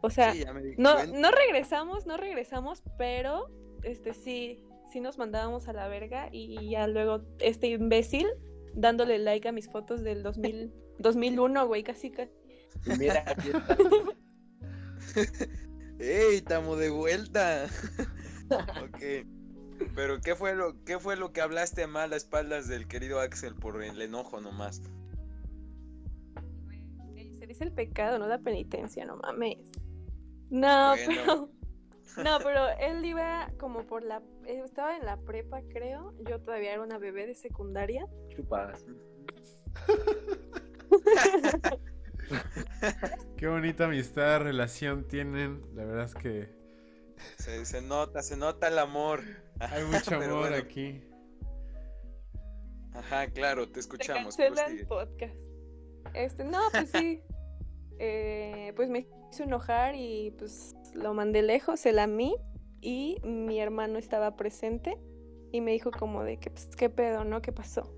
O 0.00 0.08
sea, 0.08 0.32
Sí, 0.32 0.40
ya 0.44 0.52
me 0.52 0.62
di 0.62 0.74
no, 0.78 1.04
no 1.06 1.30
regresamos, 1.30 2.06
no 2.06 2.16
regresamos, 2.16 2.82
pero 2.96 3.48
este 3.82 4.14
sí, 4.14 4.64
sí 4.92 5.00
nos 5.00 5.18
mandábamos 5.18 5.68
a 5.68 5.72
la 5.72 5.88
verga 5.88 6.28
y 6.30 6.70
ya 6.70 6.86
luego 6.86 7.22
este 7.38 7.68
imbécil 7.68 8.26
dándole 8.74 9.18
like 9.18 9.48
a 9.48 9.52
mis 9.52 9.68
fotos 9.68 10.02
del 10.02 10.22
2000, 10.22 10.72
2001, 10.98 11.66
güey, 11.66 11.82
casi 11.82 12.10
casi. 12.10 12.32
Mira, 12.98 13.24
aquí 13.26 13.48
está. 13.48 13.76
¡Ey, 15.98 16.36
estamos 16.36 16.78
de 16.78 16.90
vuelta! 16.90 17.66
ok. 18.50 19.26
Pero 19.94 20.20
¿qué 20.20 20.34
fue 20.34 20.54
lo 20.54 20.82
qué 20.84 20.98
fue 20.98 21.16
lo 21.16 21.32
que 21.32 21.40
hablaste 21.40 21.86
mal 21.86 22.12
a 22.12 22.16
espaldas 22.16 22.68
del 22.68 22.86
querido 22.86 23.20
Axel 23.20 23.54
por 23.54 23.82
el 23.82 24.00
enojo 24.00 24.40
nomás? 24.40 24.80
Se 27.38 27.46
dice 27.46 27.64
el 27.64 27.72
pecado, 27.72 28.18
no 28.18 28.28
la 28.28 28.38
penitencia, 28.38 29.04
no 29.04 29.16
mames. 29.16 29.58
No, 30.50 30.90
Bueno. 30.90 31.02
pero. 31.06 31.50
No, 32.22 32.38
pero 32.42 32.68
él 32.78 33.04
iba 33.04 33.50
como 33.58 33.86
por 33.86 34.02
la. 34.02 34.22
Estaba 34.46 34.96
en 34.96 35.06
la 35.06 35.16
prepa, 35.16 35.62
creo. 35.72 36.12
Yo 36.28 36.40
todavía 36.40 36.72
era 36.72 36.82
una 36.82 36.98
bebé 36.98 37.26
de 37.26 37.34
secundaria. 37.34 38.06
Chupas. 38.28 38.84
qué 43.36 43.46
bonita 43.46 43.86
amistad, 43.86 44.42
relación 44.42 45.06
tienen. 45.08 45.62
La 45.74 45.84
verdad 45.84 46.04
es 46.04 46.14
que 46.14 46.50
Se, 47.38 47.64
se 47.64 47.82
nota, 47.82 48.22
se 48.22 48.36
nota 48.36 48.68
el 48.68 48.78
amor. 48.78 49.20
hay 49.58 49.84
mucho 49.90 50.16
amor 50.16 50.40
bueno, 50.40 50.56
aquí. 50.56 51.02
Ajá, 52.94 53.26
claro, 53.28 53.70
te 53.70 53.80
escuchamos. 53.80 54.36
cancela 54.36 54.64
prosigue. 54.64 54.80
el 54.80 54.86
podcast. 54.86 55.34
Este, 56.14 56.44
no, 56.44 56.60
pues 56.70 56.90
sí. 56.90 57.22
Eh, 58.04 58.72
pues 58.74 58.88
me 58.88 59.06
hizo 59.30 59.44
enojar 59.44 59.94
y 59.94 60.34
pues 60.36 60.74
lo 60.92 61.14
mandé 61.14 61.42
lejos, 61.42 61.80
se 61.80 61.92
la 61.92 62.06
mí 62.06 62.36
y 62.80 63.18
mi 63.22 63.60
hermano 63.60 63.98
estaba 63.98 64.36
presente 64.36 64.98
y 65.52 65.60
me 65.60 65.72
dijo 65.72 65.90
como 65.90 66.24
de 66.24 66.38
que 66.38 66.50
pues 66.50 66.68
qué 66.76 66.90
pedo, 66.90 67.24
¿no? 67.24 67.42
¿Qué 67.42 67.52
pasó? 67.52 67.94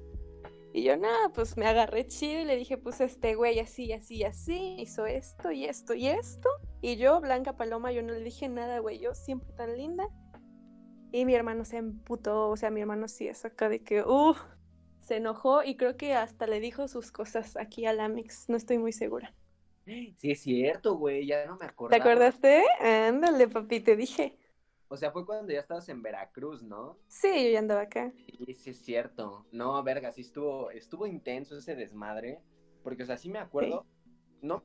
Y 0.72 0.82
yo, 0.82 0.97
nada, 0.97 1.28
pues 1.32 1.57
me 1.57 1.66
agarré 1.66 2.05
chido 2.07 2.40
y 2.40 2.45
le 2.45 2.57
dije, 2.57 2.76
pues 2.76 3.01
este 3.01 3.36
güey 3.36 3.61
así, 3.61 3.92
así, 3.92 4.24
así, 4.24 4.74
hizo 4.78 5.07
esto 5.07 5.53
y 5.53 5.66
esto 5.66 5.95
y 5.95 6.09
esto. 6.09 6.49
Y 6.80 6.97
yo, 6.97 7.20
Blanca 7.20 7.57
Paloma, 7.57 7.92
yo 7.92 8.03
no 8.03 8.12
le 8.12 8.20
dije 8.20 8.49
nada, 8.49 8.80
güey, 8.80 8.99
yo 8.99 9.14
siempre 9.14 9.53
tan 9.53 9.76
linda. 9.76 10.09
Y 11.12 11.26
mi 11.26 11.34
hermano 11.34 11.64
se 11.64 11.76
emputó, 11.76 12.51
o 12.51 12.57
sea, 12.57 12.70
mi 12.70 12.80
hermano 12.80 13.07
sí 13.07 13.28
es 13.28 13.45
acá 13.45 13.68
de 13.68 13.84
que, 13.84 14.03
uh, 14.03 14.34
se 14.99 15.16
enojó 15.16 15.62
y 15.62 15.76
creo 15.76 15.97
que 15.97 16.14
hasta 16.14 16.49
le 16.49 16.59
dijo 16.59 16.88
sus 16.88 17.12
cosas 17.12 17.57
aquí 17.57 17.86
al 17.86 18.01
Amix, 18.01 18.49
no 18.49 18.57
estoy 18.57 18.78
muy 18.78 18.92
segura. 18.92 19.32
Sí, 19.85 20.16
es 20.22 20.41
cierto, 20.41 20.97
güey, 20.97 21.26
ya 21.26 21.47
no 21.47 21.57
me 21.57 21.66
acuerdo. 21.66 21.95
¿Te 21.95 22.01
acordaste? 22.01 22.62
Ándale, 22.80 23.49
papi, 23.49 23.80
te 23.80 23.97
dije. 23.97 24.39
O 24.89 24.97
sea, 24.97 25.11
fue 25.11 25.26
cuando 25.26 25.53
ya 25.53 25.61
estabas 25.61 25.89
en 25.89 26.03
Veracruz, 26.03 26.62
¿no? 26.62 26.99
Sí, 27.09 27.45
yo 27.45 27.51
ya 27.51 27.59
andaba 27.59 27.82
acá. 27.82 28.12
Sí, 28.12 28.55
sí 28.55 28.70
es 28.70 28.78
cierto. 28.78 29.47
No, 29.51 29.82
verga, 29.82 30.12
sí 30.12 30.20
estuvo, 30.20 30.70
estuvo 30.70 31.07
intenso 31.07 31.57
ese 31.59 31.74
desmadre. 31.74 32.41
Porque, 32.82 33.03
o 33.03 33.07
sea, 33.07 33.16
sí 33.16 33.28
me 33.28 33.39
acuerdo. 33.39 33.87
No, 34.41 34.62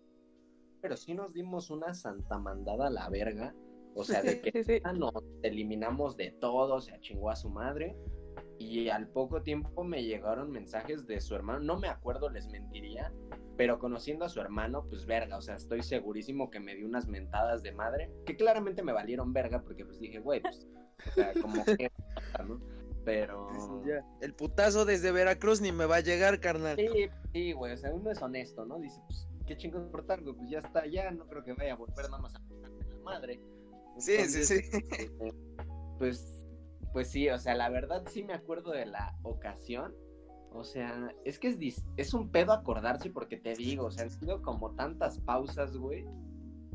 pero 0.82 0.98
sí 0.98 1.14
nos 1.14 1.34
dimos 1.34 1.70
una 1.70 1.94
santa 1.94 2.38
mandada 2.38 2.88
a 2.88 2.90
la 2.90 3.10
verga. 3.10 3.56
O 3.96 4.04
sea, 4.04 4.22
de 4.22 4.42
que 4.42 4.82
nos 4.94 5.14
eliminamos 5.44 6.16
de 6.16 6.32
todo, 6.32 6.80
se 6.80 7.00
chingó 7.00 7.30
a 7.30 7.36
su 7.36 7.50
madre. 7.50 7.98
Y 8.60 8.90
al 8.90 9.08
poco 9.08 9.42
tiempo 9.42 9.86
me 9.86 10.04
llegaron 10.04 10.52
mensajes 10.52 11.08
de 11.08 11.22
su 11.22 11.34
hermano. 11.34 11.62
No 11.62 11.80
me 11.80 11.88
acuerdo, 11.88 12.30
les 12.30 12.48
mentiría. 12.50 13.12
Pero 13.56 13.80
conociendo 13.80 14.26
a 14.26 14.30
su 14.30 14.42
hermano, 14.42 14.86
pues 14.90 15.06
verga, 15.06 15.38
o 15.38 15.42
sea, 15.42 15.56
estoy 15.56 15.82
segurísimo 15.82 16.50
que 16.50 16.60
me 16.60 16.76
dio 16.76 16.86
unas 16.86 17.08
mentadas 17.08 17.64
de 17.64 17.72
madre, 17.72 18.12
que 18.26 18.36
claramente 18.36 18.84
me 18.84 18.94
valieron 18.94 19.34
verga, 19.34 19.62
porque 19.62 19.86
pues 19.86 20.00
dije, 20.00 20.20
güey, 20.20 20.42
pues, 20.42 20.68
o 21.08 21.12
sea, 21.12 21.34
como 21.42 21.64
que, 21.66 21.90
¿no? 22.48 22.62
Pero... 23.06 23.50
Ya, 23.86 24.06
El 24.22 24.34
putazo 24.34 24.86
desde 24.86 25.12
Veracruz 25.12 25.62
ni 25.62 25.72
me 25.72 25.86
va 25.86 25.98
a 25.98 26.02
llegar, 26.02 26.40
carnal. 26.40 26.78
Sí, 26.78 27.10
sí, 27.34 27.52
güey, 27.54 27.74
o 27.74 27.78
sea, 27.78 27.94
uno 27.94 28.12
es 28.12 28.22
honesto, 28.22 28.66
¿no? 28.66 28.78
Dice, 28.80 29.02
pues, 29.08 29.28
qué 29.48 29.58
chingos 29.58 29.84
importar, 29.84 30.22
güey, 30.22 30.36
pues 30.36 30.50
ya 30.50 30.60
está, 30.60 30.86
ya 30.86 31.12
no 31.12 31.28
creo 31.28 31.44
que 31.44 31.54
vaya 31.54 31.74
a 31.74 31.78
volver 31.78 32.10
nada 32.10 32.22
más 32.22 32.36
a 32.36 32.40
la 32.40 33.00
madre. 33.04 33.42
Sí, 33.98 34.18
sí, 34.28 34.44
sí. 34.44 34.56
este, 34.56 35.12
Pues, 35.98 36.46
pues 36.94 37.10
sí, 37.10 37.30
o 37.30 37.38
sea, 37.38 37.56
la 37.56 37.70
verdad 37.70 38.04
sí 38.08 38.24
me 38.24 38.34
acuerdo 38.34 38.72
de 38.72 38.86
la 38.86 39.16
ocasión. 39.24 39.94
O 40.52 40.64
sea, 40.64 41.14
es 41.26 41.38
que 41.38 41.50
es, 41.50 41.88
es 41.96 42.14
un 42.14 42.32
pedo 42.32 42.54
acordarse 42.54 43.10
porque 43.12 43.38
te 43.38 43.54
digo, 43.54 43.86
o 43.86 43.92
sea, 43.92 44.06
han 44.06 44.10
sido 44.10 44.42
como 44.42 44.72
tantas 44.72 45.20
pausas, 45.20 45.78
güey. 45.78 46.06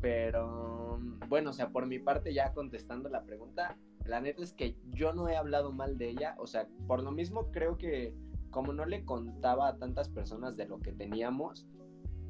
Pero, 0.01 0.99
bueno, 1.27 1.49
o 1.49 1.53
sea, 1.53 1.69
por 1.69 1.85
mi 1.85 1.99
parte, 1.99 2.33
ya 2.33 2.53
contestando 2.53 3.09
la 3.09 3.23
pregunta, 3.23 3.77
la 4.05 4.21
neta 4.21 4.43
es 4.43 4.53
que 4.53 4.77
yo 4.91 5.13
no 5.13 5.27
he 5.27 5.35
hablado 5.35 5.71
mal 5.71 5.97
de 5.97 6.09
ella. 6.09 6.35
O 6.37 6.47
sea, 6.47 6.67
por 6.87 7.03
lo 7.03 7.11
mismo 7.11 7.51
creo 7.51 7.77
que 7.77 8.13
como 8.49 8.71
no 8.71 8.85
le 8.85 9.03
contaba 9.03 9.67
a 9.67 9.77
tantas 9.77 10.07
personas 10.07 10.55
de 10.55 10.65
lo 10.65 10.79
que 10.79 10.93
teníamos, 10.93 11.67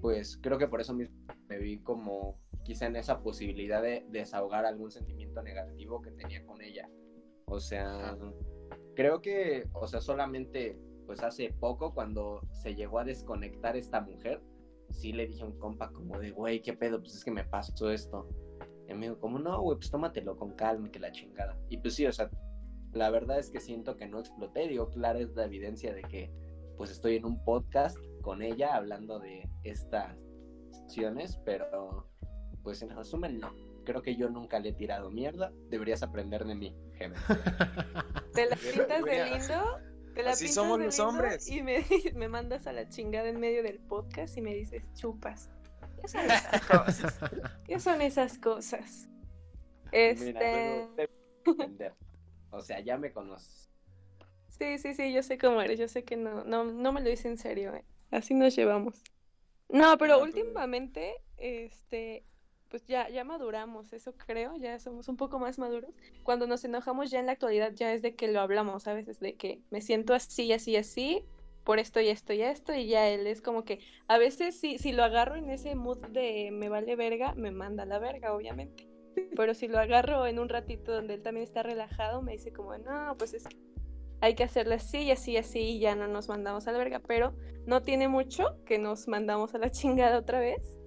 pues 0.01 0.37
creo 0.41 0.57
que 0.57 0.67
por 0.67 0.81
eso 0.81 0.93
mismo 0.93 1.15
me 1.47 1.59
vi 1.59 1.79
como 1.79 2.39
quizá 2.63 2.87
en 2.87 2.95
esa 2.95 3.21
posibilidad 3.21 3.81
de 3.81 4.05
desahogar 4.09 4.65
algún 4.65 4.89
sentimiento 4.89 5.43
negativo 5.43 6.01
que 6.01 6.11
tenía 6.11 6.43
con 6.45 6.61
ella. 6.61 6.89
O 7.45 7.59
sea, 7.59 8.17
creo 8.95 9.21
que, 9.21 9.67
o 9.73 9.87
sea, 9.87 10.01
solamente 10.01 10.79
pues 11.05 11.21
hace 11.21 11.53
poco 11.59 11.93
cuando 11.93 12.41
se 12.51 12.75
llegó 12.75 12.99
a 12.99 13.03
desconectar 13.03 13.77
esta 13.77 14.01
mujer, 14.01 14.41
sí 14.89 15.13
le 15.13 15.27
dije 15.27 15.43
a 15.43 15.45
un 15.45 15.59
compa 15.59 15.91
como 15.91 16.19
de, 16.19 16.31
güey, 16.31 16.61
¿qué 16.61 16.73
pedo? 16.73 16.99
Pues 16.99 17.15
es 17.15 17.23
que 17.23 17.31
me 17.31 17.43
pasó 17.43 17.91
esto. 17.91 18.27
Y 18.87 18.93
me 18.93 19.07
dijo, 19.07 19.19
como, 19.19 19.39
no, 19.39 19.61
güey, 19.61 19.77
pues 19.77 19.91
tómatelo 19.91 20.35
con 20.35 20.55
calma, 20.55 20.91
que 20.91 20.99
la 20.99 21.11
chingada. 21.11 21.57
Y 21.69 21.77
pues 21.77 21.95
sí, 21.95 22.05
o 22.05 22.11
sea, 22.11 22.29
la 22.93 23.09
verdad 23.09 23.39
es 23.39 23.49
que 23.49 23.59
siento 23.59 23.97
que 23.97 24.07
no 24.07 24.19
exploté. 24.19 24.67
Digo, 24.67 24.89
clara 24.89 25.19
es 25.19 25.35
la 25.35 25.45
evidencia 25.45 25.93
de 25.93 26.01
que 26.03 26.31
pues 26.77 26.91
estoy 26.91 27.15
en 27.15 27.25
un 27.25 27.43
podcast 27.43 27.97
con 28.21 28.41
ella 28.41 28.75
hablando 28.75 29.19
de 29.19 29.49
estas 29.63 30.17
acciones, 30.83 31.39
pero 31.45 32.07
pues 32.63 32.81
en 32.81 32.89
resumen 32.89 33.39
no. 33.39 33.51
Creo 33.85 34.01
que 34.01 34.15
yo 34.15 34.29
nunca 34.29 34.59
le 34.59 34.69
he 34.69 34.73
tirado 34.73 35.09
mierda. 35.11 35.51
Deberías 35.69 36.03
aprender 36.03 36.43
de 36.45 36.55
mí, 36.55 36.75
Génesis. 36.97 37.25
Te 38.33 38.49
la 38.49 38.55
pintas 38.55 39.03
de 39.03 39.25
lindo. 39.29 39.79
Te 40.13 40.23
la 40.23 40.31
así 40.31 40.45
pintas 40.45 40.55
somos 40.55 40.79
de 40.79 40.85
los 40.85 40.97
lindo 40.97 41.09
hombres. 41.09 41.47
Y 41.49 41.61
me, 41.61 41.85
me 42.15 42.27
mandas 42.27 42.67
a 42.67 42.73
la 42.73 42.89
chingada 42.89 43.29
en 43.29 43.39
medio 43.39 43.63
del 43.63 43.79
podcast 43.79 44.35
y 44.37 44.41
me 44.41 44.53
dices, 44.53 44.91
chupas. 44.95 45.49
¿Qué 46.01 46.07
son 46.09 46.25
esas 46.25 46.65
cosas? 46.65 47.19
¿Qué 47.65 47.79
son 47.79 48.01
esas 48.01 48.37
cosas? 48.39 49.09
Este. 49.91 50.87
Mira, 51.45 51.89
no. 51.89 51.95
O 52.57 52.61
sea, 52.61 52.79
ya 52.79 52.97
me 52.97 53.11
conoces. 53.11 53.69
Sí, 54.49 54.77
sí, 54.77 54.93
sí, 54.93 55.13
yo 55.13 55.21
sé 55.21 55.37
cómo 55.37 55.61
eres. 55.61 55.77
Yo 55.79 55.87
sé 55.87 56.03
que 56.03 56.15
no, 56.15 56.43
no, 56.45 56.63
no 56.63 56.91
me 56.93 57.01
lo 57.01 57.09
hice 57.09 57.27
en 57.27 57.37
serio. 57.37 57.73
eh. 57.75 57.83
Así 58.11 58.33
nos 58.33 58.55
llevamos. 58.55 59.01
No, 59.69 59.97
pero- 59.97 60.21
últimamente, 60.21 61.15
este, 61.37 62.23
pues 62.75 62.87
ya, 62.87 63.07
ya 63.07 63.23
maduramos, 63.23 63.93
eso 63.93 64.11
creo, 64.17 64.57
ya 64.57 64.77
somos 64.79 65.07
un 65.07 65.15
poco 65.15 65.39
más 65.39 65.57
maduros. 65.57 65.91
Cuando 66.23 66.45
nos 66.45 66.65
enojamos 66.65 67.09
ya 67.09 67.21
en 67.21 67.25
la 67.25 67.31
actualidad 67.31 67.71
ya 67.73 67.93
es 67.93 68.01
de 68.01 68.15
que 68.15 68.27
lo 68.27 68.41
hablamos, 68.41 68.85
a 68.89 68.93
veces 68.93 69.21
de 69.21 69.35
que 69.35 69.61
me 69.69 69.79
siento 69.79 70.13
así, 70.13 70.51
así, 70.51 70.75
así, 70.75 71.23
por 71.63 71.79
esto 71.79 72.01
y 72.01 72.09
esto 72.09 72.33
y 72.33 72.41
esto, 72.41 72.73
y 72.73 72.87
ya 72.87 73.07
él 73.07 73.27
es 73.27 73.41
como 73.41 73.63
que 73.63 73.79
a 74.09 74.17
veces 74.17 74.59
si, 74.59 74.77
si 74.77 74.91
lo 74.91 75.05
agarro 75.05 75.37
en 75.37 75.49
ese 75.51 75.73
mood 75.73 75.99
de 76.07 76.49
me 76.51 76.67
vale 76.67 76.97
verga, 76.97 77.33
me 77.35 77.49
manda 77.49 77.85
la 77.85 77.97
verga, 77.97 78.33
obviamente. 78.35 78.89
Pero 79.37 79.53
si 79.53 79.69
lo 79.69 79.79
agarro 79.79 80.27
en 80.27 80.37
un 80.37 80.49
ratito 80.49 80.91
donde 80.91 81.13
él 81.13 81.21
también 81.21 81.45
está 81.45 81.63
relajado, 81.63 82.21
me 82.21 82.33
dice 82.33 82.51
como, 82.51 82.77
no, 82.77 83.15
pues 83.17 83.33
es 83.33 83.47
hay 84.19 84.35
que 84.35 84.43
hacerle 84.43 84.75
así 84.75 84.97
y 84.97 85.11
así 85.11 85.31
y 85.31 85.37
así 85.37 85.59
y 85.59 85.79
ya 85.79 85.95
no 85.95 86.09
nos 86.09 86.27
mandamos 86.27 86.67
a 86.67 86.73
la 86.73 86.77
verga, 86.77 86.99
pero 86.99 87.33
no 87.65 87.83
tiene 87.83 88.09
mucho 88.09 88.61
que 88.65 88.79
nos 88.79 89.07
mandamos 89.07 89.55
a 89.55 89.59
la 89.59 89.69
chingada 89.71 90.17
otra 90.17 90.39
vez 90.39 90.77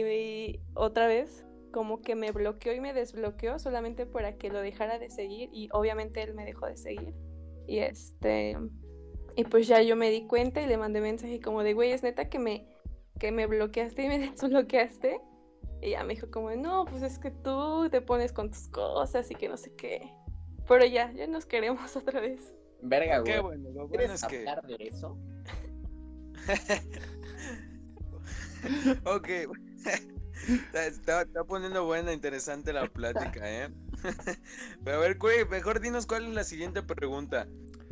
y 0.00 0.60
otra 0.74 1.06
vez 1.06 1.44
como 1.72 2.02
que 2.02 2.14
me 2.14 2.32
bloqueó 2.32 2.74
y 2.74 2.80
me 2.80 2.92
desbloqueó 2.92 3.58
solamente 3.58 4.06
para 4.06 4.36
que 4.36 4.50
lo 4.50 4.60
dejara 4.60 4.98
de 4.98 5.10
seguir 5.10 5.48
y 5.52 5.68
obviamente 5.72 6.22
él 6.22 6.34
me 6.34 6.44
dejó 6.44 6.66
de 6.66 6.76
seguir 6.76 7.14
y 7.66 7.78
este 7.78 8.56
y 9.36 9.44
pues 9.44 9.66
ya 9.66 9.80
yo 9.82 9.96
me 9.96 10.10
di 10.10 10.26
cuenta 10.26 10.60
y 10.60 10.66
le 10.66 10.76
mandé 10.76 11.00
mensaje 11.00 11.40
como 11.40 11.62
de 11.62 11.72
güey 11.72 11.92
es 11.92 12.02
neta 12.02 12.28
que 12.28 12.38
me 12.38 12.66
que 13.18 13.32
me 13.32 13.46
bloqueaste 13.46 14.04
y 14.04 14.08
me 14.08 14.18
desbloqueaste 14.30 15.20
y 15.80 15.90
ya 15.90 16.04
me 16.04 16.14
dijo 16.14 16.30
como 16.30 16.50
no 16.52 16.84
pues 16.84 17.02
es 17.02 17.18
que 17.18 17.30
tú 17.30 17.88
te 17.90 18.00
pones 18.00 18.32
con 18.32 18.50
tus 18.50 18.68
cosas 18.68 19.30
y 19.30 19.34
que 19.34 19.48
no 19.48 19.56
sé 19.56 19.74
qué 19.74 20.12
pero 20.68 20.84
ya 20.84 21.10
ya 21.12 21.26
nos 21.26 21.46
queremos 21.46 21.96
otra 21.96 22.20
vez 22.20 22.54
Verga, 22.82 23.20
güey. 23.20 23.32
Qué 23.32 23.40
bueno, 23.40 23.68
lo 23.70 23.86
bueno 23.86 23.90
¿Quieres 23.90 24.10
es 24.10 24.24
que. 24.24 24.38
hablar 24.38 24.66
de 24.66 24.74
eso? 24.80 25.16
Ok. 29.04 29.28
Está, 30.48 30.86
está- 30.86 31.22
está 31.22 31.44
poniendo 31.44 31.84
buena, 31.84 32.12
interesante 32.12 32.72
la 32.72 32.88
plática, 32.88 33.40
¿eh? 33.44 33.68
Pero 34.84 34.96
a 34.96 35.00
ver, 35.00 35.16
güey, 35.18 35.44
mejor 35.48 35.78
dinos 35.80 36.06
cuál 36.06 36.24
es 36.24 36.34
la 36.34 36.44
siguiente 36.44 36.82
pregunta. 36.82 37.46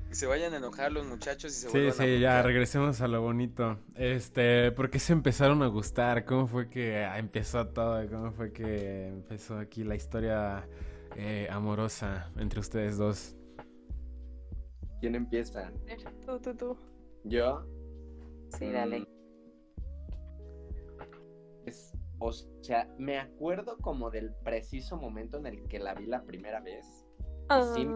Que 0.08 0.16
se 0.16 0.26
vayan 0.26 0.54
a 0.54 0.56
enojar 0.56 0.90
los 0.90 1.06
muchachos 1.06 1.52
y 1.52 1.54
se 1.54 1.66
Sí, 1.68 1.72
vuelvan 1.72 1.90
a 1.90 1.92
sí, 2.04 2.18
ya 2.18 2.42
regresemos 2.42 3.00
a 3.00 3.06
lo 3.06 3.22
bonito. 3.22 3.78
Este, 3.94 4.72
¿por 4.72 4.90
qué 4.90 4.98
se 4.98 5.12
empezaron 5.12 5.62
a 5.62 5.68
gustar? 5.68 6.24
¿Cómo 6.24 6.48
fue 6.48 6.68
que 6.68 7.04
empezó 7.04 7.68
todo? 7.68 8.04
¿Cómo 8.10 8.32
fue 8.32 8.52
que 8.52 9.06
empezó 9.06 9.56
aquí 9.58 9.84
la 9.84 9.94
historia 9.94 10.68
eh, 11.14 11.46
amorosa 11.52 12.32
entre 12.36 12.58
ustedes 12.58 12.96
dos? 12.98 13.36
¿Quién 15.00 15.14
empieza? 15.14 15.70
tú 16.26 16.40
tú 16.40 16.54
tú 16.56 16.76
Yo. 17.22 17.64
sí 18.58 18.68
dale 18.72 19.06
o 22.20 22.32
sea, 22.32 22.88
me 22.98 23.18
acuerdo 23.18 23.78
como 23.78 24.10
del 24.10 24.34
preciso 24.44 24.96
momento 24.96 25.38
en 25.38 25.46
el 25.46 25.66
que 25.68 25.78
la 25.78 25.94
vi 25.94 26.06
la 26.06 26.22
primera 26.22 26.60
vez. 26.60 26.86
sí. 27.74 27.86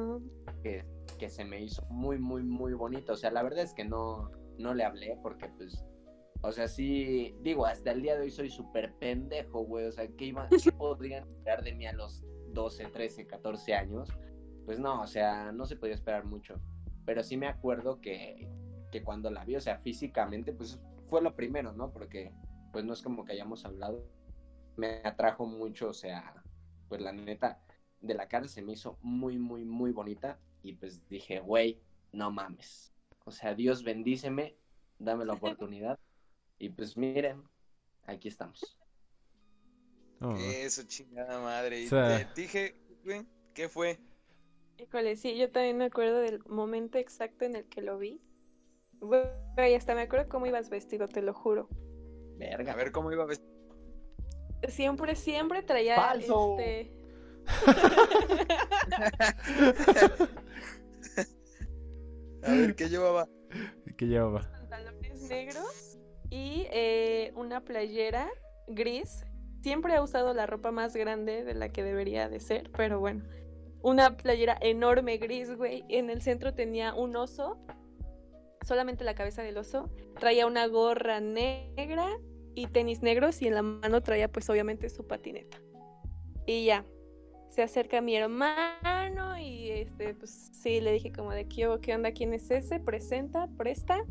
Ah, 0.47 0.53
que, 0.63 0.85
que 1.19 1.29
se 1.29 1.45
me 1.45 1.63
hizo 1.63 1.85
muy, 1.91 2.19
muy, 2.19 2.43
muy 2.43 2.73
bonito. 2.73 3.13
O 3.13 3.17
sea, 3.17 3.31
la 3.31 3.43
verdad 3.43 3.61
es 3.61 3.75
que 3.75 3.85
no, 3.85 4.31
no 4.59 4.75
le 4.75 4.85
hablé 4.85 5.19
porque, 5.23 5.49
pues, 5.49 5.85
o 6.41 6.53
sea, 6.53 6.69
sí, 6.69 7.35
digo, 7.43 7.67
hasta 7.67 7.93
el 7.93 8.03
día 8.03 8.17
de 8.17 8.23
hoy 8.23 8.31
soy 8.31 8.49
súper 8.49 8.95
pendejo, 8.95 9.65
güey. 9.65 9.87
O 9.87 9.93
sea, 9.93 10.09
¿qué, 10.09 10.27
iba, 10.27 10.49
qué 10.49 10.73
podrían 10.73 11.29
esperar 11.29 11.63
de 11.63 11.75
mí 11.75 11.87
a 11.87 11.93
los 11.93 12.25
12, 12.53 12.87
13, 12.87 13.27
14 13.27 13.75
años? 13.75 14.09
Pues 14.65 14.79
no, 14.79 15.03
o 15.03 15.07
sea, 15.07 15.53
no 15.53 15.67
se 15.67 15.77
podía 15.77 15.95
esperar 15.95 16.25
mucho. 16.25 16.61
Pero 17.05 17.23
sí 17.23 17.37
me 17.37 17.47
acuerdo 17.47 18.01
que, 18.01 18.49
que 18.91 19.03
cuando 19.03 19.31
la 19.31 19.45
vi, 19.45 19.57
o 19.57 19.61
sea, 19.61 19.79
físicamente, 19.79 20.55
pues 20.55 20.81
fue 21.07 21.21
lo 21.21 21.35
primero, 21.35 21.73
¿no? 21.73 21.93
Porque, 21.93 22.33
pues 22.75 22.85
no 22.85 22.93
es 22.93 23.03
como 23.03 23.25
que 23.25 23.33
hayamos 23.33 23.65
hablado. 23.65 24.05
Me 24.77 25.01
atrajo 25.05 25.47
mucho, 25.47 25.91
o 25.91 25.93
sea, 25.95 26.43
pues 26.89 27.01
la 27.01 27.13
neta, 27.13 27.63
de 28.01 28.15
la 28.15 28.27
cara 28.27 28.49
se 28.49 28.63
me 28.63 28.73
hizo 28.73 28.99
muy, 29.01 29.39
muy, 29.39 29.65
muy 29.65 29.93
bonita. 29.93 30.41
Y 30.65 30.73
pues 30.73 31.09
dije, 31.09 31.39
güey, 31.39 31.81
no 32.11 32.33
mames. 32.33 32.93
O 33.25 33.31
sea, 33.31 33.55
Dios 33.55 33.85
bendíceme, 33.85 34.57
dame 34.99 35.25
la 35.25 35.35
oportunidad. 35.73 36.01
Y 36.59 36.71
pues 36.71 36.97
miren, 36.97 37.45
aquí 38.07 38.27
estamos. 38.27 38.77
Oh. 40.21 40.35
Eso, 40.37 40.83
chingada 40.83 41.41
madre. 41.41 41.83
Y 41.83 41.87
O 41.87 41.91
sea- 41.91 42.35
te 42.35 42.41
dije, 42.43 42.75
güey, 43.05 43.25
¿qué 43.55 43.69
fue? 43.69 44.01
híjole, 44.77 45.15
sí, 45.15 45.37
yo 45.37 45.53
también 45.53 45.79
me 45.79 45.85
acuerdo 45.85 46.19
del 46.19 46.43
momento 46.47 46.99
exacto 46.99 47.45
en 47.45 47.55
el 47.55 47.65
que 47.67 47.81
lo 47.81 47.97
vi. 47.99 48.21
Güey, 48.99 49.77
hasta 49.77 49.95
me 49.95 50.01
acuerdo 50.03 50.29
cómo 50.29 50.47
ibas 50.47 50.69
vestido, 50.69 51.07
te 51.07 51.23
lo 51.23 51.33
juro. 51.33 51.69
Verga. 52.39 52.73
A 52.73 52.77
ver 52.77 52.93
cómo 52.93 53.13
iba 53.13 53.25
a 53.25 53.27
vestir. 53.27 53.49
Siempre, 54.69 55.15
siempre 55.15 55.63
traía 55.63 55.97
Falso. 55.97 56.57
este. 56.59 56.91
A 62.43 62.51
ver 62.51 62.75
qué 62.75 62.89
llevaba. 62.89 63.29
¿Qué 63.97 64.07
llevaba? 64.07 64.43
pantalones 64.53 65.23
negros 65.29 65.99
y 66.31 66.67
eh, 66.73 67.33
una 67.37 67.61
playera 67.63 68.29
gris. 68.67 69.25
Siempre 69.63 69.95
he 69.95 70.01
usado 70.01 70.35
la 70.35 70.47
ropa 70.47 70.73
más 70.73 70.95
grande 70.95 71.45
de 71.45 71.55
la 71.55 71.71
que 71.71 71.83
debería 71.83 72.29
de 72.29 72.41
ser, 72.41 72.71
pero 72.77 73.01
bueno. 73.01 73.25
Una 73.83 74.17
playera 74.17 74.57
enorme 74.61 75.19
gris, 75.19 75.55
güey. 75.57 75.85
En 75.89 76.11
el 76.11 76.23
centro 76.23 76.55
tenía 76.55 76.95
un 76.95 77.17
oso, 77.17 77.59
solamente 78.65 79.05
la 79.05 79.15
cabeza 79.15 79.43
del 79.43 79.57
oso. 79.57 79.91
Traía 80.19 80.47
una 80.47 80.67
gorra 80.67 81.21
negra 81.21 82.09
y 82.55 82.67
tenis 82.67 83.03
negros 83.03 83.43
y 83.43 83.49
en 83.49 83.55
la 83.55 83.63
mano 83.63 84.03
traía 84.03 84.31
pues 84.31 84.49
obviamente 84.51 84.89
su 84.89 85.07
patineta. 85.07 85.59
Y 86.47 86.67
ya, 86.67 86.85
se 87.49 87.63
acerca 87.63 88.01
mi 88.01 88.17
hermano 88.17 89.39
y 89.39 89.71
este, 89.71 90.15
pues 90.15 90.51
sí, 90.53 90.81
le 90.81 90.93
dije 90.93 91.13
como 91.13 91.33
de 91.33 91.47
¿qué, 91.47 91.69
qué 91.81 91.95
onda? 91.95 92.13
¿Quién 92.13 92.35
es 92.35 92.51
ese? 92.51 92.81
Presenta, 92.81 93.49
presta. 93.57 94.05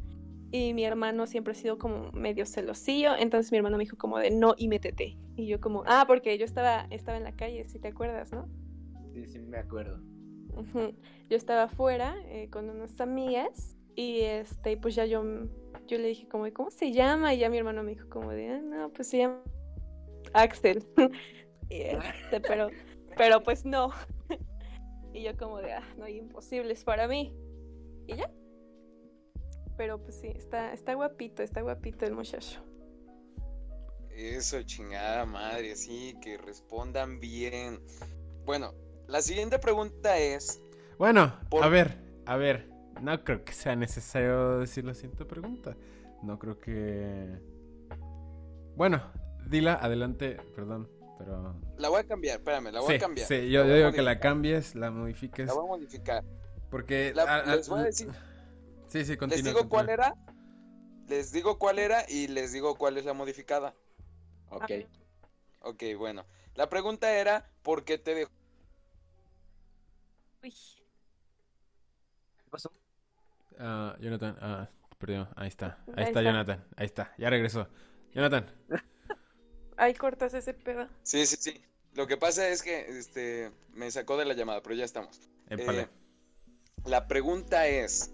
Y 0.51 0.73
mi 0.73 0.85
hermano 0.85 1.25
siempre 1.25 1.53
ha 1.53 1.55
sido 1.55 1.79
como 1.79 2.11
medio 2.11 2.45
celosillo, 2.45 3.15
entonces 3.17 3.51
mi 3.51 3.57
hermano 3.57 3.77
me 3.77 3.85
dijo 3.85 3.97
como 3.97 4.19
de 4.19 4.29
no 4.29 4.53
y 4.55 4.67
métete. 4.67 5.17
Y 5.35 5.47
yo 5.47 5.59
como, 5.59 5.83
ah, 5.87 6.05
porque 6.07 6.37
yo 6.37 6.45
estaba, 6.45 6.85
estaba 6.91 7.17
en 7.17 7.23
la 7.23 7.35
calle, 7.35 7.65
si 7.65 7.79
te 7.79 7.87
acuerdas, 7.87 8.31
¿no? 8.31 8.47
Sí, 9.13 9.25
sí, 9.25 9.39
me 9.39 9.57
acuerdo. 9.57 9.99
Yo 11.29 11.37
estaba 11.37 11.63
afuera 11.63 12.15
eh, 12.27 12.49
con 12.51 12.69
unas 12.69 13.01
amigas 13.01 13.75
y 13.95 14.21
este, 14.21 14.77
pues 14.77 14.95
ya 14.95 15.05
yo, 15.05 15.23
yo 15.87 15.97
le 15.97 16.07
dije 16.09 16.27
como 16.27 16.45
de 16.45 16.53
¿cómo 16.53 16.71
se 16.71 16.91
llama? 16.91 17.33
Y 17.33 17.39
ya 17.39 17.49
mi 17.49 17.57
hermano 17.57 17.83
me 17.83 17.91
dijo 17.91 18.09
como 18.09 18.31
de, 18.31 18.49
"Ah, 18.49 18.61
no, 18.61 18.89
pues 18.89 19.09
se 19.09 19.19
llama 19.19 19.41
Axel. 20.33 20.85
y 21.69 21.81
este, 21.81 22.41
pero, 22.41 22.69
pero 23.17 23.43
pues 23.43 23.65
no. 23.65 23.91
y 25.13 25.23
yo 25.23 25.35
como 25.37 25.59
de, 25.59 25.73
ah, 25.73 25.83
no 25.97 26.05
hay 26.05 26.17
imposibles 26.17 26.83
para 26.83 27.07
mí. 27.07 27.33
Y 28.07 28.15
ya. 28.15 28.29
Pero 29.77 30.01
pues 30.01 30.15
sí, 30.19 30.27
está, 30.27 30.73
está 30.73 30.93
guapito, 30.93 31.41
está 31.43 31.61
guapito 31.61 32.05
el 32.05 32.13
muchacho. 32.13 32.61
Eso, 34.11 34.61
chingada 34.63 35.25
madre, 35.25 35.75
sí, 35.75 36.15
que 36.21 36.37
respondan 36.37 37.19
bien. 37.19 37.79
Bueno, 38.45 38.73
la 39.07 39.21
siguiente 39.21 39.57
pregunta 39.57 40.17
es, 40.17 40.61
Bueno, 40.99 41.39
Por- 41.49 41.63
a 41.63 41.69
ver, 41.69 41.97
a 42.27 42.37
ver. 42.37 42.69
No 43.01 43.23
creo 43.23 43.43
que 43.43 43.53
sea 43.53 43.75
necesario 43.75 44.59
decir 44.59 44.85
la 44.85 44.93
siguiente 44.93 45.25
pregunta. 45.25 45.75
No 46.21 46.39
creo 46.39 46.59
que. 46.59 47.37
Bueno, 48.75 49.11
dila, 49.47 49.73
adelante, 49.75 50.37
perdón, 50.55 50.89
pero. 51.17 51.59
la 51.77 51.89
voy 51.89 51.99
a 52.01 52.07
cambiar, 52.07 52.37
espérame, 52.39 52.71
la 52.71 52.79
voy 52.79 52.89
sí, 52.89 52.95
a 52.95 52.99
cambiar. 52.99 53.27
sí, 53.27 53.49
yo, 53.49 53.65
yo 53.65 53.75
digo 53.75 53.91
que 53.91 54.01
la 54.01 54.19
cambies, 54.19 54.73
la 54.75 54.89
modifiques. 54.89 55.47
La 55.47 55.53
voy 55.53 55.65
a 55.65 55.67
modificar. 55.67 56.23
Porque. 56.69 57.13
La- 57.15 57.23
a- 57.23 57.39
a- 57.39 57.55
les 57.55 57.67
voy 57.69 57.81
a 57.81 57.83
decir- 57.83 58.11
Sí, 58.87 59.03
sí, 59.05 59.11
Les 59.11 59.17
continúa. 59.17 59.53
digo 59.53 59.69
cuál 59.69 59.89
era, 59.89 60.15
les 61.07 61.31
digo 61.31 61.57
cuál 61.59 61.79
era 61.79 62.05
y 62.07 62.27
les 62.27 62.51
digo 62.53 62.75
cuál 62.75 62.97
es 62.97 63.05
la 63.05 63.13
modificada. 63.13 63.75
Ok. 64.49 64.71
Ok, 65.61 65.83
bueno. 65.97 66.25
La 66.55 66.69
pregunta 66.69 67.11
era, 67.15 67.49
¿por 67.63 67.83
qué 67.83 67.97
te 67.97 68.13
dejó? 68.13 68.31
Uy. 70.43 70.51
¿Qué 72.37 72.49
pasó? 72.49 72.71
Ah, 73.59 73.95
Jonathan, 73.99 74.35
ah, 74.41 74.69
perdió. 74.97 75.27
Ahí 75.35 75.47
está. 75.47 75.77
Ahí, 75.87 75.93
Ahí 75.95 76.03
está, 76.05 76.19
está. 76.19 76.21
Jonathan. 76.21 76.65
Ahí 76.75 76.85
está. 76.85 77.13
Ya 77.17 77.29
regresó. 77.29 77.67
Jonathan. 78.13 78.45
Ay, 79.77 79.93
cortas 79.93 80.33
ese 80.33 80.53
pedo. 80.53 80.87
Sí, 81.03 81.25
sí, 81.25 81.35
sí. 81.39 81.61
Lo 81.95 82.07
que 82.07 82.17
pasa 82.17 82.47
es 82.49 82.63
que 82.63 82.97
este 82.97 83.51
me 83.73 83.89
sacó 83.91 84.17
de 84.17 84.25
la 84.25 84.33
llamada, 84.33 84.61
pero 84.61 84.75
ya 84.75 84.85
estamos. 84.85 85.19
Eh, 85.49 85.87
la 86.85 87.07
pregunta 87.07 87.67
es, 87.67 88.11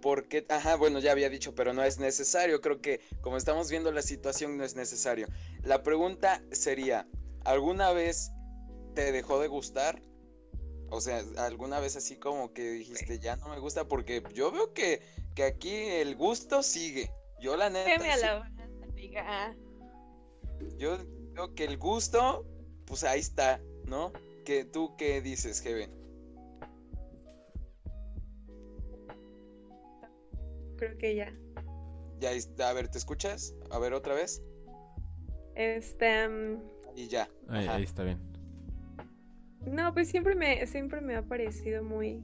¿por 0.00 0.28
qué? 0.28 0.44
Ajá, 0.48 0.76
bueno, 0.76 0.98
ya 0.98 1.12
había 1.12 1.30
dicho, 1.30 1.54
pero 1.54 1.72
no 1.72 1.82
es 1.82 1.98
necesario. 1.98 2.60
Creo 2.60 2.80
que 2.80 3.00
como 3.20 3.36
estamos 3.36 3.70
viendo 3.70 3.90
la 3.90 4.02
situación, 4.02 4.58
no 4.58 4.64
es 4.64 4.76
necesario. 4.76 5.28
La 5.62 5.82
pregunta 5.82 6.42
sería, 6.50 7.06
¿alguna 7.44 7.92
vez 7.92 8.32
te 8.94 9.12
dejó 9.12 9.40
de 9.40 9.48
gustar? 9.48 10.02
O 10.94 11.00
sea, 11.00 11.22
¿alguna 11.38 11.80
vez 11.80 11.96
así 11.96 12.16
como 12.16 12.52
que 12.52 12.70
dijiste, 12.70 13.18
ya 13.18 13.36
no 13.36 13.48
me 13.48 13.58
gusta? 13.58 13.88
Porque 13.88 14.22
yo 14.34 14.52
veo 14.52 14.74
que, 14.74 15.00
que 15.34 15.44
aquí 15.44 15.74
el 15.74 16.16
gusto 16.16 16.62
sigue. 16.62 17.10
Yo 17.40 17.56
la 17.56 17.70
neta, 17.70 17.98
sí- 18.14 18.20
la 18.20 18.52
amiga. 18.90 19.56
yo 20.76 20.98
veo 21.32 21.54
que 21.54 21.64
el 21.64 21.78
gusto, 21.78 22.44
pues 22.84 23.04
ahí 23.04 23.20
está, 23.20 23.58
¿no? 23.86 24.12
que 24.44 24.66
¿Tú 24.66 24.94
qué 24.98 25.22
dices, 25.22 25.62
Kevin? 25.62 25.90
Creo 30.76 30.98
que 30.98 31.14
ya. 31.16 31.32
Ya, 32.18 32.32
está. 32.32 32.68
a 32.68 32.72
ver, 32.74 32.88
¿te 32.88 32.98
escuchas? 32.98 33.54
A 33.70 33.78
ver, 33.78 33.94
otra 33.94 34.14
vez. 34.14 34.42
Este. 35.54 36.28
mm, 36.28 36.62
Y 36.96 37.08
ya. 37.08 37.30
Ahí 37.48 37.82
está 37.84 38.02
bien. 38.04 38.20
No, 39.66 39.92
pues 39.94 40.08
siempre 40.08 40.34
me, 40.34 40.66
siempre 40.66 41.00
me 41.00 41.14
ha 41.16 41.22
parecido 41.22 41.82
muy 41.84 42.22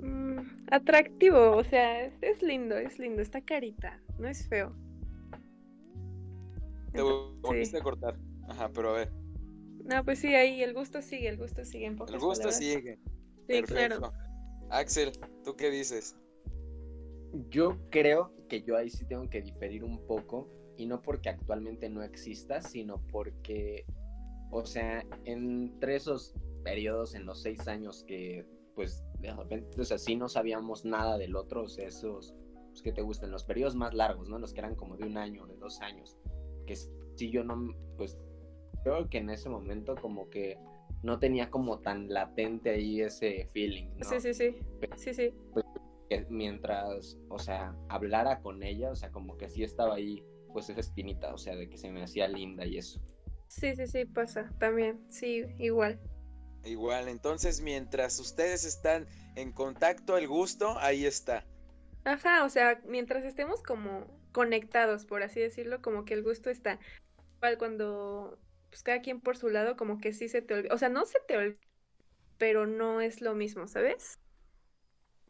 mm, 0.00 0.38
atractivo. 0.70 1.56
O 1.56 1.64
sea, 1.64 2.04
es, 2.04 2.14
es 2.22 2.42
lindo, 2.42 2.76
es 2.76 2.98
lindo. 2.98 3.22
Está 3.22 3.40
carita, 3.40 4.00
no 4.18 4.28
es 4.28 4.48
feo. 4.48 4.72
Te 6.92 7.00
Entonces, 7.00 7.40
volviste 7.42 7.78
a 7.78 7.82
cortar. 7.82 8.16
Ajá, 8.48 8.70
pero 8.72 8.90
a 8.90 8.92
ver. 8.94 9.12
No, 9.84 10.04
pues 10.04 10.18
sí, 10.18 10.34
ahí 10.34 10.62
el 10.62 10.74
gusto 10.74 11.02
sigue, 11.02 11.28
el 11.28 11.36
gusto 11.36 11.64
sigue 11.64 11.86
en 11.86 11.96
pocas 11.96 12.14
El 12.14 12.20
gusto 12.20 12.48
palabras. 12.48 12.58
sigue. 12.58 12.98
Sí, 13.46 13.62
Perfecto. 13.62 13.98
claro. 13.98 14.12
Axel, 14.70 15.12
¿tú 15.44 15.54
qué 15.56 15.70
dices? 15.70 16.16
Yo 17.50 17.78
creo 17.90 18.32
que 18.48 18.62
yo 18.62 18.76
ahí 18.76 18.90
sí 18.90 19.04
tengo 19.04 19.28
que 19.28 19.42
diferir 19.42 19.84
un 19.84 20.04
poco 20.06 20.48
y 20.76 20.86
no 20.86 21.02
porque 21.02 21.28
actualmente 21.28 21.88
no 21.88 22.02
exista, 22.02 22.60
sino 22.62 22.98
porque, 23.12 23.84
o 24.50 24.64
sea, 24.64 25.04
entre 25.24 25.96
esos 25.96 26.34
periodos, 26.62 27.14
en 27.14 27.26
los 27.26 27.42
seis 27.42 27.66
años 27.68 28.04
que, 28.06 28.46
pues, 28.74 29.04
de 29.20 29.32
repente, 29.32 29.80
o 29.80 29.84
sea, 29.84 29.98
sí 29.98 30.16
no 30.16 30.28
sabíamos 30.28 30.84
nada 30.84 31.18
del 31.18 31.36
otro, 31.36 31.64
o 31.64 31.68
sea, 31.68 31.86
esos, 31.86 32.34
pues, 32.68 32.82
que 32.82 32.92
te 32.92 33.02
gustan, 33.02 33.30
los 33.30 33.44
periodos 33.44 33.74
más 33.74 33.94
largos, 33.94 34.28
¿no? 34.28 34.38
Los 34.38 34.52
que 34.52 34.60
eran 34.60 34.74
como 34.74 34.96
de 34.96 35.04
un 35.04 35.16
año, 35.16 35.46
de 35.46 35.56
dos 35.56 35.80
años, 35.80 36.16
que 36.66 36.76
sí 36.76 37.30
yo 37.30 37.44
no, 37.44 37.74
pues, 37.96 38.18
creo 38.82 39.08
que 39.08 39.18
en 39.18 39.30
ese 39.30 39.48
momento 39.48 39.94
como 40.00 40.28
que 40.30 40.58
no 41.02 41.18
tenía 41.18 41.50
como 41.50 41.78
tan 41.78 42.08
latente 42.08 42.70
ahí 42.70 43.00
ese 43.00 43.46
feeling, 43.52 43.88
¿no? 43.96 44.04
Sí, 44.04 44.20
sí, 44.20 44.34
sí. 44.34 44.56
Sí, 44.96 45.14
sí. 45.14 45.34
que 46.08 46.26
mientras, 46.30 47.18
o 47.28 47.38
sea, 47.38 47.76
hablara 47.88 48.40
con 48.40 48.62
ella, 48.62 48.90
o 48.90 48.96
sea, 48.96 49.10
como 49.10 49.36
que 49.36 49.48
sí 49.48 49.62
estaba 49.62 49.94
ahí, 49.94 50.24
pues 50.52 50.68
esa 50.70 50.80
espinita, 50.80 51.32
o 51.34 51.38
sea, 51.38 51.54
de 51.54 51.68
que 51.68 51.76
se 51.76 51.90
me 51.90 52.02
hacía 52.02 52.28
linda 52.28 52.66
y 52.66 52.78
eso. 52.78 53.00
Sí, 53.58 53.74
sí, 53.74 53.86
sí, 53.86 54.04
pasa. 54.04 54.50
También. 54.58 55.04
Sí, 55.10 55.44
igual. 55.58 55.98
Igual, 56.64 57.08
entonces 57.08 57.62
mientras 57.62 58.18
ustedes 58.18 58.64
están 58.64 59.06
en 59.36 59.52
contacto, 59.52 60.18
el 60.18 60.28
gusto, 60.28 60.78
ahí 60.78 61.06
está. 61.06 61.46
Ajá, 62.04 62.44
o 62.44 62.48
sea, 62.48 62.80
mientras 62.86 63.24
estemos 63.24 63.62
como 63.62 64.06
conectados, 64.32 65.04
por 65.06 65.22
así 65.22 65.40
decirlo, 65.40 65.82
como 65.82 66.04
que 66.04 66.14
el 66.14 66.22
gusto 66.22 66.50
está. 66.50 66.78
Igual 67.38 67.58
cuando, 67.58 68.38
pues 68.70 68.82
cada 68.82 69.00
quien 69.02 69.20
por 69.20 69.36
su 69.36 69.48
lado, 69.50 69.76
como 69.76 69.98
que 69.98 70.12
sí 70.12 70.28
se 70.28 70.42
te 70.42 70.54
olvida. 70.54 70.74
O 70.74 70.78
sea, 70.78 70.88
no 70.88 71.04
se 71.06 71.18
te 71.26 71.36
olvida, 71.36 71.58
pero 72.38 72.66
no 72.66 73.00
es 73.00 73.20
lo 73.22 73.34
mismo, 73.34 73.68
¿sabes? 73.68 74.20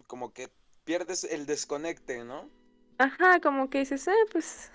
Como 0.06 0.32
que 0.32 0.50
pierdes 0.84 1.22
el 1.24 1.44
desconecte, 1.46 2.24
¿no? 2.24 2.50
Ajá, 2.98 3.40
como 3.40 3.70
que 3.70 3.78
dices, 3.80 4.06
ah, 4.08 4.12
pues 4.32 4.70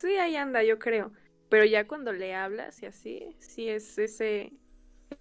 sí, 0.00 0.16
ahí 0.18 0.36
anda, 0.36 0.62
yo 0.64 0.78
creo. 0.78 1.12
Pero 1.48 1.64
ya 1.64 1.86
cuando 1.86 2.12
le 2.12 2.34
hablas 2.34 2.82
y 2.82 2.86
así, 2.86 3.36
sí 3.38 3.68
es 3.68 3.98
ese, 3.98 4.52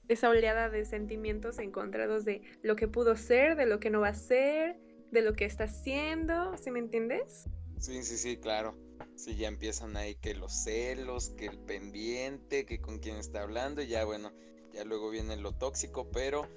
esa 0.08 0.30
oleada 0.30 0.70
de 0.70 0.86
sentimientos 0.86 1.60
encontrados 1.60 2.26
de 2.26 2.42
lo 2.64 2.76
que 2.76 2.88
pudo 2.88 3.16
ser, 3.16 3.56
de 3.56 3.66
lo 3.66 3.80
que 3.80 3.90
no 3.90 4.02
va 4.02 4.10
a 4.10 4.14
ser, 4.14 4.78
de 5.12 5.22
lo 5.22 5.34
que 5.34 5.46
está 5.46 5.66
haciendo, 5.66 6.58
¿sí 6.58 6.72
me 6.72 6.80
entiendes? 6.80 7.48
Sí, 7.80 8.04
sí, 8.04 8.18
sí, 8.18 8.38
claro. 8.38 8.78
Sí, 9.16 9.36
ya 9.36 9.48
empiezan 9.48 9.96
ahí 9.98 10.16
que 10.16 10.34
los 10.34 10.64
celos, 10.64 11.30
que 11.38 11.46
el 11.46 11.60
pendiente, 11.60 12.66
que 12.66 12.82
con 12.82 13.00
quién 13.00 13.18
está 13.18 13.42
hablando, 13.44 13.82
y 13.82 13.88
ya 13.88 14.06
bueno, 14.06 14.32
ya 14.74 14.84
luego 14.84 15.10
viene 15.10 15.38
lo 15.38 15.54
tóxico, 15.54 16.10
pero 16.12 16.48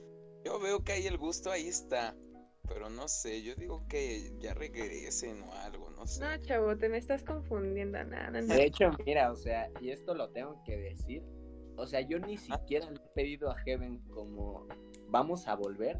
yo 0.44 0.58
veo 0.58 0.82
que 0.82 0.92
ahí 0.92 1.06
el 1.06 1.18
gusto 1.18 1.50
ahí 1.50 1.68
está. 1.68 2.16
Pero 2.68 2.90
no 2.90 3.08
sé, 3.08 3.42
yo 3.42 3.54
digo 3.54 3.86
que 3.88 4.32
ya 4.38 4.54
regresen 4.54 5.42
o 5.42 5.52
algo, 5.52 5.90
no 5.90 6.06
sé. 6.06 6.20
No, 6.20 6.36
chavo, 6.44 6.76
te 6.76 6.88
me 6.88 6.98
estás 6.98 7.22
confundiendo, 7.22 8.02
nada, 8.04 8.30
no, 8.30 8.42
no. 8.42 8.54
De 8.54 8.64
hecho, 8.64 8.90
mira, 9.06 9.32
o 9.32 9.36
sea, 9.36 9.70
y 9.80 9.90
esto 9.90 10.14
lo 10.14 10.28
tengo 10.30 10.62
que 10.64 10.76
decir, 10.76 11.22
o 11.76 11.86
sea, 11.86 12.00
yo 12.00 12.18
ni 12.18 12.36
siquiera 12.36 12.90
le 12.90 12.96
he 12.96 13.08
pedido 13.14 13.50
a 13.50 13.58
Heaven 13.58 13.98
como 14.08 14.66
vamos 15.08 15.46
a 15.46 15.54
volver 15.54 15.98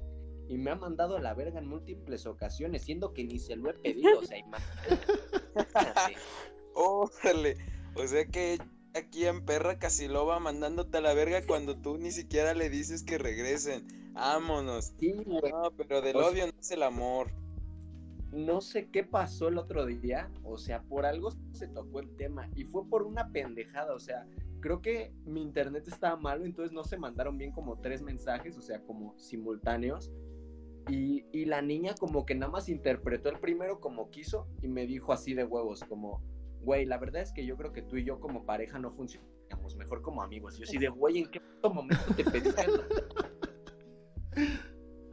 y 0.49 0.59
me 0.59 0.71
ha 0.71 0.75
mandado 0.75 1.16
a 1.16 1.21
la 1.21 1.35
verga 1.35 1.59
en 1.59 1.69
múltiples 1.69 2.27
ocasiones, 2.27 2.83
siendo 2.83 3.12
que 3.12 3.25
ni 3.25 3.39
se 3.39 3.57
lo 3.57 3.71
he 3.71 3.75
pedido, 3.75 4.19
o 4.19 4.23
sea, 4.23 4.39
imagínate. 4.39 5.07
Órale, 6.75 7.57
o 7.95 8.07
sea 8.07 8.25
que 8.27 8.59
aquí 8.99 9.27
en 9.27 9.45
perra 9.45 9.79
casi 9.79 10.09
lo 10.09 10.27
va 10.27 10.39
mandándote 10.41 10.99
a 10.99 11.01
la 11.01 11.15
verga 11.15 11.47
cuando 11.47 11.77
tú 11.77 11.99
ni 11.99 12.11
siquiera 12.13 12.55
le 12.55 12.69
dices 12.71 13.03
que 13.03 13.19
regresen. 13.19 13.87
Vámonos. 14.13 14.93
Sí, 14.99 15.13
güey. 15.25 15.53
No, 15.53 15.71
pero 15.77 16.03
del 16.03 16.17
odio 16.17 16.47
no 16.47 16.53
es 16.61 16.71
el 16.71 16.83
amor. 16.83 17.31
no 18.33 18.61
sé 18.61 18.89
qué 18.91 19.05
pasó 19.05 19.49
el 19.49 19.59
otro 19.59 19.87
día, 19.87 20.31
o 20.45 20.59
sea, 20.59 20.83
por 20.83 21.07
algo 21.07 21.31
se 21.53 21.69
tocó 21.69 22.01
el 22.01 22.15
tema 22.17 22.49
y 22.55 22.65
fue 22.65 22.87
por 22.87 23.03
una 23.05 23.31
pendejada, 23.33 23.95
o 23.95 23.99
sea, 23.99 24.27
creo 24.61 24.83
que 24.83 25.13
mi 25.25 25.43
internet 25.43 25.89
estaba 25.89 26.17
malo, 26.17 26.45
entonces 26.45 26.73
no 26.73 26.85
se 26.85 26.99
mandaron 26.99 27.39
bien 27.39 27.53
como 27.53 27.79
tres 27.81 28.03
mensajes, 28.03 28.57
o 28.59 28.63
sea, 28.63 28.83
como 28.83 29.17
simultáneos. 29.19 30.13
Y, 30.91 31.27
y 31.33 31.45
la 31.45 31.61
niña 31.61 31.95
como 31.99 32.25
que 32.25 32.35
nada 32.35 32.51
más 32.51 32.69
interpretó 32.71 33.29
el 33.29 33.39
primero 33.39 33.79
como 33.79 34.11
quiso 34.11 34.47
y 34.63 34.69
me 34.69 34.87
dijo 34.87 35.13
así 35.13 35.35
de 35.35 35.45
huevos, 35.45 35.85
como, 35.85 36.23
güey, 36.61 36.85
la 36.85 36.99
verdad 36.99 37.23
es 37.23 37.33
que 37.33 37.45
yo 37.45 37.57
creo 37.57 37.73
que 37.73 37.83
tú 37.83 37.97
y 37.97 38.05
yo 38.05 38.21
como 38.21 38.45
pareja 38.45 38.79
no 38.79 38.91
funcionamos, 38.91 39.77
mejor 39.77 40.03
como 40.03 40.23
amigos. 40.23 40.57
Yo 40.59 40.65
así 40.65 40.79
de, 40.79 40.89
güey, 40.89 41.19
¿en 41.19 41.31
qué 41.31 41.41
momento 41.63 42.15
te 42.17 42.25
pedí 42.25 42.49
eso?" 42.49 42.85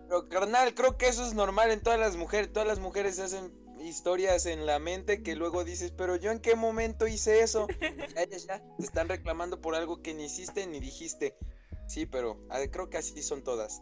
Pero 0.08 0.30
carnal, 0.30 0.74
creo 0.76 0.98
que 0.98 1.08
eso 1.08 1.26
es 1.26 1.34
normal 1.34 1.72
en 1.72 1.82
todas 1.82 2.00
las 2.00 2.16
mujeres. 2.16 2.54
Todas 2.54 2.68
las 2.68 2.80
mujeres 2.80 3.20
hacen 3.20 3.52
historias 3.82 4.46
en 4.46 4.66
la 4.66 4.80
mente 4.80 5.24
que 5.24 5.36
luego 5.36 5.64
dices, 5.64 5.92
pero 5.92 6.16
yo 6.16 6.32
en 6.32 6.40
qué 6.40 6.56
momento 6.56 7.08
hice 7.08 7.42
eso. 7.42 7.68
Ya, 8.16 8.26
ya, 8.30 8.38
ya. 8.38 8.64
Te 8.78 8.84
están 8.84 9.10
reclamando 9.10 9.60
por 9.62 9.76
algo 9.76 10.02
que 10.02 10.14
ni 10.14 10.26
hiciste 10.26 10.66
ni 10.68 10.80
dijiste. 10.80 11.36
Sí, 11.88 12.06
pero 12.06 12.40
a 12.50 12.60
ver, 12.60 12.72
creo 12.72 12.90
que 12.90 12.98
así 12.98 13.22
son 13.22 13.44
todas. 13.44 13.82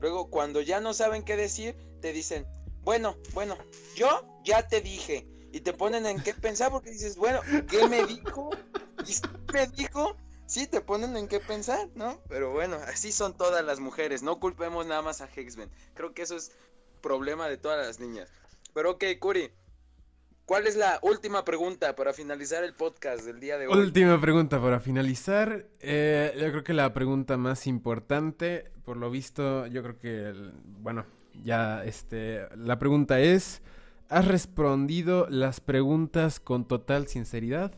Luego, 0.00 0.30
cuando 0.30 0.60
ya 0.60 0.80
no 0.80 0.94
saben 0.94 1.22
qué 1.22 1.36
decir, 1.36 1.76
te 2.00 2.12
dicen, 2.12 2.46
bueno, 2.82 3.16
bueno, 3.32 3.56
yo 3.94 4.40
ya 4.44 4.66
te 4.66 4.80
dije. 4.80 5.28
Y 5.54 5.60
te 5.60 5.72
ponen 5.72 6.04
en 6.04 6.20
qué 6.20 6.34
pensar 6.34 6.72
porque 6.72 6.90
dices, 6.90 7.16
bueno, 7.16 7.38
¿qué 7.70 7.86
me 7.86 8.04
dijo? 8.06 8.50
¿Y 9.06 9.12
si 9.12 9.22
me 9.52 9.68
dijo? 9.68 10.16
Sí, 10.46 10.66
te 10.66 10.80
ponen 10.80 11.16
en 11.16 11.28
qué 11.28 11.38
pensar, 11.38 11.88
¿no? 11.94 12.20
Pero 12.28 12.50
bueno, 12.50 12.76
así 12.88 13.12
son 13.12 13.36
todas 13.36 13.64
las 13.64 13.78
mujeres. 13.78 14.24
No 14.24 14.40
culpemos 14.40 14.84
nada 14.84 15.00
más 15.00 15.20
a 15.20 15.28
Hexben. 15.32 15.70
Creo 15.94 16.12
que 16.12 16.22
eso 16.22 16.34
es 16.36 16.50
problema 17.00 17.48
de 17.48 17.56
todas 17.56 17.86
las 17.86 18.00
niñas. 18.00 18.32
Pero 18.74 18.90
ok, 18.90 19.04
Curi. 19.20 19.52
¿Cuál 20.44 20.66
es 20.66 20.74
la 20.74 20.98
última 21.02 21.44
pregunta 21.44 21.94
para 21.94 22.12
finalizar 22.12 22.64
el 22.64 22.74
podcast 22.74 23.24
del 23.24 23.38
día 23.38 23.56
de 23.56 23.68
hoy? 23.68 23.78
Última 23.78 24.20
pregunta 24.20 24.60
para 24.60 24.80
finalizar. 24.80 25.68
Eh, 25.78 26.32
yo 26.36 26.50
creo 26.50 26.64
que 26.64 26.74
la 26.74 26.92
pregunta 26.92 27.36
más 27.36 27.68
importante, 27.68 28.72
por 28.84 28.96
lo 28.96 29.08
visto, 29.08 29.68
yo 29.68 29.84
creo 29.84 29.98
que, 30.00 30.34
bueno, 30.80 31.06
ya, 31.44 31.84
este, 31.84 32.48
la 32.56 32.78
pregunta 32.80 33.20
es, 33.20 33.62
¿has 34.08 34.26
respondido 34.28 35.26
las 35.28 35.60
preguntas 35.60 36.40
con 36.40 36.66
total 36.66 37.06
sinceridad? 37.08 37.72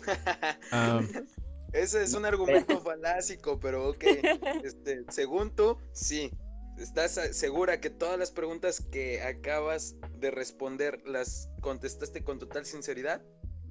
Ese 1.72 2.02
es 2.02 2.14
un 2.14 2.24
argumento 2.24 2.80
falásico, 2.80 3.58
pero 3.60 3.90
ok. 3.90 4.04
Este, 4.64 5.04
según 5.10 5.54
tú, 5.54 5.76
sí. 5.92 6.30
¿Estás 6.78 7.12
segura 7.32 7.80
que 7.80 7.90
todas 7.90 8.18
las 8.18 8.30
preguntas 8.30 8.80
que 8.80 9.20
acabas 9.22 9.96
de 10.18 10.30
responder 10.30 11.02
las 11.06 11.50
contestaste 11.60 12.22
con 12.22 12.38
total 12.38 12.64
sinceridad? 12.66 13.20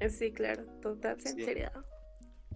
Sí, 0.10 0.34
claro, 0.34 0.66
total 0.82 1.20
Sí. 1.22 1.30
sinceridad. 1.30 1.74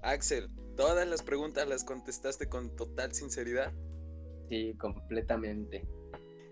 Axel, 0.01 0.49
¿todas 0.75 1.07
las 1.07 1.23
preguntas 1.23 1.67
las 1.67 1.83
contestaste 1.83 2.49
con 2.49 2.75
total 2.75 3.13
sinceridad? 3.13 3.73
Sí, 4.51 4.75
completamente. 4.77 5.87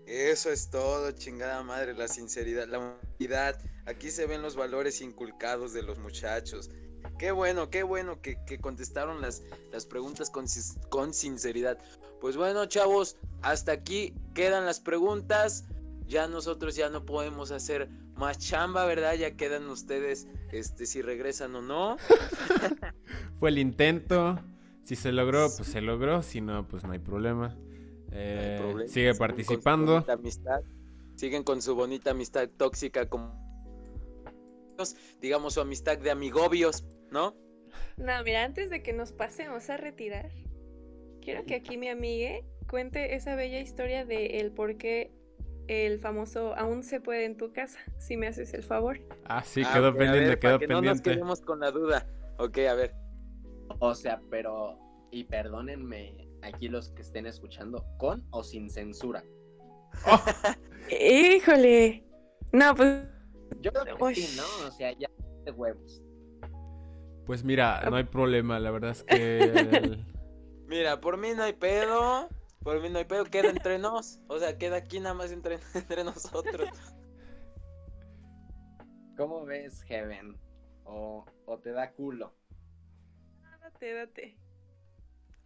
Eso 0.06 0.50
es 0.50 0.70
todo, 0.70 1.10
chingada 1.12 1.62
madre, 1.62 1.92
la 1.92 2.08
sinceridad, 2.08 2.66
la 2.66 2.78
humanidad. 2.78 3.60
Aquí 3.84 4.10
se 4.10 4.24
ven 4.24 4.40
los 4.40 4.56
valores 4.56 5.02
inculcados 5.02 5.74
de 5.74 5.82
los 5.82 5.98
muchachos. 5.98 6.70
Qué 7.18 7.30
bueno, 7.30 7.68
qué 7.68 7.82
bueno 7.82 8.22
que, 8.22 8.42
que 8.46 8.58
contestaron 8.58 9.20
las, 9.20 9.42
las 9.70 9.84
preguntas 9.84 10.30
con, 10.30 10.46
con 10.88 11.12
sinceridad. 11.12 11.76
Pues 12.22 12.38
bueno, 12.38 12.64
chavos, 12.64 13.18
hasta 13.42 13.72
aquí 13.72 14.14
quedan 14.32 14.64
las 14.64 14.80
preguntas. 14.80 15.66
Ya 16.06 16.26
nosotros 16.26 16.76
ya 16.76 16.88
no 16.88 17.04
podemos 17.04 17.50
hacer 17.50 17.90
más 18.14 18.38
chamba, 18.38 18.86
¿verdad? 18.86 19.12
Ya 19.16 19.36
quedan 19.36 19.68
ustedes 19.68 20.26
este, 20.52 20.86
si 20.86 21.02
regresan 21.02 21.54
o 21.54 21.60
no. 21.60 21.98
fue 23.40 23.50
el 23.50 23.58
intento. 23.58 24.40
Si 24.84 24.96
se 24.96 25.12
logró, 25.12 25.50
pues 25.54 25.68
se 25.68 25.82
logró. 25.82 26.22
Si 26.22 26.40
no, 26.40 26.66
pues 26.66 26.84
no 26.84 26.92
hay 26.92 26.98
problema. 26.98 27.58
No 28.10 28.16
Eh, 28.16 28.56
problema. 28.60 28.88
sigue 28.90 29.14
participando. 29.14 30.04
amistad. 30.08 30.60
Siguen 31.16 31.42
con 31.44 31.60
su 31.62 31.74
bonita 31.74 32.10
amistad 32.12 32.48
tóxica 32.56 33.08
como 33.08 33.38
digamos 35.20 35.54
su 35.54 35.60
amistad 35.60 35.98
de 35.98 36.10
amigobios, 36.10 36.84
¿no? 37.10 37.34
No, 37.98 38.24
mira, 38.24 38.44
antes 38.44 38.70
de 38.70 38.82
que 38.82 38.94
nos 38.94 39.12
pasemos 39.12 39.68
a 39.68 39.76
retirar, 39.76 40.30
quiero 41.20 41.44
que 41.44 41.54
aquí 41.54 41.76
mi 41.76 41.88
amigue 41.88 42.46
cuente 42.68 43.14
esa 43.14 43.34
bella 43.36 43.60
historia 43.60 44.06
de 44.06 44.38
el 44.40 44.52
por 44.52 44.78
qué 44.78 45.12
el 45.68 46.00
famoso 46.00 46.54
aún 46.56 46.82
se 46.82 46.98
puede 47.00 47.26
en 47.26 47.36
tu 47.36 47.52
casa, 47.52 47.78
si 47.98 48.16
me 48.16 48.26
haces 48.26 48.54
el 48.54 48.62
favor. 48.62 48.98
Ah, 49.24 49.42
sí, 49.44 49.62
Ah, 49.66 49.70
quedó 49.74 49.92
pendiente, 49.94 50.28
ver, 50.30 50.38
quedó 50.38 50.50
para 50.52 50.58
que 50.60 50.66
No 50.68 50.74
nos 50.76 50.82
pendiente. 50.84 51.10
quedemos 51.10 51.40
con 51.42 51.60
la 51.60 51.70
duda. 51.70 52.06
Ok, 52.38 52.58
a 52.60 52.74
ver. 52.74 52.94
O 53.80 53.94
sea, 53.94 54.20
pero, 54.30 54.78
y 55.10 55.24
perdónenme 55.24 56.26
aquí 56.42 56.68
los 56.68 56.90
que 56.90 57.02
estén 57.02 57.26
escuchando, 57.26 57.84
con 57.98 58.26
o 58.30 58.42
sin 58.42 58.70
censura. 58.70 59.24
Híjole. 60.90 62.04
No, 62.52 62.74
pues 62.74 63.04
Yo 63.60 63.72
creo 63.72 63.96
que 63.96 64.14
sí, 64.14 64.36
¿no? 64.36 64.68
O 64.68 64.70
sea, 64.72 64.92
ya 64.98 65.08
de 65.44 65.50
huevos. 65.52 66.02
Pues 67.26 67.44
mira, 67.44 67.82
no 67.88 67.96
hay 67.96 68.04
problema. 68.04 68.58
La 68.58 68.70
verdad 68.70 68.90
es 68.90 69.02
que 69.04 69.38
el- 69.44 70.04
Mira, 70.66 71.00
por 71.00 71.16
mí 71.16 71.28
no 71.36 71.42
hay 71.42 71.52
pedo. 71.52 72.28
Por 72.62 72.80
mí 72.80 72.88
no 72.88 72.98
hay 72.98 73.04
pedo. 73.04 73.24
Queda 73.24 73.50
entre 73.50 73.78
nos. 73.78 74.20
O 74.28 74.38
sea, 74.38 74.58
queda 74.58 74.76
aquí 74.76 75.00
nada 75.00 75.14
más 75.14 75.32
entre, 75.32 75.58
entre 75.74 76.04
nosotros. 76.04 76.68
¿Cómo 79.16 79.44
ves, 79.44 79.82
Heaven? 79.82 80.36
O, 80.84 81.24
o 81.44 81.58
te 81.58 81.72
da 81.72 81.92
culo. 81.92 82.34
date, 83.60 83.94
date. 83.94 84.38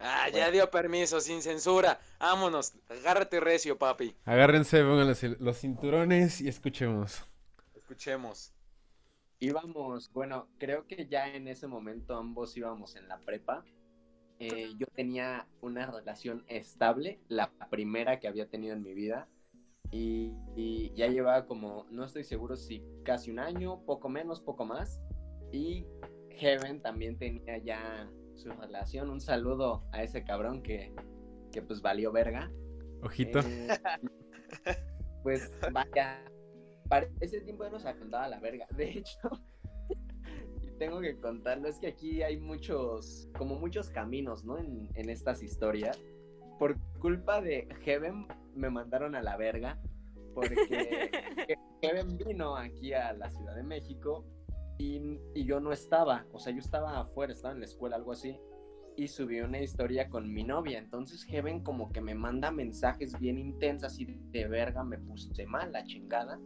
Ah, 0.07 0.29
ya 0.29 0.51
dio 0.51 0.69
permiso, 0.69 1.19
sin 1.19 1.41
censura. 1.41 1.99
Vámonos. 2.19 2.73
Agárrate 2.89 3.39
recio, 3.39 3.75
papi. 3.75 4.15
agárrense, 4.23 4.83
pongan 4.83 5.07
los, 5.07 5.23
los 5.23 5.57
cinturones 5.57 6.41
y 6.41 6.47
escuchemos. 6.47 7.25
Escuchemos. 7.73 8.53
Íbamos, 9.39 10.13
bueno, 10.13 10.47
creo 10.59 10.85
que 10.85 11.07
ya 11.07 11.33
en 11.33 11.47
ese 11.47 11.65
momento 11.65 12.15
ambos 12.15 12.55
íbamos 12.55 12.95
en 12.95 13.07
la 13.07 13.17
prepa. 13.17 13.65
Eh, 14.37 14.73
yo 14.77 14.85
tenía 14.93 15.47
una 15.61 15.87
relación 15.87 16.45
estable, 16.47 17.19
la 17.27 17.51
primera 17.71 18.19
que 18.19 18.27
había 18.27 18.47
tenido 18.47 18.75
en 18.75 18.83
mi 18.83 18.93
vida. 18.93 19.27
Y, 19.89 20.33
y 20.55 20.93
ya 20.93 21.07
llevaba 21.07 21.47
como, 21.47 21.87
no 21.89 22.03
estoy 22.05 22.23
seguro 22.23 22.57
si 22.57 22.83
casi 23.03 23.31
un 23.31 23.39
año, 23.39 23.81
poco 23.85 24.07
menos, 24.07 24.39
poco 24.39 24.65
más. 24.65 25.01
Y 25.51 25.87
Heaven 26.29 26.79
también 26.81 27.17
tenía 27.17 27.57
ya 27.57 28.07
su 28.35 28.49
relación. 28.51 29.09
Un 29.09 29.21
saludo 29.21 29.83
a 29.91 30.03
ese 30.03 30.23
cabrón 30.23 30.61
que, 30.61 30.93
que 31.51 31.61
pues 31.61 31.81
valió 31.81 32.11
verga. 32.11 32.51
Ojito. 33.01 33.39
Eh, 33.39 33.67
pues 35.23 35.51
vaya, 35.71 36.23
para 36.87 37.07
ese 37.19 37.41
tiempo 37.41 37.63
ya 37.63 37.71
nos 37.71 37.85
apuntaba 37.85 38.27
la 38.27 38.39
verga. 38.39 38.67
De 38.75 38.89
hecho, 38.89 39.17
y 40.61 40.69
tengo 40.77 41.01
que 41.01 41.17
contarlo, 41.19 41.67
es 41.67 41.79
que 41.79 41.87
aquí 41.87 42.21
hay 42.21 42.37
muchos, 42.37 43.29
como 43.37 43.55
muchos 43.55 43.89
caminos, 43.89 44.45
¿no? 44.45 44.57
En, 44.57 44.89
en 44.95 45.09
estas 45.09 45.41
historias. 45.41 45.99
Por 46.59 46.79
culpa 46.99 47.41
de 47.41 47.67
Heaven 47.83 48.27
me 48.55 48.69
mandaron 48.69 49.15
a 49.15 49.21
la 49.21 49.35
verga, 49.35 49.79
porque 50.33 50.55
Heaven 51.81 52.17
vino 52.17 52.55
aquí 52.55 52.93
a 52.93 53.13
la 53.13 53.29
Ciudad 53.31 53.55
de 53.55 53.63
México 53.63 54.25
y, 54.77 55.19
y 55.33 55.45
yo 55.45 55.59
no 55.59 55.71
estaba, 55.71 56.25
o 56.31 56.39
sea, 56.39 56.53
yo 56.53 56.59
estaba 56.59 56.99
afuera, 56.99 57.33
estaba 57.33 57.53
en 57.53 57.59
la 57.59 57.65
escuela, 57.65 57.95
algo 57.95 58.11
así 58.11 58.37
y 58.97 59.07
subí 59.07 59.41
una 59.41 59.61
historia 59.61 60.09
con 60.09 60.31
mi 60.33 60.43
novia. 60.43 60.79
Entonces 60.79 61.23
Heaven 61.25 61.61
como 61.61 61.91
que 61.91 62.01
me 62.01 62.15
manda 62.15 62.51
mensajes 62.51 63.17
bien 63.19 63.37
intensas 63.37 63.99
y 63.99 64.05
de 64.05 64.47
verga 64.47 64.83
me 64.83 64.97
puse 64.97 65.45
mal, 65.45 65.71
la 65.71 65.83
chingada. 65.83 66.39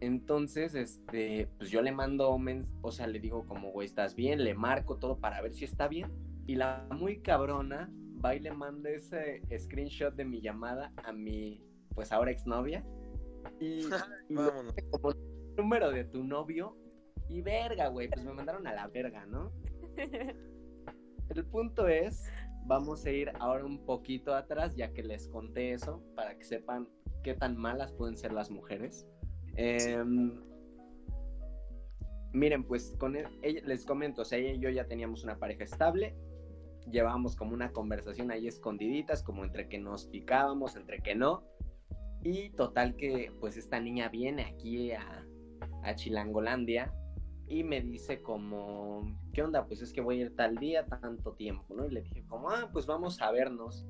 Entonces, 0.00 0.74
este, 0.74 1.48
pues 1.56 1.70
yo 1.70 1.80
le 1.80 1.92
mando, 1.92 2.36
o 2.82 2.92
sea, 2.92 3.06
le 3.06 3.20
digo 3.20 3.46
como, 3.46 3.70
güey, 3.70 3.86
¿estás 3.86 4.14
bien? 4.14 4.44
Le 4.44 4.54
marco 4.54 4.98
todo 4.98 5.18
para 5.18 5.40
ver 5.40 5.54
si 5.54 5.64
está 5.64 5.88
bien. 5.88 6.12
Y 6.46 6.56
la 6.56 6.86
muy 6.90 7.20
cabrona 7.20 7.90
va 8.22 8.34
y 8.34 8.40
le 8.40 8.52
manda 8.52 8.90
ese 8.90 9.42
screenshot 9.58 10.14
de 10.14 10.24
mi 10.24 10.42
llamada 10.42 10.92
a 11.04 11.12
mi, 11.12 11.62
pues 11.94 12.12
ahora 12.12 12.32
exnovia. 12.32 12.84
Y, 13.60 13.80
y 14.28 14.34
como 14.90 15.14
número 15.56 15.90
de 15.90 16.04
tu 16.04 16.22
novio. 16.24 16.76
Y 17.28 17.40
verga, 17.40 17.88
güey, 17.88 18.08
pues 18.08 18.24
me 18.24 18.32
mandaron 18.32 18.66
a 18.66 18.74
la 18.74 18.86
verga, 18.88 19.26
¿no? 19.26 19.50
el 21.30 21.44
punto 21.46 21.88
es, 21.88 22.30
vamos 22.66 23.04
a 23.04 23.10
ir 23.10 23.32
ahora 23.40 23.64
un 23.64 23.84
poquito 23.84 24.34
atrás, 24.34 24.76
ya 24.76 24.92
que 24.92 25.02
les 25.02 25.28
conté 25.28 25.72
eso, 25.72 26.02
para 26.14 26.36
que 26.36 26.44
sepan 26.44 26.88
qué 27.22 27.34
tan 27.34 27.56
malas 27.56 27.92
pueden 27.92 28.16
ser 28.16 28.32
las 28.32 28.50
mujeres. 28.50 29.06
Em, 29.56 30.38
miren, 32.32 32.64
pues 32.64 32.94
con 32.98 33.16
él, 33.16 33.26
les 33.42 33.84
comento, 33.86 34.22
o 34.22 34.24
sea, 34.24 34.38
ella 34.38 34.52
y 34.52 34.58
yo 34.58 34.68
ya 34.68 34.86
teníamos 34.86 35.24
una 35.24 35.38
pareja 35.38 35.64
estable, 35.64 36.14
llevábamos 36.90 37.36
como 37.36 37.54
una 37.54 37.72
conversación 37.72 38.30
ahí 38.30 38.46
escondiditas, 38.46 39.22
como 39.22 39.44
entre 39.44 39.68
que 39.68 39.78
nos 39.78 40.06
picábamos, 40.06 40.76
entre 40.76 41.00
que 41.00 41.14
no. 41.14 41.44
Y 42.22 42.50
total 42.50 42.96
que 42.96 43.32
pues 43.40 43.56
esta 43.56 43.80
niña 43.80 44.08
viene 44.08 44.44
aquí 44.44 44.92
a, 44.92 45.26
a 45.82 45.94
Chilangolandia 45.94 46.92
y 47.46 47.62
me 47.62 47.80
dice 47.80 48.22
como, 48.22 49.18
¿qué 49.32 49.42
onda? 49.42 49.66
Pues 49.66 49.82
es 49.82 49.92
que 49.92 50.00
voy 50.00 50.20
a 50.20 50.24
ir 50.24 50.36
tal 50.36 50.56
día, 50.56 50.86
tanto 50.86 51.32
tiempo, 51.34 51.74
¿no? 51.74 51.84
Y 51.84 51.90
le 51.90 52.02
dije 52.02 52.24
como, 52.26 52.50
ah, 52.50 52.70
pues 52.72 52.86
vamos 52.86 53.20
a 53.20 53.30
vernos. 53.30 53.86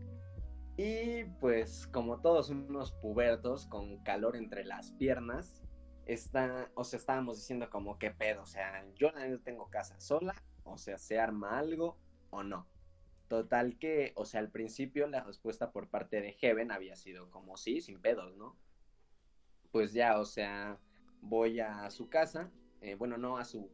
Y 0.77 1.25
pues 1.41 1.87
como 1.87 2.21
todos 2.21 2.51
unos 2.51 2.93
pubertos 2.93 3.67
con 3.67 4.03
calor 4.03 4.37
entre 4.37 4.65
las 4.65 4.93
piernas, 4.93 5.63
está, 6.05 6.71
o 6.75 6.83
sea, 6.83 6.99
estábamos 6.99 7.37
diciendo 7.37 7.71
como, 7.71 7.99
¿qué 7.99 8.11
pedo? 8.11 8.43
O 8.43 8.47
sea, 8.47 8.85
yo 8.97 9.13
no 9.13 9.41
tengo 9.41 9.71
casa 9.71 10.01
sola, 10.01 10.35
o 10.65 10.77
sea, 10.77 10.99
¿se 10.99 11.21
arma 11.21 11.59
algo 11.59 11.97
o 12.31 12.43
no? 12.43 12.67
Total 13.29 13.79
que, 13.79 14.13
o 14.17 14.25
sea, 14.25 14.41
al 14.41 14.51
principio 14.51 15.07
la 15.07 15.23
respuesta 15.23 15.71
por 15.71 15.89
parte 15.89 16.21
de 16.21 16.33
Heaven 16.33 16.73
había 16.73 16.97
sido 16.97 17.31
como, 17.31 17.57
sí, 17.57 17.81
sin 17.81 18.01
pedos, 18.01 18.37
¿no? 18.37 18.57
Pues 19.71 19.93
ya, 19.93 20.19
o 20.19 20.25
sea, 20.25 20.79
voy 21.21 21.61
a 21.61 21.89
su 21.91 22.09
casa, 22.09 22.51
eh, 22.85 22.97
bueno, 22.97 23.17
no 23.17 23.39
a 23.39 23.45
su 23.47 23.71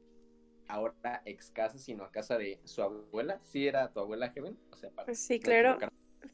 ahora 0.68 1.20
ex 1.24 1.50
casa, 1.50 1.78
sino 1.78 2.04
a 2.04 2.12
casa 2.12 2.38
de 2.38 2.60
su 2.64 2.80
abuela. 2.80 3.40
¿Sí 3.44 3.66
era 3.66 3.92
tu 3.92 3.98
abuela, 3.98 4.30
Heaven? 4.30 4.56
O 4.70 4.76
sea, 4.76 4.90
para 4.90 5.06
pues 5.06 5.18
sí, 5.18 5.40
claro. 5.40 5.78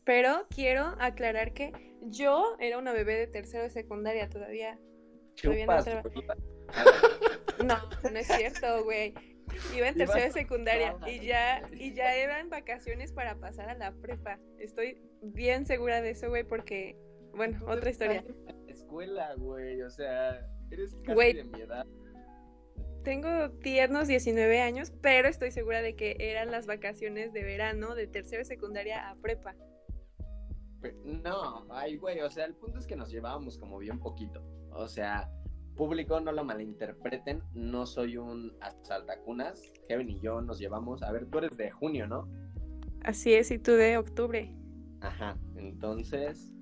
Pero 0.05 0.47
quiero 0.55 0.95
aclarar 0.99 1.55
que 1.55 1.73
yo 2.03 2.57
era 2.61 2.77
una 2.77 2.93
bebé 2.93 3.15
de 3.15 3.27
tercero 3.29 3.63
de 3.63 3.71
secundaria 3.71 4.29
todavía. 4.29 4.79
Chupas, 5.37 5.87
no, 7.59 7.65
no, 7.65 8.11
no 8.11 8.19
es 8.19 8.27
cierto, 8.27 8.85
güey. 8.85 9.15
Iba 9.75 9.89
en 9.89 9.95
tercera 9.95 10.25
de 10.25 10.33
secundaria 10.33 10.97
y 11.07 11.25
ya, 11.25 11.67
y 11.73 11.95
ya 11.95 12.15
eran 12.15 12.51
vacaciones 12.51 13.13
para 13.13 13.37
pasar 13.37 13.71
a 13.71 13.75
la 13.75 13.93
prepa. 13.93 14.39
Estoy 14.59 15.01
bien 15.23 15.65
segura 15.65 16.03
de 16.03 16.11
eso, 16.11 16.29
güey, 16.29 16.45
porque, 16.45 16.99
bueno, 17.35 17.65
otra 17.67 17.89
historia. 17.89 18.25
Escuela, 18.67 19.35
güey, 19.37 19.81
o 19.83 19.91
sea, 19.91 20.47
eres 20.71 20.95
casi 21.05 21.33
de 21.33 21.45
mi 21.45 21.61
edad. 21.63 21.87
Tengo 23.07 23.51
tiernos 23.63 24.09
19 24.09 24.61
años, 24.61 24.93
pero 25.01 25.29
estoy 25.29 25.53
segura 25.53 25.81
de 25.81 25.95
que 25.95 26.17
eran 26.19 26.51
las 26.51 26.67
vacaciones 26.67 27.33
de 27.33 27.45
verano 27.45 27.95
de 27.95 28.09
tercera 28.09 28.41
de 28.41 28.45
secundaria 28.45 29.09
a 29.09 29.15
prepa. 29.15 29.55
No, 31.05 31.69
ay, 31.71 31.99
güey, 31.99 32.21
o 32.23 32.29
sea, 32.29 32.47
el 32.47 32.57
punto 32.57 32.81
es 32.81 32.87
que 32.89 32.97
nos 32.97 33.13
llevábamos 33.13 33.59
como 33.59 33.79
bien 33.79 34.01
poquito. 34.01 34.43
O 34.73 34.89
sea, 34.89 35.31
público, 35.77 36.19
no 36.19 36.33
lo 36.33 36.43
malinterpreten, 36.43 37.45
no 37.55 37.87
soy 37.87 38.17
un 38.17 38.57
asaltacunas. 38.61 39.63
Kevin 39.87 40.11
y 40.11 40.19
yo 40.19 40.41
nos 40.41 40.59
llevamos, 40.59 41.05
a 41.05 41.13
ver, 41.13 41.27
tú 41.27 41.39
eres 41.39 41.57
de 41.57 41.71
junio, 41.71 42.09
¿no? 42.09 42.29
Así 43.05 43.35
es, 43.35 43.53
y 43.53 43.61
tú 43.61 43.71
de 43.71 43.99
octubre. 43.99 44.53
Ajá, 45.01 45.39
entonces, 45.55 46.53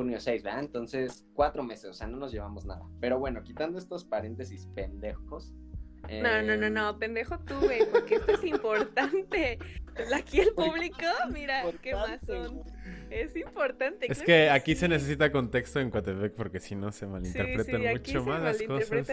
junio 0.00 0.18
6, 0.18 0.42
¿verdad? 0.42 0.60
Entonces, 0.60 1.26
cuatro 1.34 1.62
meses, 1.62 1.90
o 1.90 1.92
sea, 1.92 2.06
no 2.06 2.16
nos 2.16 2.32
llevamos 2.32 2.64
nada. 2.64 2.80
Pero 3.00 3.18
bueno, 3.18 3.42
quitando 3.42 3.78
estos 3.78 4.06
paréntesis 4.06 4.66
pendejos. 4.74 5.52
No, 6.08 6.42
no, 6.42 6.56
no, 6.56 6.66
eh, 6.66 6.70
no, 6.70 6.98
pendejo 6.98 7.38
tú, 7.40 7.54
güey, 7.60 7.80
porque 7.92 8.14
esto 8.14 8.32
es 8.32 8.44
importante. 8.44 9.58
Aquí 10.14 10.40
el 10.40 10.54
público, 10.54 11.04
mira, 11.34 11.62
qué 11.82 11.92
más 11.92 12.24
son. 12.24 12.62
Es 13.10 13.36
importante. 13.36 14.10
Es 14.10 14.22
que 14.22 14.48
aquí 14.48 14.74
se 14.74 14.88
necesita 14.88 15.30
contexto 15.30 15.80
en 15.80 15.90
Coatepec 15.90 16.34
porque 16.34 16.60
si 16.60 16.74
no 16.74 16.90
se 16.92 17.06
malinterpretan 17.06 17.82
mucho 17.82 18.24
más 18.24 18.42
las 18.42 18.62
cosas. 18.62 19.06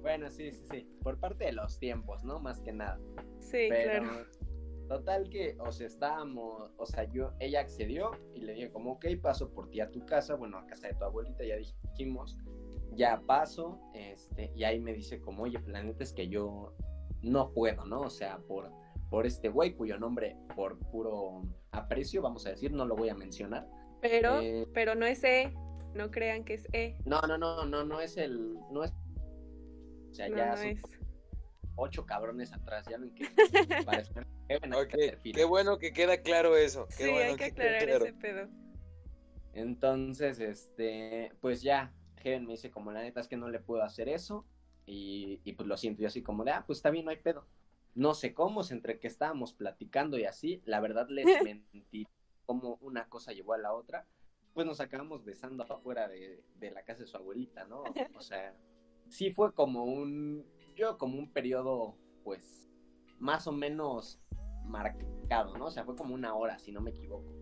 Bueno, 0.00 0.30
sí, 0.30 0.52
sí, 0.52 0.64
sí. 0.70 0.88
Por 1.02 1.18
parte 1.18 1.46
de 1.46 1.52
los 1.52 1.80
tiempos, 1.80 2.22
¿no? 2.22 2.38
Más 2.38 2.60
que 2.60 2.72
nada. 2.72 3.00
Sí, 3.40 3.68
claro. 3.68 4.26
Total 4.88 5.28
que, 5.28 5.56
o 5.58 5.72
sea, 5.72 5.86
estábamos, 5.86 6.70
o 6.76 6.86
sea, 6.86 7.04
yo, 7.04 7.32
ella 7.38 7.60
accedió 7.60 8.10
y 8.34 8.40
le 8.40 8.54
dije 8.54 8.70
como, 8.70 8.92
ok, 8.92 9.06
paso 9.20 9.50
por 9.50 9.70
ti 9.70 9.80
a 9.80 9.90
tu 9.90 10.04
casa, 10.04 10.34
bueno, 10.34 10.58
a 10.58 10.66
casa 10.66 10.88
de 10.88 10.94
tu 10.94 11.04
abuelita, 11.04 11.44
ya 11.44 11.56
dijimos, 11.56 12.38
ya 12.94 13.22
paso, 13.26 13.80
este, 13.94 14.52
y 14.54 14.64
ahí 14.64 14.80
me 14.80 14.92
dice 14.92 15.20
como, 15.20 15.44
oye, 15.44 15.58
planeta 15.60 16.04
es 16.04 16.12
que 16.12 16.28
yo 16.28 16.74
no 17.22 17.52
puedo, 17.52 17.84
¿no? 17.86 18.00
O 18.02 18.10
sea, 18.10 18.38
por, 18.48 18.70
por 19.08 19.26
este 19.26 19.48
güey 19.48 19.74
cuyo 19.74 19.98
nombre, 19.98 20.36
por 20.54 20.78
puro 20.78 21.42
aprecio, 21.70 22.20
vamos 22.22 22.46
a 22.46 22.50
decir, 22.50 22.72
no 22.72 22.84
lo 22.84 22.96
voy 22.96 23.08
a 23.08 23.14
mencionar. 23.14 23.66
Pero, 24.00 24.40
eh, 24.40 24.68
pero 24.74 24.94
no 24.94 25.06
es 25.06 25.22
E, 25.24 25.54
no 25.94 26.10
crean 26.10 26.44
que 26.44 26.54
es 26.54 26.68
E. 26.72 26.98
No, 27.04 27.20
no, 27.22 27.38
no, 27.38 27.64
no, 27.64 27.84
no 27.84 28.00
es 28.00 28.16
el, 28.16 28.58
no 28.70 28.84
es, 28.84 28.92
o 30.10 30.14
sea, 30.14 30.28
ya 30.28 30.56
son 30.56 30.76
ocho 31.76 32.06
cabrones 32.06 32.52
atrás, 32.52 32.86
ya 32.88 32.98
ven 32.98 33.14
que 33.14 33.26
parece 33.86 34.12
Qué 35.22 35.44
bueno 35.44 35.78
que 35.78 35.92
queda 35.92 36.18
claro 36.22 36.56
eso. 36.56 36.86
sí, 36.90 37.04
hay 37.04 37.36
que, 37.36 37.44
aclarar 37.44 37.88
ese 37.88 38.12
pedo. 38.12 38.48
Entonces, 39.54 40.40
este, 40.40 41.32
pues 41.40 41.62
ya, 41.62 41.92
Heaven 42.16 42.46
me 42.46 42.52
dice 42.52 42.70
como 42.70 42.92
la 42.92 43.02
neta 43.02 43.20
es 43.20 43.28
que 43.28 43.36
no 43.36 43.48
le 43.48 43.60
puedo 43.60 43.82
hacer 43.82 44.08
eso 44.08 44.46
y, 44.86 45.40
y 45.44 45.52
pues 45.52 45.68
lo 45.68 45.76
siento, 45.76 46.02
yo 46.02 46.08
así 46.08 46.22
como 46.22 46.44
de, 46.44 46.52
ah, 46.52 46.64
pues 46.66 46.78
está 46.78 46.90
bien, 46.90 47.04
no 47.04 47.10
hay 47.10 47.18
pedo. 47.18 47.46
No 47.94 48.14
sé 48.14 48.32
cómo, 48.32 48.62
entre 48.70 48.98
que 48.98 49.06
estábamos 49.06 49.52
platicando 49.52 50.18
y 50.18 50.24
así, 50.24 50.62
la 50.64 50.80
verdad 50.80 51.08
les 51.08 51.26
mentí 51.44 52.06
cómo 52.46 52.78
una 52.80 53.08
cosa 53.08 53.32
llevó 53.32 53.52
a 53.52 53.58
la 53.58 53.72
otra, 53.72 54.06
pues 54.54 54.66
nos 54.66 54.80
acabamos 54.80 55.24
besando 55.24 55.62
afuera 55.64 56.08
de, 56.08 56.42
la 56.60 56.84
casa 56.84 57.00
de 57.00 57.06
su 57.06 57.16
abuelita, 57.16 57.64
¿no? 57.64 57.84
O 58.14 58.20
sea, 58.20 58.54
sí 59.08 59.30
fue 59.30 59.52
como 59.54 59.84
un, 59.84 60.44
yo 60.74 60.98
como 60.98 61.18
un 61.18 61.32
periodo, 61.32 61.96
pues, 62.24 62.70
más 63.18 63.46
o 63.46 63.52
menos 63.52 64.20
marcado, 64.64 65.56
¿no? 65.56 65.66
O 65.66 65.70
sea, 65.70 65.84
fue 65.84 65.96
como 65.96 66.14
una 66.14 66.34
hora, 66.34 66.58
si 66.58 66.72
no 66.72 66.80
me 66.80 66.90
equivoco. 66.90 67.32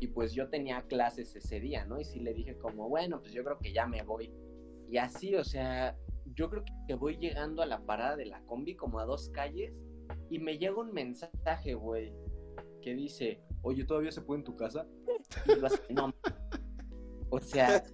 Y 0.00 0.08
pues 0.08 0.32
yo 0.32 0.48
tenía 0.48 0.82
clases 0.82 1.36
ese 1.36 1.60
día, 1.60 1.84
¿no? 1.84 2.00
Y 2.00 2.04
sí 2.04 2.20
le 2.20 2.32
dije 2.32 2.56
como, 2.56 2.88
bueno, 2.88 3.20
pues 3.20 3.32
yo 3.32 3.44
creo 3.44 3.58
que 3.58 3.72
ya 3.72 3.86
me 3.86 4.02
voy. 4.02 4.32
Y 4.88 4.96
así, 4.96 5.34
o 5.34 5.44
sea, 5.44 5.96
yo 6.34 6.48
creo 6.48 6.64
que 6.86 6.94
voy 6.94 7.18
llegando 7.18 7.62
a 7.62 7.66
la 7.66 7.84
parada 7.84 8.16
de 8.16 8.26
la 8.26 8.42
combi 8.46 8.76
como 8.76 8.98
a 8.98 9.04
dos 9.04 9.28
calles 9.30 9.74
y 10.30 10.38
me 10.38 10.58
llega 10.58 10.80
un 10.80 10.92
mensaje, 10.92 11.74
güey, 11.74 12.12
que 12.80 12.94
dice, 12.94 13.42
oye, 13.62 13.84
¿todavía 13.84 14.10
se 14.10 14.22
puede 14.22 14.40
en 14.40 14.44
tu 14.44 14.56
casa? 14.56 14.86
Y 15.46 15.60
lo 15.60 15.66
hace, 15.66 15.92
no. 15.92 16.14
O 17.28 17.38
sea, 17.38 17.84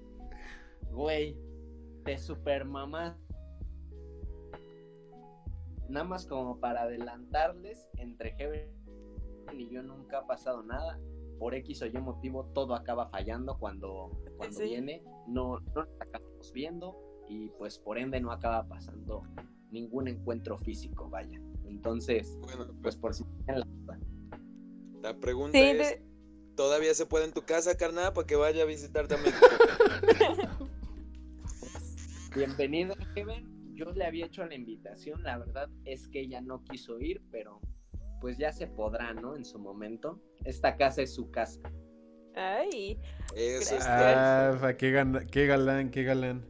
güey, 0.90 1.36
de 2.04 2.18
super 2.18 2.64
mamá. 2.64 3.18
Nada 5.88 6.04
más 6.04 6.26
como 6.26 6.58
para 6.58 6.82
adelantarles, 6.82 7.88
entre 7.98 8.32
Heaven 8.36 8.76
y 9.54 9.68
yo 9.68 9.82
nunca 9.82 10.18
ha 10.18 10.26
pasado 10.26 10.62
nada. 10.62 10.98
Por 11.38 11.54
X 11.54 11.82
o 11.82 11.86
Y 11.86 11.92
motivo, 11.92 12.46
todo 12.54 12.74
acaba 12.74 13.08
fallando 13.08 13.58
cuando, 13.58 14.10
cuando 14.38 14.60
viene. 14.60 15.04
No, 15.26 15.60
no 15.60 15.82
lo 15.82 15.88
acabamos 16.00 16.52
viendo 16.52 16.96
y 17.28 17.50
pues 17.50 17.78
por 17.78 17.98
ende 17.98 18.20
no 18.20 18.32
acaba 18.32 18.66
pasando 18.66 19.22
ningún 19.70 20.08
encuentro 20.08 20.56
físico, 20.56 21.10
vaya. 21.10 21.40
Entonces, 21.64 22.38
bueno, 22.40 22.72
pues 22.82 22.96
por 22.96 23.14
si 23.14 23.24
la 23.46 23.66
La 25.02 25.14
pregunta 25.18 25.58
es, 25.58 26.00
¿todavía 26.54 26.94
se 26.94 27.04
puede 27.04 27.26
en 27.26 27.32
tu 27.32 27.42
casa, 27.42 27.76
carnal, 27.76 28.12
para 28.14 28.26
que 28.26 28.36
vaya 28.36 28.62
a 28.62 28.66
visitar 28.66 29.06
también? 29.08 29.34
Bienvenido, 32.34 32.94
Kevin. 33.14 33.55
Yo 33.76 33.92
le 33.92 34.06
había 34.06 34.26
hecho 34.26 34.44
la 34.46 34.54
invitación, 34.54 35.22
la 35.22 35.38
verdad 35.38 35.68
es 35.84 36.08
que 36.08 36.20
ella 36.20 36.40
no 36.40 36.64
quiso 36.64 36.98
ir, 36.98 37.22
pero 37.30 37.60
pues 38.20 38.38
ya 38.38 38.50
se 38.50 38.66
podrá, 38.66 39.12
¿no? 39.12 39.36
En 39.36 39.44
su 39.44 39.58
momento. 39.58 40.18
Esta 40.44 40.76
casa 40.76 41.02
es 41.02 41.14
su 41.14 41.30
casa. 41.30 41.60
Ay. 42.34 42.98
Eso 43.34 43.76
ah, 43.82 44.72
qué, 44.78 45.26
qué 45.30 45.46
galán, 45.46 45.90
qué 45.90 46.02
galán. 46.04 46.46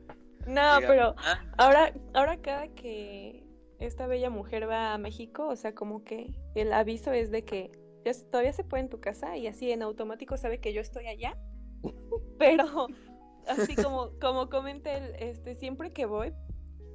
No, 0.46 0.78
pero 0.80 1.16
ahora, 1.58 1.92
ahora 2.14 2.40
cada 2.40 2.68
que 2.68 3.44
esta 3.80 4.06
bella 4.06 4.30
mujer 4.30 4.68
va 4.68 4.94
a 4.94 4.98
México, 4.98 5.48
o 5.48 5.56
sea, 5.56 5.74
como 5.74 6.04
que 6.04 6.32
el 6.54 6.72
aviso 6.72 7.12
es 7.12 7.30
de 7.32 7.44
que 7.44 7.72
ya, 8.04 8.12
todavía 8.30 8.52
se 8.52 8.62
puede 8.62 8.84
en 8.84 8.88
tu 8.88 9.00
casa 9.00 9.36
y 9.36 9.48
así 9.48 9.72
en 9.72 9.82
automático 9.82 10.36
sabe 10.36 10.60
que 10.60 10.72
yo 10.72 10.80
estoy 10.80 11.08
allá. 11.08 11.36
Pero 12.38 12.86
así 13.48 13.74
como, 13.74 14.12
como 14.20 14.48
comenté, 14.48 15.30
este, 15.30 15.56
siempre 15.56 15.92
que 15.92 16.06
voy, 16.06 16.32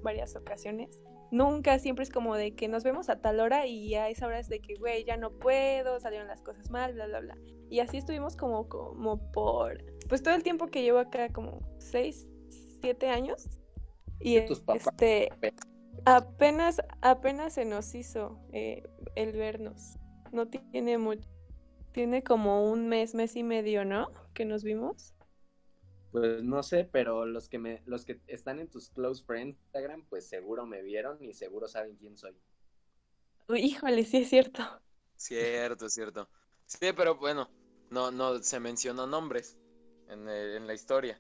varias 0.02 0.36
ocasiones, 0.36 1.02
nunca, 1.32 1.80
siempre 1.80 2.04
es 2.04 2.10
como 2.10 2.36
de 2.36 2.56
que 2.56 2.68
nos 2.68 2.84
vemos 2.84 3.10
a 3.10 3.22
tal 3.22 3.39
hora 3.39 3.66
y 3.66 3.95
a 3.95 4.10
esa 4.10 4.28
hora 4.28 4.39
es 4.39 4.49
de 4.49 4.60
que, 4.60 4.76
güey, 4.76 5.04
ya 5.04 5.18
no 5.18 5.32
puedo, 5.32 5.99
salieron 5.99 6.28
las 6.28 6.41
cosas 6.41 6.70
mal, 6.70 6.93
bla, 6.93 7.08
bla, 7.08 7.20
bla. 7.22 7.38
Y 7.70 7.80
así 7.80 7.97
estuvimos 7.97 8.36
como, 8.36 8.68
como 8.68 9.32
por, 9.32 9.84
pues 10.10 10.22
todo 10.22 10.36
el 10.36 10.43
tiempo 10.43 10.68
que 10.68 10.82
llevo 10.82 10.99
acá, 10.99 11.30
como 11.30 11.60
seis, 11.80 12.28
siete 12.82 13.10
años. 13.10 13.47
Y 14.20 14.36
este, 14.36 15.30
Apenas, 16.06 16.82
apenas 17.02 17.54
se 17.54 17.66
nos 17.66 17.93
hizo 17.95 18.39
eh, 18.54 18.84
el 19.16 19.34
vernos. 19.34 19.97
no 20.32 20.47
tiene 20.47 20.97
mucho. 20.97 21.28
Tiene 21.91 22.24
como 22.24 22.72
un 22.72 22.88
mes, 22.88 23.14
mes 23.14 23.36
y 23.36 23.43
medio, 23.43 23.84
¿no? 23.84 24.10
Que 24.34 24.45
nos 24.45 24.64
vimos. 24.64 25.14
Pues 26.12 26.43
no 26.43 26.62
sé, 26.64 26.89
pero 26.91 27.26
los 27.26 27.47
que 27.47 27.57
me, 27.57 27.82
los 27.86 28.05
que 28.05 28.20
están 28.28 28.59
en 28.59 28.68
tus 28.70 28.89
close 28.89 29.24
friends 29.24 29.57
Instagram, 29.57 30.05
pues 30.09 30.28
seguro 30.28 30.66
me 30.66 30.82
vieron 30.82 31.24
y 31.24 31.34
seguro 31.34 31.68
saben 31.68 31.95
quién 31.95 32.18
soy. 32.18 32.36
Uy, 33.47 33.62
híjole, 33.62 34.03
sí 34.03 34.18
es 34.18 34.30
cierto. 34.30 34.64
Cierto, 35.16 35.89
cierto. 35.89 36.30
Sí, 36.66 36.91
pero 36.95 37.16
bueno, 37.16 37.49
no, 37.89 38.12
no 38.12 38.41
se 38.43 38.59
mencionó 38.59 39.07
nombres 39.07 39.57
en, 40.09 40.28
el- 40.28 40.57
en 40.57 40.68
la 40.68 40.74
historia. 40.74 41.20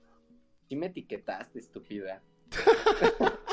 Sí 0.67 0.75
me 0.75 0.87
etiquetaste, 0.87 1.59
estúpida. 1.59 2.21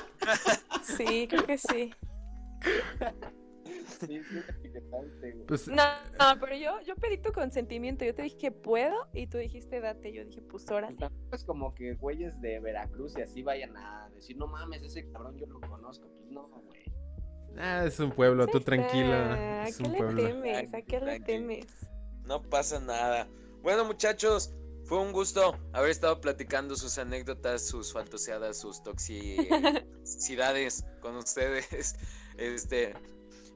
Sí, 0.83 1.27
creo 1.29 1.47
que 1.47 1.59
sí. 1.59 1.95
Sí, 4.07 4.23
sí 4.23 4.35
me 4.35 4.41
etiquetaste, 4.41 5.33
güey. 5.33 5.47
Pues, 5.47 5.69
No, 5.69 5.85
no, 6.19 6.41
pero 6.41 6.57
yo, 6.57 6.81
yo 6.83 6.95
pedí 6.97 7.19
tu 7.19 7.33
consentimiento. 7.33 8.05
Yo 8.05 8.15
te 8.15 8.23
dije 8.23 8.37
que 8.39 8.53
puedo 8.53 8.95
y 9.13 9.27
tú 9.27 9.39
dijiste 9.39 9.81
date. 9.81 10.13
Yo 10.13 10.25
dije, 10.25 10.43
pues 10.43 10.69
órale. 10.71 10.97
Tampoco 10.97 11.35
es 11.37 11.45
como 11.45 11.75
que 11.75 11.95
güeyes 11.95 12.41
de 12.41 12.61
Veracruz 12.61 13.17
y 13.19 13.23
así 13.23 13.43
vayan 13.43 13.77
a 13.77 14.09
decir, 14.15 14.37
no 14.37 14.47
mames, 14.47 14.83
ese 14.83 15.11
cabrón 15.11 15.37
yo 15.37 15.47
lo 15.47 15.61
conozco. 15.61 16.09
Pues 16.09 16.31
no, 16.31 16.49
güey. 16.49 16.93
ah, 17.59 17.85
es 17.87 17.99
un 18.01 18.13
pueblo, 18.13 18.47
tú 18.47 18.61
tranquila. 18.61 19.65
¿A 19.65 19.67
qué 19.67 19.83
un 19.83 19.93
le 19.93 19.99
pueblo. 19.99 20.23
temes? 20.23 20.75
¿A 20.75 20.83
qué 20.83 21.01
le 21.01 21.21
temes? 21.21 21.67
No 22.25 22.43
pasa 22.43 22.81
nada. 22.81 23.29
Bueno, 23.63 23.85
muchachos, 23.85 24.55
fue 24.85 25.01
un 25.01 25.13
gusto 25.13 25.57
haber 25.73 25.91
estado 25.91 26.21
platicando 26.21 26.77
sus 26.77 26.99
anécdotas, 26.99 27.67
sus 27.67 27.93
faltoseadas, 27.93 28.59
sus 28.59 28.83
toxicidades 28.83 30.85
con 31.01 31.17
ustedes. 31.17 31.97
Este, 32.39 32.95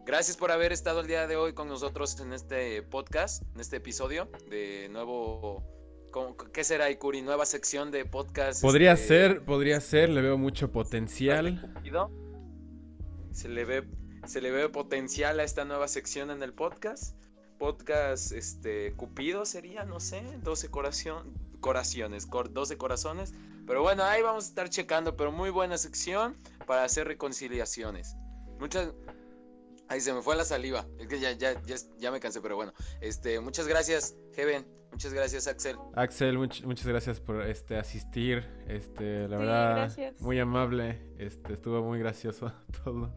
gracias 0.05 0.36
por 0.36 0.50
haber 0.50 0.72
estado 0.72 1.00
el 1.00 1.07
día 1.07 1.26
de 1.26 1.36
hoy 1.36 1.53
con 1.53 1.68
nosotros 1.68 2.18
en 2.20 2.32
este 2.32 2.82
podcast, 2.82 3.42
en 3.55 3.61
este 3.61 3.76
episodio 3.76 4.28
de 4.50 4.88
nuevo. 4.90 5.62
¿cómo- 6.11 6.36
¿Qué 6.36 6.62
será, 6.64 6.90
Ikuri? 6.90 7.22
Nueva 7.22 7.46
sección 7.46 7.90
de 7.90 8.05
podcast. 8.05 8.61
Podría 8.61 8.92
este, 8.92 9.09
ser, 9.09 9.44
podría 9.44 9.80
ser, 9.80 10.11
le 10.11 10.20
veo 10.20 10.36
mucho 10.36 10.70
potencial. 10.70 11.61
Cupido. 11.74 12.11
Se 13.32 13.48
le 13.48 13.64
ve 13.64 13.84
se 14.26 14.40
le 14.40 14.53
ve 14.53 14.68
potencial 14.68 15.40
a 15.40 15.42
esta 15.42 15.64
nueva 15.64 15.88
sección 15.88 16.30
en 16.30 16.42
el 16.44 16.53
podcast. 16.53 17.16
Podcast 17.59 18.30
este 18.32 18.92
Cupido 18.94 19.44
sería, 19.46 19.84
no 19.84 19.98
sé, 20.00 20.22
12 20.42 20.68
corazón, 20.68 21.32
corazones, 21.61 22.26
cor- 22.26 22.53
12 22.53 22.76
corazones, 22.76 23.32
pero 23.66 23.82
bueno, 23.82 24.05
ahí 24.05 24.20
vamos 24.22 24.44
a 24.44 24.48
estar 24.48 24.68
checando, 24.68 25.16
pero 25.16 25.32
muy 25.32 25.50
buena 25.50 25.76
sección 25.78 26.36
para 26.66 26.84
hacer 26.84 27.07
reconciliaciones. 27.09 28.14
Muchas 28.61 28.92
Ahí 29.93 30.01
se 30.01 30.14
me 30.14 30.22
fue 30.22 30.34
la 30.36 30.45
saliva. 30.47 30.86
Es 30.99 31.07
que 31.07 31.20
ya, 31.20 31.32
ya, 31.32 31.53
ya, 31.66 31.76
ya 31.99 32.11
me 32.11 32.18
cansé, 32.18 32.40
pero 32.40 32.57
bueno. 32.57 32.72
Este, 33.03 33.38
muchas 33.40 33.68
gracias, 33.68 34.16
Heaven. 34.34 34.66
Muchas 34.90 35.12
gracias, 35.12 35.47
Axel. 35.47 35.76
Axel, 35.95 36.38
much- 36.38 36.64
muchas 36.64 36.86
gracias 36.86 37.20
por 37.20 37.43
este 37.43 37.76
asistir. 37.76 38.43
Este, 38.68 39.28
la 39.28 39.36
Sí, 39.36 39.43
verdad, 39.45 39.76
gracias. 39.76 40.20
muy 40.22 40.38
amable. 40.40 40.99
Este, 41.18 41.53
estuvo 41.53 41.82
muy 41.82 41.99
gracioso 41.99 42.53
todo. 42.84 43.14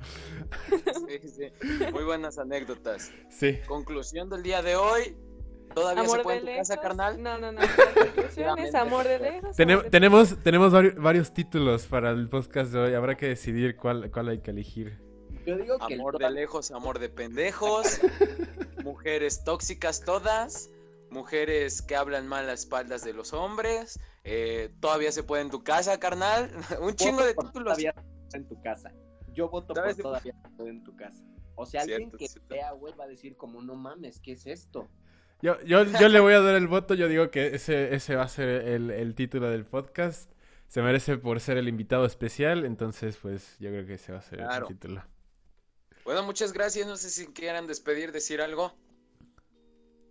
Sí, 1.08 1.28
sí. 1.30 1.52
Muy 1.94 2.04
buenas 2.04 2.38
anécdotas. 2.40 3.10
Sí. 3.30 3.58
Conclusión 3.68 4.30
del 4.30 4.44
día 4.44 4.62
de 4.62 4.76
hoy. 4.76 5.16
¿Todavía 5.74 6.04
se 6.04 6.12
¿Amor 6.12 6.24
puede 6.24 6.42
de 6.42 6.42
en 6.42 6.56
tu 6.56 6.60
casa, 6.60 6.74
lejos? 6.76 6.84
carnal? 6.88 7.24
No, 7.24 7.38
no, 7.38 7.52
no. 7.54 7.62
La 7.62 8.06
conclusión 8.06 8.60
es 8.60 8.76
amor 8.76 9.06
de 9.08 9.20
lejos. 9.20 9.58
Tenem- 9.58 9.72
amor 9.74 9.84
de 9.86 9.90
tenemos 9.92 10.44
tenemos 10.44 10.74
vari- 10.74 10.96
varios 11.02 11.34
títulos 11.34 11.86
para 11.88 12.12
el 12.12 12.28
podcast 12.28 12.72
de 12.74 12.80
hoy. 12.80 12.94
Habrá 12.96 13.16
que 13.16 13.28
decidir 13.28 13.78
cuál, 13.78 14.12
cuál 14.12 14.28
hay 14.30 14.40
que 14.40 14.52
elegir. 14.52 15.05
Yo 15.46 15.58
digo 15.58 15.78
que 15.88 15.93
el 15.93 16.00
Amor 16.00 16.18
de 16.18 16.30
lejos, 16.32 16.72
amor 16.72 17.00
de 17.00 17.10
pendejos. 17.10 18.00
mujeres 18.84 19.43
tóxicas 19.43 20.02
todas. 20.02 20.70
Mujeres 21.10 21.82
que 21.82 21.96
hablan 21.96 22.28
mal 22.28 22.50
a 22.50 22.54
espaldas 22.54 23.04
de 23.04 23.14
los 23.14 23.34
hombres. 23.34 24.00
eh, 24.24 24.74
todavía 24.80 25.12
se 25.12 25.24
puede 25.24 25.43
en 25.43 25.50
tu 25.52 25.64
casa, 25.64 26.00
carnal. 26.00 26.50
Un 26.82 26.96
chingo 26.96 27.24
de 27.24 27.34
títulos. 27.36 27.78
Todavía 27.78 27.93
en 28.34 28.48
tu 28.48 28.60
casa. 28.62 28.91
Yo 29.34 29.50
voto 29.50 29.68
por 29.74 29.78
¿Sabes? 29.78 29.98
todavía 29.98 30.34
en 30.60 30.84
tu 30.84 30.96
casa. 30.96 31.24
O 31.56 31.66
sea, 31.66 31.82
alguien 31.84 32.12
que 32.12 32.28
cierto. 32.28 32.48
vea, 32.54 32.72
güey, 32.72 32.93
va 32.96 33.06
a 33.06 33.08
decir 33.08 33.38
como, 33.38 33.62
no 33.62 33.76
mames, 33.76 34.20
¿qué 34.20 34.34
es 34.34 34.46
esto? 34.46 34.89
Yo, 35.41 35.62
yo, 35.62 35.84
yo 35.84 36.10
le 36.10 36.20
voy 36.20 36.34
a 36.34 36.41
dar 36.41 36.56
el 36.56 36.68
voto. 36.68 36.96
Yo 36.96 37.08
digo 37.08 37.30
que 37.32 37.48
ese, 37.56 37.93
ese 37.96 38.16
va 38.16 38.24
a 38.24 38.28
ser 38.28 38.48
el, 38.50 38.89
el 38.91 39.16
título 39.16 39.50
del 39.50 39.66
podcast. 39.66 40.32
Se 40.68 40.82
merece 40.82 41.18
por 41.18 41.39
ser 41.39 41.58
el 41.58 41.68
invitado 41.70 42.06
especial. 42.06 42.66
Entonces, 42.66 43.18
pues 43.22 43.58
yo 43.60 43.70
creo 43.70 43.86
que 43.86 43.93
ese 43.93 44.12
va 44.12 44.18
a 44.20 44.22
ser 44.22 44.39
Claro. 44.39 44.68
el 44.68 44.74
título. 44.74 45.04
Bueno, 46.06 46.24
muchas 46.24 46.53
gracias. 46.53 46.88
No 46.88 46.95
sé 46.95 47.10
si 47.10 47.26
quieran 47.28 47.66
despedir, 47.66 48.12
decir 48.12 48.39
algo. 48.39 48.72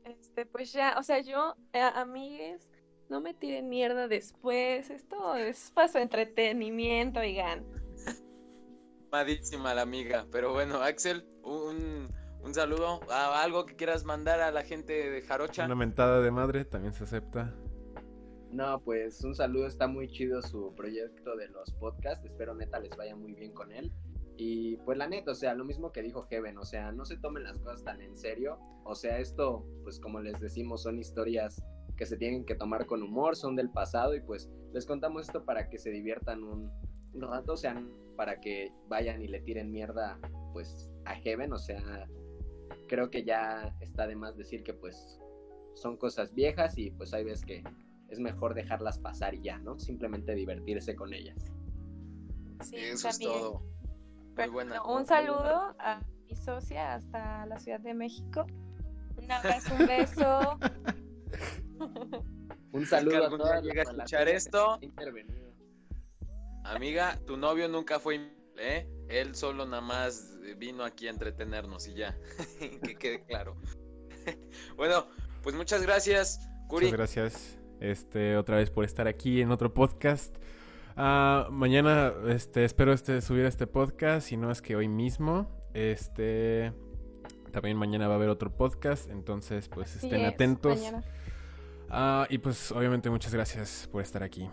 Este, 0.05 0.45
pues 0.45 0.72
ya, 0.72 0.97
o 0.99 1.03
sea, 1.05 1.20
yo, 1.20 1.55
eh, 1.72 1.80
amigues, 1.80 2.68
no 3.09 3.20
me 3.20 3.32
tiren 3.32 3.68
mierda 3.68 4.09
después. 4.09 4.90
Esto 4.90 5.36
es 5.36 5.70
para 5.70 5.88
su 5.88 5.99
entretenimiento, 5.99 7.20
oigan. 7.20 7.64
Madísima 9.12 9.72
la 9.72 9.82
amiga. 9.82 10.26
Pero 10.32 10.53
bueno, 10.53 10.82
Axel, 10.82 11.26
un, 11.45 12.09
un 12.42 12.55
saludo. 12.55 13.01
Ah, 13.09 13.40
algo 13.42 13.64
que 13.64 13.76
quieras 13.76 14.05
mandar 14.05 14.40
a 14.40 14.51
la 14.51 14.64
gente 14.64 15.11
de 15.11 15.22
Jarocha. 15.22 15.64
Una 15.64 15.76
mentada 15.76 16.20
de 16.20 16.30
madre 16.32 16.64
también 16.64 16.92
se 16.92 17.05
acepta. 17.05 17.55
No, 18.51 18.80
pues 18.80 19.22
un 19.24 19.34
saludo, 19.34 19.66
está 19.66 19.86
muy 19.86 20.09
chido 20.09 20.42
su 20.42 20.74
proyecto 20.74 21.34
de 21.36 21.49
los 21.49 21.72
podcasts, 21.72 22.24
espero 22.24 22.55
neta 22.55 22.78
les 22.78 22.97
vaya 22.97 23.16
muy 23.16 23.34
bien 23.34 23.53
con 23.53 23.72
él. 23.72 23.92
Y 24.37 24.76
pues 24.78 24.99
la 24.99 25.07
neta, 25.07 25.30
o 25.30 25.35
sea, 25.35 25.55
lo 25.55 25.64
mismo 25.64 25.93
que 25.93 26.03
dijo 26.03 26.22
Heaven, 26.22 26.59
o 26.59 26.64
sea, 26.64 26.91
no 26.93 27.05
se 27.05 27.16
tomen 27.16 27.45
las 27.45 27.59
cosas 27.59 27.85
tan 27.85 28.01
en 28.01 28.16
serio, 28.16 28.59
o 28.85 28.95
sea, 28.95 29.18
esto, 29.18 29.64
pues 29.85 30.01
como 30.01 30.20
les 30.20 30.41
decimos, 30.41 30.82
son 30.82 30.99
historias 30.99 31.62
que 31.97 32.07
se 32.07 32.16
tienen 32.16 32.45
que 32.45 32.57
tomar 32.57 32.87
con 32.87 33.03
humor, 33.03 33.37
son 33.37 33.55
del 33.55 33.70
pasado 33.70 34.14
y 34.14 34.20
pues 34.20 34.51
les 34.72 34.87
contamos 34.87 35.26
esto 35.28 35.45
para 35.45 35.68
que 35.68 35.78
se 35.78 35.91
diviertan 35.91 36.43
un, 36.43 36.70
rato, 37.14 37.53
o 37.53 37.57
sea, 37.57 37.80
para 38.16 38.41
que 38.41 38.72
vayan 38.89 39.22
y 39.22 39.28
le 39.28 39.41
tiren 39.41 39.70
mierda 39.70 40.18
pues 40.53 40.91
a 41.05 41.14
Heaven, 41.14 41.53
o 41.53 41.59
sea, 41.59 42.09
creo 42.89 43.11
que 43.11 43.24
ya 43.24 43.76
está 43.80 44.09
de 44.09 44.16
más 44.16 44.37
decir 44.37 44.64
que 44.64 44.74
pues 44.74 45.20
son 45.74 45.97
cosas 45.97 46.35
viejas 46.35 46.76
y 46.76 46.91
pues 46.91 47.14
hay 47.14 47.22
veces 47.22 47.45
que 47.45 47.64
es 48.09 48.18
mejor 48.18 48.55
dejarlas 48.55 48.99
pasar 48.99 49.35
y 49.35 49.43
ya, 49.43 49.59
¿no? 49.59 49.78
Simplemente 49.78 50.35
divertirse 50.35 50.95
con 50.95 51.12
ellas. 51.14 51.53
Sí, 52.62 52.76
Eso 52.76 53.09
es 53.09 53.18
todo. 53.18 53.62
Muy 54.35 54.43
Pero 54.43 54.53
buena. 54.53 54.80
bueno, 54.80 54.99
un 54.99 55.07
saludo 55.07 55.76
a 55.78 56.01
mi 56.24 56.35
socia 56.35 56.95
hasta 56.95 57.47
la 57.47 57.61
Ciudad 57.61 57.78
de 57.78 57.95
México. 57.95 58.45
Un 59.16 59.30
abrazo, 59.30 59.74
un 59.78 59.87
beso. 59.87 60.59
Un 62.72 62.85
saludo 62.87 63.26
a 63.26 63.30
todas 63.30 63.62
llega 63.62 63.82
a 63.82 63.85
las 63.85 63.95
escuchar 63.95 64.28
esto. 64.28 64.80
Amiga, 66.64 67.16
tu 67.24 67.37
novio 67.37 67.68
nunca 67.68 68.01
fue, 68.01 68.32
¿eh? 68.57 68.89
Él 69.09 69.37
solo 69.37 69.64
nada 69.64 69.80
más 69.80 70.37
vino 70.59 70.82
aquí 70.82 71.07
a 71.07 71.11
entretenernos 71.11 71.87
y 71.87 71.95
ya. 71.95 72.18
que 72.82 72.97
quede 72.97 73.24
claro. 73.26 73.57
bueno, 74.76 75.07
pues 75.45 75.55
muchas 75.55 75.82
gracias, 75.82 76.41
Curi. 76.66 76.87
Muchas 76.87 76.99
gracias. 76.99 77.59
Este, 77.78 78.37
otra 78.37 78.57
vez 78.57 78.70
por 78.70 78.85
estar 78.85 79.07
aquí 79.07 79.41
en 79.41 79.53
otro 79.53 79.72
podcast. 79.72 80.35
Ah, 80.97 81.49
mañana, 81.51 82.12
este, 82.28 82.64
espero 82.64 82.92
este, 82.92 83.20
subir 83.20 83.45
este 83.47 83.66
podcast, 83.66 84.28
si 84.28 84.36
no 84.36 84.51
es 84.51 84.62
que 84.62 84.76
hoy 84.76 84.88
mismo. 84.88 85.49
Este, 85.74 86.72
también 87.51 87.76
mañana 87.76 88.07
va 88.07 88.14
a 88.14 88.16
haber 88.16 88.28
otro 88.28 88.55
podcast, 88.55 89.11
entonces 89.11 89.68
pues 89.68 89.97
Así 89.97 90.07
estén 90.07 90.20
es, 90.22 90.34
atentos. 90.34 90.80
Ah, 91.90 92.26
y 92.30 92.38
pues 92.38 92.72
obviamente 92.72 93.11
muchas 93.11 93.34
gracias 93.34 93.88
por 93.90 94.03
estar 94.03 94.22
aquí. 94.22 94.49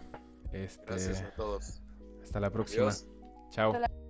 Este, 0.51 0.85
Gracias 0.85 1.21
a 1.21 1.31
todos. 1.31 1.81
hasta 2.23 2.39
la 2.39 2.49
próxima. 2.49 2.83
Adiós. 2.83 3.07
Chao. 3.51 3.73
Hasta 3.73 3.79
la 3.79 4.00